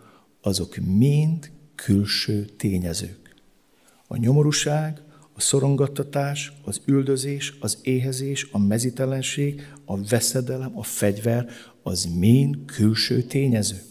azok 0.41 0.77
mind 0.77 1.51
külső 1.75 2.45
tényezők. 2.45 3.35
A 4.07 4.17
nyomorúság, 4.17 5.03
a 5.33 5.41
szorongattatás, 5.41 6.53
az 6.65 6.81
üldözés, 6.85 7.55
az 7.61 7.79
éhezés, 7.83 8.49
a 8.53 8.59
mezitelenség, 8.59 9.73
a 9.85 10.05
veszedelem, 10.05 10.79
a 10.79 10.83
fegyver, 10.83 11.49
az 11.83 12.09
mind 12.19 12.57
külső 12.67 13.23
tényező. 13.23 13.83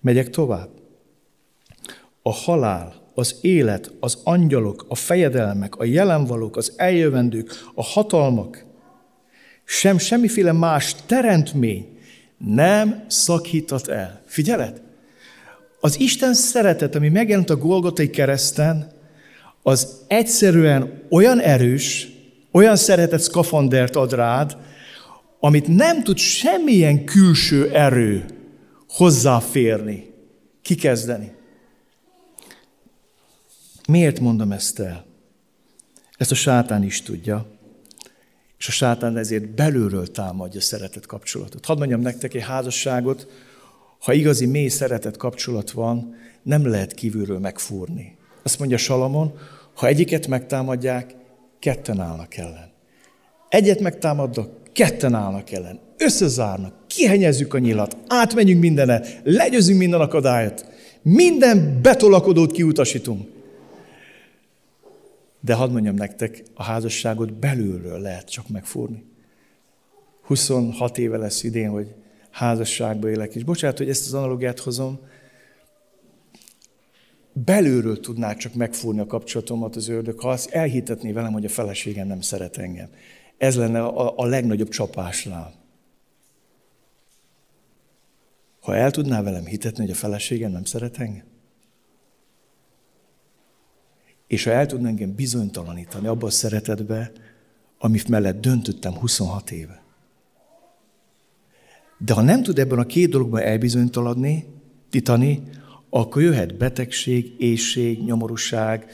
Megyek 0.00 0.30
tovább. 0.30 0.68
A 2.22 2.32
halál, 2.32 3.02
az 3.14 3.38
élet, 3.40 3.92
az 4.00 4.18
angyalok, 4.24 4.86
a 4.88 4.94
fejedelmek, 4.94 5.76
a 5.76 5.84
jelenvalók, 5.84 6.56
az 6.56 6.72
eljövendők, 6.76 7.50
a 7.74 7.82
hatalmak, 7.82 8.64
sem 9.64 9.98
semmiféle 9.98 10.52
más 10.52 10.94
teremtmény 11.06 11.98
nem 12.38 13.04
szakítat 13.08 13.88
el. 13.88 14.22
Figyeled? 14.26 14.82
Az 15.80 16.00
Isten 16.00 16.34
szeretet, 16.34 16.94
ami 16.94 17.08
megjelent 17.08 17.50
a 17.50 17.56
Golgotai 17.56 18.10
kereszten, 18.10 18.92
az 19.62 19.88
egyszerűen 20.06 21.02
olyan 21.10 21.40
erős, 21.40 22.08
olyan 22.50 22.76
szeretet 22.76 23.20
szkafandert 23.20 23.96
ad 23.96 24.12
rád, 24.12 24.56
amit 25.40 25.66
nem 25.66 26.02
tud 26.02 26.18
semmilyen 26.18 27.04
külső 27.04 27.70
erő 27.72 28.24
hozzáférni, 28.88 30.10
kikezdeni. 30.62 31.32
Miért 33.88 34.20
mondom 34.20 34.52
ezt 34.52 34.78
el? 34.78 35.04
Ezt 36.16 36.30
a 36.30 36.34
sátán 36.34 36.82
is 36.82 37.02
tudja. 37.02 37.53
És 38.64 38.70
a 38.70 38.72
sátán 38.72 39.16
ezért 39.16 39.54
belülről 39.54 40.10
támadja 40.10 40.60
szeretet 40.60 41.06
kapcsolatot. 41.06 41.64
Hadd 41.64 41.78
mondjam 41.78 42.00
nektek 42.00 42.34
egy 42.34 42.42
házasságot, 42.42 43.26
ha 43.98 44.12
igazi 44.12 44.46
mély 44.46 44.68
szeretet 44.68 45.16
kapcsolat 45.16 45.70
van, 45.70 46.14
nem 46.42 46.66
lehet 46.66 46.92
kívülről 46.92 47.38
megfúrni. 47.38 48.16
Azt 48.42 48.58
mondja 48.58 48.76
Salamon, 48.76 49.38
ha 49.74 49.86
egyiket 49.86 50.26
megtámadják, 50.26 51.14
ketten 51.58 52.00
állnak 52.00 52.36
ellen. 52.36 52.72
Egyet 53.48 53.80
megtámadnak, 53.80 54.72
ketten 54.72 55.14
állnak 55.14 55.50
ellen. 55.50 55.80
Összezárnak, 55.98 56.74
kihenyezzük 56.86 57.54
a 57.54 57.58
nyilat, 57.58 57.96
átmenjünk 58.06 58.60
mindene, 58.60 59.02
legyőzünk 59.24 59.78
minden 59.78 60.00
akadályot, 60.00 60.66
minden 61.02 61.78
betolakodót 61.82 62.52
kiutasítunk. 62.52 63.28
De 65.44 65.54
hadd 65.54 65.70
mondjam 65.70 65.94
nektek, 65.94 66.42
a 66.54 66.62
házasságot 66.62 67.32
belülről 67.32 68.00
lehet 68.00 68.30
csak 68.30 68.48
megfúrni. 68.48 69.04
26 70.22 70.98
éve 70.98 71.16
lesz 71.16 71.42
idén, 71.42 71.70
hogy 71.70 71.94
házasságban 72.30 73.10
élek. 73.10 73.34
És 73.34 73.44
bocsánat, 73.44 73.78
hogy 73.78 73.88
ezt 73.88 74.06
az 74.06 74.14
analógiát 74.14 74.58
hozom, 74.58 74.98
belülről 77.32 78.00
tudnák 78.00 78.36
csak 78.36 78.54
megfúrni 78.54 79.00
a 79.00 79.06
kapcsolatomat 79.06 79.76
az 79.76 79.88
ördög, 79.88 80.20
ha 80.20 80.28
azt 80.28 80.50
elhitetné 80.50 81.12
velem, 81.12 81.32
hogy 81.32 81.44
a 81.44 81.48
feleségem 81.48 82.06
nem 82.06 82.20
szeret 82.20 82.56
engem. 82.56 82.88
Ez 83.38 83.56
lenne 83.56 83.82
a, 83.82 84.18
a 84.18 84.26
legnagyobb 84.26 84.68
csapásnál. 84.68 85.54
Ha 88.60 88.76
el 88.76 88.90
tudná 88.90 89.22
velem 89.22 89.46
hitetni, 89.46 89.80
hogy 89.80 89.92
a 89.92 89.98
feleségem 89.98 90.50
nem 90.50 90.64
szeret 90.64 90.98
engem, 90.98 91.33
és 94.26 94.44
ha 94.44 94.50
el 94.50 94.66
tudna 94.66 94.88
engem 94.88 95.14
bizonytalanítani 95.14 96.06
abba 96.06 96.26
a 96.26 96.30
szeretetbe, 96.30 97.12
amit 97.78 98.08
mellett 98.08 98.40
döntöttem 98.40 98.92
26 98.92 99.50
éve. 99.50 99.82
De 101.98 102.14
ha 102.14 102.22
nem 102.22 102.42
tud 102.42 102.58
ebben 102.58 102.78
a 102.78 102.86
két 102.86 103.10
dologban 103.10 103.40
elbizonytalanni, 103.40 104.44
titani, 104.90 105.42
akkor 105.90 106.22
jöhet 106.22 106.56
betegség, 106.56 107.34
éjség, 107.38 108.04
nyomorúság, 108.04 108.86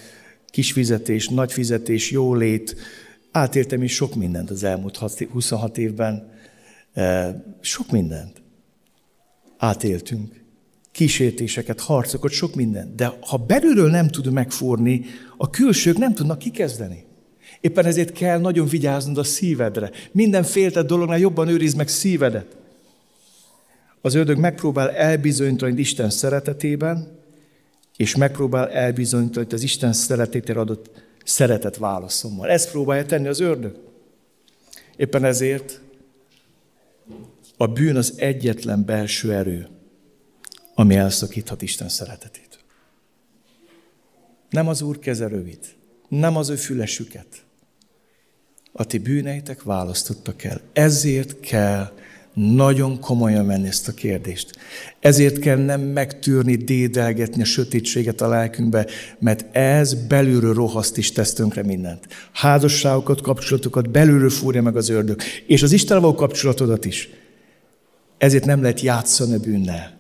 kis 0.47 0.73
fizetés, 0.73 1.29
nagy 1.29 1.53
fizetés, 1.53 2.11
jólét. 2.11 2.77
Átértem 3.31 3.83
is 3.83 3.95
sok 3.95 4.15
mindent 4.15 4.51
az 4.51 4.63
elmúlt 4.63 4.97
26 4.97 5.79
évben. 5.79 6.31
Eh, 6.93 7.35
sok 7.61 7.91
mindent 7.91 8.43
átéltünk 9.57 10.40
kísértéseket, 10.93 11.81
harcokat, 11.81 12.31
sok 12.31 12.55
mindent. 12.55 12.95
De 12.95 13.17
ha 13.21 13.37
belülről 13.37 13.91
nem 13.91 14.09
tud 14.09 14.33
megfúrni, 14.33 15.05
a 15.37 15.51
külsők 15.51 15.97
nem 15.97 16.15
tudnak 16.15 16.39
kikezdeni. 16.39 17.05
Éppen 17.61 17.85
ezért 17.85 18.13
kell 18.13 18.39
nagyon 18.39 18.69
vigyáznod 18.69 19.19
a 19.19 19.25
szívedre. 19.25 19.91
Minden 20.13 20.43
féltett 20.43 20.87
dolognál 20.87 21.19
jobban 21.19 21.49
őrizd 21.49 21.77
meg 21.77 21.89
szívedet. 21.89 22.57
Az 24.01 24.15
ördög 24.15 24.39
megpróbál 24.39 24.91
elbizonytalanítani 24.91 25.81
Isten 25.81 26.11
szeretetében, 26.11 27.19
és 27.97 28.17
megpróbál 28.17 28.69
elbizonytalanítani 28.69 29.63
az 29.63 29.63
Isten 29.63 29.93
szeretetére 29.93 30.61
adott 30.61 30.91
szeretet 31.25 31.77
válaszommal. 31.77 32.49
Ezt 32.49 32.71
próbálja 32.71 33.07
tenni 33.07 33.29
az 33.29 33.41
ördög. 33.41 33.77
Éppen 34.97 35.25
ezért 35.25 35.81
a 37.57 37.67
bűn 37.67 37.97
az 37.97 38.13
egyetlen 38.17 38.85
belső 38.85 39.33
erő, 39.33 39.69
ami 40.81 40.95
elszakíthat 40.95 41.63
Isten 41.63 41.89
szeretetét. 41.89 42.59
Nem 44.51 44.69
az 44.69 44.83
Úr 44.83 44.99
keze 44.99 45.27
rövid, 45.27 45.59
nem 46.09 46.37
az 46.37 46.49
ő 46.49 46.55
fülesüket. 46.55 47.27
A 48.73 48.85
ti 48.85 48.99
bűneitek 48.99 49.63
választottak 49.63 50.45
el. 50.45 50.61
Ezért 50.73 51.41
kell 51.41 51.93
nagyon 52.35 53.01
komolyan 53.01 53.47
venni 53.47 53.69
ezt 53.69 53.89
a 53.89 53.93
kérdést. 53.93 54.51
Ezért 55.01 55.39
kell 55.39 55.65
nem 55.65 55.81
megtűrni, 55.81 56.57
dédelgetni 56.57 57.43
a 57.43 57.45
sötétséget 57.45 58.21
a 58.21 58.29
lelkünkbe, 58.29 58.87
mert 59.19 59.57
ez 59.57 59.95
belülről 59.95 60.55
rohaszt 60.55 60.97
is 60.97 61.13
tesz 61.13 61.33
tönkre 61.33 61.63
mindent. 61.63 62.07
Házasságokat, 62.33 63.21
kapcsolatokat 63.21 63.91
belülről 63.91 64.31
fúrja 64.31 64.63
meg 64.63 64.77
az 64.77 64.89
ördög, 64.89 65.21
és 65.47 65.63
az 65.63 65.73
Istenával 65.73 66.15
kapcsolatodat 66.15 66.85
is. 66.85 67.09
Ezért 68.19 68.45
nem 68.45 68.63
lehet 68.63 68.81
játszani 68.81 69.35
a 69.35 69.39
bűnnel 69.39 70.00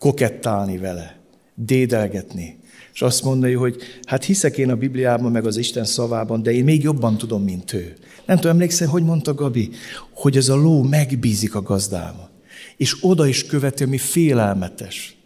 kokettálni 0.00 0.78
vele, 0.78 1.18
dédelgetni, 1.54 2.58
és 2.92 3.02
azt 3.02 3.22
mondani, 3.22 3.52
hogy 3.52 3.76
hát 4.04 4.24
hiszek 4.24 4.58
én 4.58 4.70
a 4.70 4.76
Bibliában, 4.76 5.32
meg 5.32 5.46
az 5.46 5.56
Isten 5.56 5.84
szavában, 5.84 6.42
de 6.42 6.52
én 6.52 6.64
még 6.64 6.82
jobban 6.82 7.18
tudom, 7.18 7.42
mint 7.42 7.72
ő. 7.72 7.96
Nem 8.26 8.36
tudom, 8.36 8.52
emlékszel, 8.52 8.88
hogy 8.88 9.04
mondta 9.04 9.34
Gabi, 9.34 9.70
hogy 10.12 10.36
ez 10.36 10.48
a 10.48 10.56
ló 10.56 10.82
megbízik 10.82 11.54
a 11.54 11.62
gazdába, 11.62 12.30
és 12.76 12.96
oda 13.00 13.26
is 13.26 13.46
követi, 13.46 13.82
ami 13.82 13.98
félelmetes. 13.98 15.18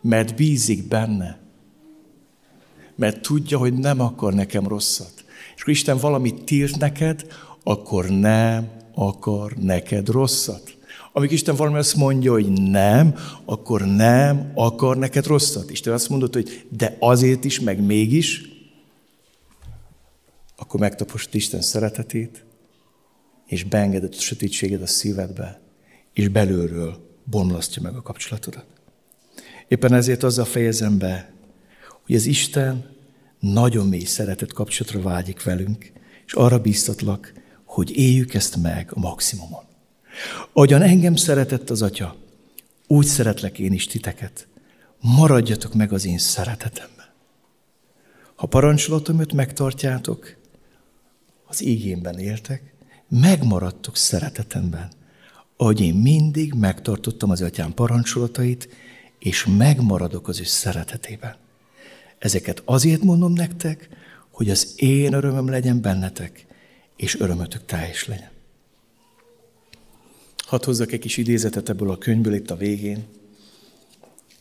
mert 0.00 0.34
bízik 0.34 0.88
benne, 0.88 1.38
mert 2.96 3.22
tudja, 3.22 3.58
hogy 3.58 3.72
nem 3.72 4.00
akar 4.00 4.34
nekem 4.34 4.68
rosszat. 4.68 5.12
És 5.54 5.62
akkor 5.62 5.72
Isten 5.72 5.96
valamit 5.96 6.44
tilt 6.44 6.78
neked, 6.78 7.26
akkor 7.62 8.08
nem 8.08 8.70
akar 8.94 9.52
neked 9.52 10.08
rosszat. 10.08 10.76
Amíg 11.12 11.30
Isten 11.30 11.56
valami 11.56 11.78
azt 11.78 11.96
mondja, 11.96 12.32
hogy 12.32 12.52
nem, 12.52 13.14
akkor 13.44 13.86
nem 13.86 14.52
akar 14.54 14.96
neked 14.96 15.26
rosszat. 15.26 15.70
Isten 15.70 15.92
azt 15.92 16.08
mondott, 16.08 16.32
hogy 16.32 16.66
de 16.70 16.96
azért 16.98 17.44
is, 17.44 17.60
meg 17.60 17.84
mégis, 17.84 18.42
akkor 20.56 20.80
megtaposod 20.80 21.34
Isten 21.34 21.60
szeretetét, 21.60 22.44
és 23.46 23.64
beengedett 23.64 24.14
a 24.14 24.20
sötétséged 24.20 24.82
a 24.82 24.86
szívedbe, 24.86 25.60
és 26.12 26.28
belülről 26.28 27.18
bomlasztja 27.24 27.82
meg 27.82 27.94
a 27.94 28.02
kapcsolatodat. 28.02 28.66
Éppen 29.68 29.92
ezért 29.92 30.22
azzal 30.22 30.44
fejezem 30.44 30.98
be, 30.98 31.32
hogy 32.04 32.14
az 32.14 32.26
Isten 32.26 32.96
nagyon 33.40 33.88
mély 33.88 34.04
szeretet 34.04 34.52
kapcsolatra 34.52 35.00
vágyik 35.00 35.42
velünk, 35.42 35.92
és 36.26 36.32
arra 36.32 36.58
bíztatlak, 36.58 37.32
hogy 37.64 37.96
éljük 37.96 38.34
ezt 38.34 38.56
meg 38.56 38.90
a 38.94 39.00
maximumon. 39.00 39.70
Ahogyan 40.52 40.82
engem 40.82 41.16
szeretett 41.16 41.70
az 41.70 41.82
Atya, 41.82 42.16
úgy 42.86 43.06
szeretlek 43.06 43.58
én 43.58 43.72
is 43.72 43.86
titeket. 43.86 44.46
Maradjatok 45.00 45.74
meg 45.74 45.92
az 45.92 46.06
én 46.06 46.18
szeretetemben. 46.18 47.06
Ha 48.34 48.46
parancsolatomat 48.46 49.32
megtartjátok, 49.32 50.36
az 51.46 51.62
ígémben 51.64 52.18
éltek, 52.18 52.74
megmaradtok 53.08 53.96
szeretetemben, 53.96 54.90
ahogy 55.56 55.80
én 55.80 55.94
mindig 55.94 56.54
megtartottam 56.54 57.30
az 57.30 57.42
atyám 57.42 57.74
parancsolatait, 57.74 58.68
és 59.18 59.46
megmaradok 59.56 60.28
az 60.28 60.40
ő 60.40 60.44
szeretetében. 60.44 61.36
Ezeket 62.18 62.62
azért 62.64 63.02
mondom 63.02 63.32
nektek, 63.32 63.88
hogy 64.30 64.50
az 64.50 64.72
én 64.76 65.12
örömöm 65.12 65.48
legyen 65.48 65.80
bennetek, 65.80 66.46
és 66.96 67.20
örömötök 67.20 67.64
teljes 67.64 68.06
legyen. 68.06 68.31
Hadd 70.52 70.64
hozzak 70.64 70.92
egy 70.92 71.00
kis 71.00 71.16
idézetet 71.16 71.68
ebből 71.68 71.90
a 71.90 71.98
könyvből 71.98 72.34
itt 72.34 72.50
a 72.50 72.56
végén. 72.56 73.04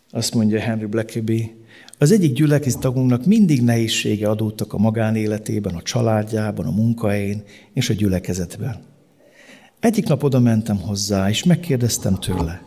Azt 0.09 0.33
mondja 0.33 0.59
Henry 0.59 0.85
Blackaby, 0.85 1.55
az 1.97 2.11
egyik 2.11 2.33
gyülekezet 2.33 2.79
tagunknak 2.79 3.25
mindig 3.25 3.61
nehézsége 3.61 4.29
adódtak 4.29 4.73
a 4.73 4.77
magánéletében, 4.77 5.75
a 5.75 5.81
családjában, 5.81 6.65
a 6.65 6.71
munkahelyén 6.71 7.43
és 7.73 7.89
a 7.89 7.93
gyülekezetben. 7.93 8.81
Egyik 9.79 10.07
nap 10.07 10.23
oda 10.23 10.39
mentem 10.39 10.77
hozzá, 10.77 11.29
és 11.29 11.43
megkérdeztem 11.43 12.15
tőle, 12.15 12.61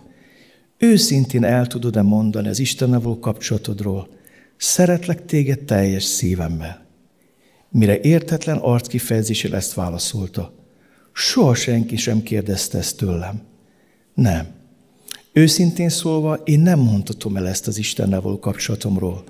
őszintén 0.78 1.44
el 1.44 1.66
tudod-e 1.66 2.02
mondani 2.02 2.48
az 2.48 2.58
Istennel 2.58 3.00
való 3.00 3.18
kapcsolatodról, 3.18 4.08
szeretlek 4.56 5.24
téged 5.24 5.64
teljes 5.64 6.04
szívemmel. 6.04 6.86
Mire 7.70 8.00
értetlen 8.00 8.56
arckifejezéssel 8.56 9.54
ezt 9.54 9.74
válaszolta. 9.74 10.63
Soha 11.16 11.54
senki 11.54 11.96
sem 11.96 12.22
kérdezte 12.22 12.78
ezt 12.78 12.96
tőlem. 12.96 13.42
Nem. 14.14 14.46
Őszintén 15.32 15.88
szólva, 15.88 16.34
én 16.34 16.60
nem 16.60 16.78
mondhatom 16.78 17.36
el 17.36 17.48
ezt 17.48 17.66
az 17.66 17.78
Istennel 17.78 18.20
való 18.20 18.38
kapcsolatomról. 18.38 19.24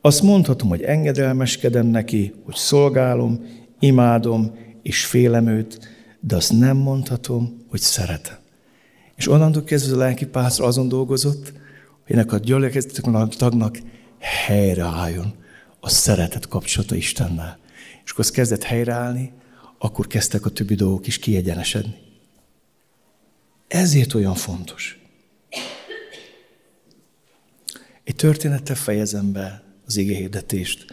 Azt 0.00 0.22
mondhatom, 0.22 0.68
hogy 0.68 0.82
engedelmeskedem 0.82 1.86
neki, 1.86 2.34
hogy 2.44 2.54
szolgálom, 2.54 3.46
imádom 3.80 4.56
és 4.82 5.04
félem 5.04 5.46
őt, 5.46 5.78
de 6.20 6.36
azt 6.36 6.58
nem 6.58 6.76
mondhatom, 6.76 7.64
hogy 7.68 7.80
szeretem. 7.80 8.36
És 9.16 9.28
onnantól 9.28 9.64
kezdve 9.64 9.94
a 9.94 9.98
lelki 9.98 10.26
pásztor 10.26 10.66
azon 10.66 10.88
dolgozott, 10.88 11.52
hogy 12.04 12.14
ennek 12.14 12.32
a 12.32 12.38
gyülekezeteknek 12.38 13.14
a 13.14 13.26
tagnak 13.26 13.78
helyreálljon 14.18 15.34
a 15.80 15.88
szeretet 15.88 16.48
kapcsolata 16.48 16.94
Istennel. 16.94 17.58
És 18.04 18.10
akkor 18.10 18.24
az 18.24 18.30
kezdett 18.30 18.62
helyreállni, 18.62 19.32
akkor 19.84 20.06
kezdtek 20.06 20.46
a 20.46 20.50
többi 20.50 20.74
dolgok 20.74 21.06
is 21.06 21.18
kiegyenesedni. 21.18 21.94
Ezért 23.68 24.14
olyan 24.14 24.34
fontos. 24.34 24.98
Egy 28.04 28.16
történettel 28.16 28.76
fejezem 28.76 29.32
be 29.32 29.62
az 29.86 29.96
igéhirdetést. 29.96 30.84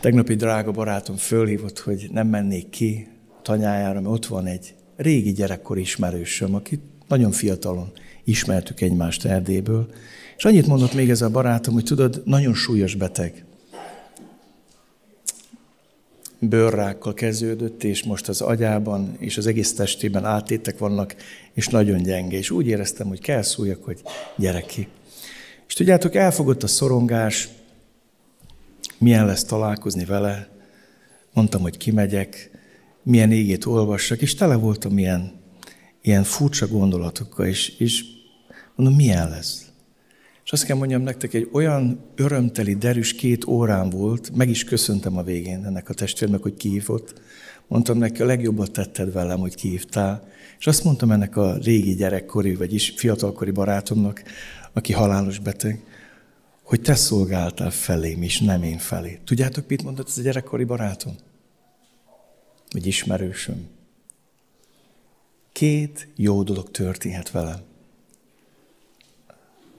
Tegnap 0.00 0.28
egy 0.28 0.36
drága 0.36 0.70
barátom 0.70 1.16
fölhívott, 1.16 1.78
hogy 1.78 2.08
nem 2.12 2.28
mennék 2.28 2.70
ki 2.70 3.08
tanyájára, 3.42 4.00
mert 4.00 4.14
ott 4.14 4.26
van 4.26 4.46
egy 4.46 4.74
régi 4.96 5.32
gyerekkori 5.32 5.80
ismerősöm, 5.80 6.54
akit 6.54 6.80
nagyon 7.08 7.30
fiatalon 7.30 7.92
ismertük 8.24 8.80
egymást 8.80 9.24
Erdélyből, 9.24 9.90
és 10.36 10.44
annyit 10.44 10.66
mondott 10.66 10.94
még 10.94 11.10
ez 11.10 11.22
a 11.22 11.30
barátom, 11.30 11.74
hogy 11.74 11.84
tudod, 11.84 12.22
nagyon 12.24 12.54
súlyos 12.54 12.94
beteg. 12.94 13.44
Bőrrákkal 16.40 17.14
kezdődött, 17.14 17.84
és 17.84 18.04
most 18.04 18.28
az 18.28 18.40
agyában 18.40 19.16
és 19.18 19.36
az 19.36 19.46
egész 19.46 19.74
testében 19.74 20.24
átétek 20.24 20.78
vannak, 20.78 21.16
és 21.52 21.68
nagyon 21.68 22.02
gyenge. 22.02 22.36
És 22.36 22.50
úgy 22.50 22.66
éreztem, 22.66 23.06
hogy 23.06 23.20
kell 23.20 23.42
szújak, 23.42 23.84
hogy 23.84 24.02
gyere 24.36 24.60
ki. 24.60 24.88
És 25.68 25.74
tudjátok, 25.74 26.14
elfogott 26.14 26.62
a 26.62 26.66
szorongás, 26.66 27.48
milyen 28.98 29.26
lesz 29.26 29.44
találkozni 29.44 30.04
vele. 30.04 30.48
Mondtam, 31.32 31.60
hogy 31.60 31.76
kimegyek, 31.76 32.50
milyen 33.02 33.32
égét 33.32 33.64
olvassak, 33.64 34.20
és 34.20 34.34
tele 34.34 34.54
voltam 34.54 34.98
ilyen, 34.98 35.32
ilyen 36.02 36.24
furcsa 36.24 36.66
gondolatokkal, 36.66 37.46
és, 37.46 37.68
és 37.78 38.04
mondom, 38.74 38.96
milyen 38.96 39.28
lesz. 39.28 39.67
És 40.48 40.54
azt 40.54 40.64
kell 40.64 40.76
mondjam 40.76 41.02
nektek, 41.02 41.34
egy 41.34 41.48
olyan 41.52 42.00
örömteli, 42.14 42.74
derűs 42.74 43.14
két 43.14 43.46
órán 43.46 43.90
volt, 43.90 44.36
meg 44.36 44.48
is 44.48 44.64
köszöntem 44.64 45.16
a 45.16 45.22
végén 45.22 45.64
ennek 45.64 45.88
a 45.88 45.94
testvérnek, 45.94 46.42
hogy 46.42 46.56
kihívott. 46.56 47.20
Mondtam 47.66 47.98
neki, 47.98 48.22
a 48.22 48.26
legjobbat 48.26 48.70
tetted 48.70 49.12
velem, 49.12 49.38
hogy 49.38 49.54
kihívtál. 49.54 50.28
És 50.58 50.66
azt 50.66 50.84
mondtam 50.84 51.10
ennek 51.10 51.36
a 51.36 51.56
régi 51.56 51.94
gyerekkori, 51.94 52.54
vagy 52.54 52.74
is 52.74 52.92
fiatalkori 52.96 53.50
barátomnak, 53.50 54.22
aki 54.72 54.92
halálos 54.92 55.38
beteg, 55.38 55.82
hogy 56.62 56.80
te 56.80 56.94
szolgáltál 56.94 57.70
felém 57.70 58.22
is, 58.22 58.40
nem 58.40 58.62
én 58.62 58.78
felé. 58.78 59.18
Tudjátok, 59.24 59.68
mit 59.68 59.82
mondott 59.82 60.08
ez 60.08 60.18
a 60.18 60.22
gyerekkori 60.22 60.64
barátom? 60.64 61.16
Vagy 62.70 62.86
ismerősöm? 62.86 63.66
Két 65.52 66.08
jó 66.16 66.42
dolog 66.42 66.70
történhet 66.70 67.30
velem. 67.30 67.67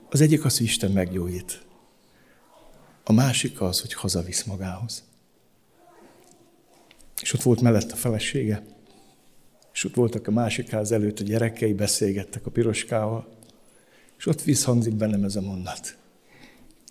Az 0.10 0.22
egyik 0.22 0.45
az, 0.45 0.57
hogy 0.57 0.66
Isten 0.66 0.91
meggyógyít. 0.91 1.62
A 3.03 3.14
másik 3.14 3.62
az, 3.62 3.82
hogy 3.82 3.93
hazavisz 3.93 4.43
magához. 4.43 5.03
És 7.22 7.34
ott 7.34 7.41
volt 7.41 7.62
mellett 7.62 7.91
a 7.91 7.95
felesége, 7.95 8.64
és 9.74 9.84
ott 9.84 9.93
voltak 9.93 10.28
a 10.28 10.32
másik 10.32 10.70
ház 10.70 10.91
előtt 10.91 11.20
a 11.20 11.24
gyerekei, 11.24 11.74
beszélgettek 11.74 12.45
a 12.45 12.51
piroskával, 12.51 13.28
és 14.18 14.26
ott 14.26 14.41
visszhangzik 14.41 14.93
bennem 14.93 15.24
ez 15.24 15.36
a 15.36 15.41
mondat. 15.41 15.97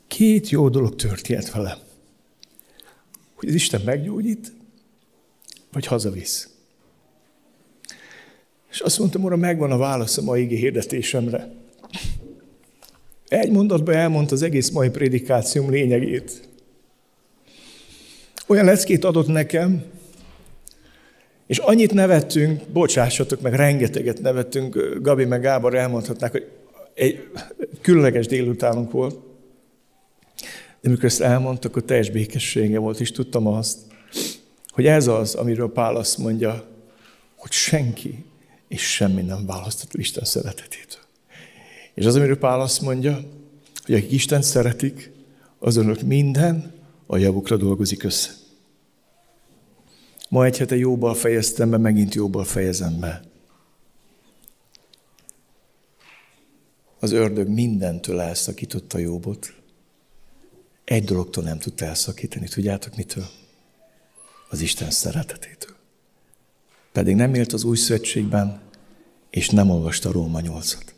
Két 0.06 0.48
jó 0.48 0.68
dolog 0.68 0.96
történt 0.96 1.50
velem. 1.50 1.78
Hogy 3.34 3.48
az 3.48 3.54
Isten 3.54 3.80
meggyógyít, 3.80 4.52
vagy 5.72 5.86
hazavisz. 5.86 6.48
És 8.70 8.80
azt 8.80 8.98
mondtam, 8.98 9.24
Uram, 9.24 9.40
megvan 9.40 9.70
a 9.70 9.76
válasz 9.76 10.18
a 10.18 10.22
mai 10.22 10.46
hirdetésemre. 10.46 11.52
Egy 13.28 13.50
mondatban 13.50 13.94
elmondta 13.94 14.34
az 14.34 14.42
egész 14.42 14.70
mai 14.70 14.88
prédikációm 14.90 15.70
lényegét. 15.70 16.48
Olyan 18.46 18.64
leckét 18.64 19.04
adott 19.04 19.26
nekem, 19.26 19.84
és 21.46 21.58
annyit 21.58 21.94
nevettünk, 21.94 22.62
bocsássatok 22.72 23.40
meg, 23.40 23.54
rengeteget 23.54 24.20
nevettünk, 24.20 24.98
Gabi 25.00 25.24
meg 25.24 25.40
Gábor 25.40 25.74
elmondhatnák, 25.74 26.30
hogy 26.30 26.48
egy 26.94 27.28
különleges 27.80 28.26
délutánunk 28.26 28.90
volt. 28.90 29.16
De 30.80 30.88
mikor 30.88 31.04
ezt 31.04 31.20
elmondtak, 31.20 31.70
akkor 31.70 31.82
teljes 31.82 32.10
békessége 32.10 32.78
volt, 32.78 33.00
és 33.00 33.10
tudtam 33.10 33.46
azt, 33.46 33.78
hogy 34.68 34.86
ez 34.86 35.06
az, 35.06 35.34
amiről 35.34 35.72
Pál 35.72 35.96
azt 35.96 36.18
mondja, 36.18 36.66
hogy 37.36 37.52
senki 37.52 38.24
és 38.68 38.92
semmi 38.92 39.22
nem 39.22 39.46
választott 39.46 39.94
Isten 39.94 40.24
szeretetétől. 40.24 41.07
És 41.98 42.06
az, 42.06 42.16
amiről 42.16 42.38
Pál 42.38 42.60
azt 42.60 42.80
mondja, 42.80 43.20
hogy 43.84 43.94
akik 43.94 44.10
Isten 44.10 44.42
szeretik, 44.42 45.10
azonok 45.58 46.02
minden 46.02 46.72
a 47.06 47.16
javukra 47.16 47.56
dolgozik 47.56 48.02
össze. 48.02 48.30
Ma 50.28 50.44
egy 50.44 50.58
hete 50.58 50.76
jóból 50.76 51.14
fejeztem 51.14 51.70
be, 51.70 51.76
megint 51.76 52.14
jóból 52.14 52.44
fejezem 52.44 53.00
be. 53.00 53.22
Az 56.98 57.12
ördög 57.12 57.48
mindentől 57.48 58.20
elszakította 58.20 58.98
Jóbot. 58.98 59.54
Egy 60.84 61.04
dologtól 61.04 61.44
nem 61.44 61.58
tudta 61.58 61.84
elszakítani. 61.84 62.48
Tudjátok 62.48 62.96
mitől? 62.96 63.26
Az 64.48 64.60
Isten 64.60 64.90
szeretetétől. 64.90 65.76
Pedig 66.92 67.14
nem 67.14 67.34
élt 67.34 67.52
az 67.52 67.64
új 67.64 67.76
szövetségben, 67.76 68.60
és 69.30 69.50
nem 69.50 69.70
olvasta 69.70 70.12
Róma 70.12 70.40
8-at. 70.42 70.96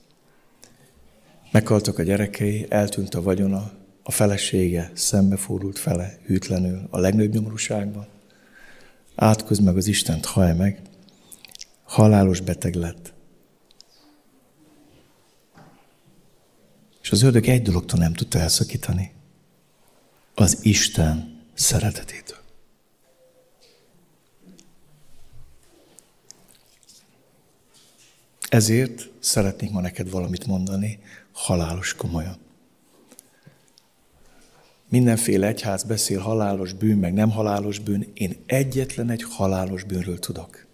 Meghaltak 1.50 1.98
a 1.98 2.02
gyerekei, 2.02 2.66
eltűnt 2.68 3.14
a 3.14 3.22
vagyona, 3.22 3.72
a 4.02 4.10
felesége 4.10 4.90
szembefordult 4.94 5.78
fele 5.78 6.18
hűtlenül 6.26 6.86
a 6.90 6.98
legnagyobb 6.98 7.32
nyomorúságban. 7.32 8.06
Átköz 9.14 9.58
meg 9.58 9.76
az 9.76 9.86
Istent, 9.86 10.24
hallj 10.24 10.52
meg, 10.52 10.82
halálos 11.82 12.40
beteg 12.40 12.74
lett. 12.74 13.12
És 17.02 17.10
az 17.10 17.22
ördög 17.22 17.48
egy 17.48 17.62
dologtól 17.62 17.98
nem 17.98 18.12
tudta 18.12 18.38
elszakítani. 18.38 19.12
Az 20.34 20.58
Isten 20.62 21.42
szeretetétől. 21.54 22.38
Ezért 28.48 29.10
szeretnék 29.20 29.70
ma 29.70 29.80
neked 29.80 30.10
valamit 30.10 30.46
mondani, 30.46 30.98
halálos 31.40 31.94
komolyan. 31.94 32.36
Mindenféle 34.88 35.46
egyház 35.46 35.82
beszél 35.82 36.20
halálos 36.20 36.72
bűn, 36.72 36.98
meg 36.98 37.12
nem 37.12 37.30
halálos 37.30 37.78
bűn. 37.78 38.10
Én 38.14 38.42
egyetlen 38.46 39.10
egy 39.10 39.22
halálos 39.22 39.84
bűnről 39.84 40.18
tudok. 40.18 40.66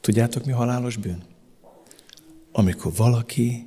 Tudjátok, 0.00 0.44
mi 0.44 0.52
halálos 0.52 0.96
bűn? 0.96 1.24
Amikor 2.52 2.92
valaki 2.94 3.66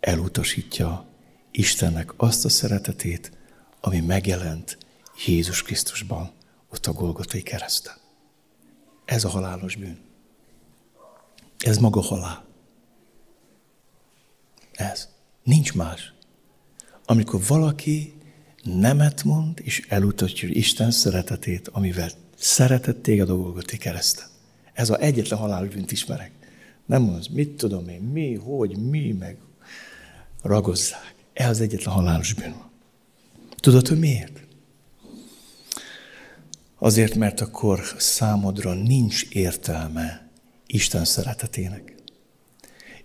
elutasítja 0.00 1.06
Istennek 1.50 2.12
azt 2.16 2.44
a 2.44 2.48
szeretetét, 2.48 3.32
ami 3.80 4.00
megjelent 4.00 4.78
Jézus 5.26 5.62
Krisztusban, 5.62 6.30
ott 6.70 6.86
a 6.86 6.92
Golgotai 6.92 7.42
kereszten. 7.42 7.94
Ez 9.04 9.24
a 9.24 9.28
halálos 9.28 9.76
bűn. 9.76 9.98
Ez 11.58 11.78
maga 11.78 12.00
halál. 12.00 12.51
Ez. 14.72 15.08
Nincs 15.42 15.74
más. 15.74 16.12
Amikor 17.04 17.40
valaki 17.46 18.14
nemet 18.62 19.24
mond, 19.24 19.60
és 19.62 19.86
elutasítja 19.88 20.48
Isten 20.48 20.90
szeretetét, 20.90 21.68
amivel 21.68 22.10
szeretett 22.36 23.02
téged 23.02 23.30
a 23.30 23.36
Golgoti 23.36 23.76
kereszten. 23.76 24.26
Ez 24.72 24.90
a 24.90 24.98
egyetlen 24.98 25.38
halálbűnt 25.38 25.92
ismerek. 25.92 26.30
Nem 26.86 27.08
az, 27.08 27.26
mit 27.26 27.50
tudom 27.50 27.88
én, 27.88 28.00
mi, 28.00 28.34
hogy, 28.34 28.76
mi, 28.76 29.12
meg 29.12 29.36
ragozzák. 30.42 31.14
Ez 31.32 31.48
az 31.48 31.60
egyetlen 31.60 31.94
halálos 31.94 32.32
bűn. 32.32 32.54
Tudod, 33.56 33.88
hogy 33.88 33.98
miért? 33.98 34.40
Azért, 36.78 37.14
mert 37.14 37.40
akkor 37.40 37.80
számodra 37.98 38.74
nincs 38.74 39.28
értelme 39.28 40.30
Isten 40.66 41.04
szeretetének. 41.04 41.91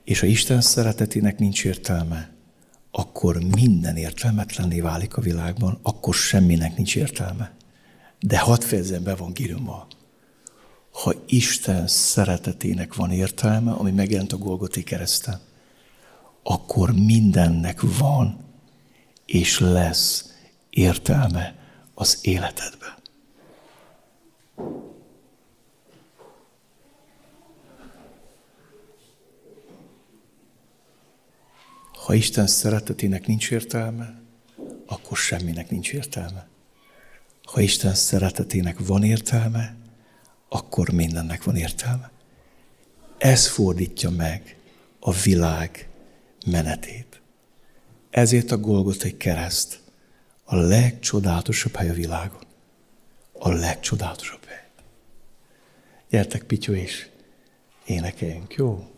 És 0.08 0.20
ha 0.20 0.26
Isten 0.26 0.62
szeretetének 0.62 1.40
nincs 1.40 1.66
értelme, 1.66 2.30
akkor 2.92 3.44
minden 3.44 3.98
értelmetlenné 3.98 4.80
válik 4.80 5.18
a 5.18 5.22
világban, 5.22 5.80
akkor 5.82 6.14
semminek 6.14 6.76
nincs 6.76 6.96
értelme. 6.96 7.56
De 8.20 8.40
hadd 8.40 8.62
fejezem 8.62 9.04
be 9.04 9.16
van 9.16 9.34
gírummal. 9.34 9.88
Ha 10.92 11.14
Isten 11.26 11.88
szeretetének 11.88 12.96
van 12.96 13.12
értelme, 13.12 13.72
ami 13.72 13.92
megjelent 13.92 14.34
a 14.34 14.38
Golgoti 14.38 14.84
kereszten, 14.84 15.40
akkor 16.44 16.92
mindennek 16.92 17.82
van 17.82 18.38
és 19.26 19.60
lesz 19.60 20.34
értelme 20.70 21.56
az 21.94 22.20
életedben. 22.22 22.96
Ha 32.08 32.14
Isten 32.14 32.48
szeretetének 32.48 33.28
nincs 33.28 33.52
értelme, 33.52 34.22
akkor 34.86 35.18
semminek 35.18 35.70
nincs 35.70 35.94
értelme. 35.94 36.48
Ha 37.44 37.62
Isten 37.62 37.94
szeretetének 37.94 38.80
van 38.80 39.04
értelme, 39.04 39.76
akkor 40.50 40.90
mindennek 40.90 41.44
van 41.44 41.56
értelme. 41.56 42.12
Ez 43.18 43.48
fordítja 43.48 44.10
meg 44.10 44.58
a 45.00 45.12
világ 45.12 45.90
menetét. 46.46 47.22
Ezért 48.10 48.52
a 48.52 48.58
Golgotai 48.58 49.18
kereszt 49.18 49.80
a 50.44 50.56
legcsodálatosabb 50.56 51.76
hely 51.76 51.90
a 51.90 51.94
világon. 51.94 52.44
A 53.34 53.50
legcsodálatosabb 53.50 54.46
hely. 54.46 54.68
Gyertek, 56.10 56.44
Pityó, 56.44 56.74
és 56.74 57.10
énekeljünk, 57.86 58.54
jó? 58.54 58.92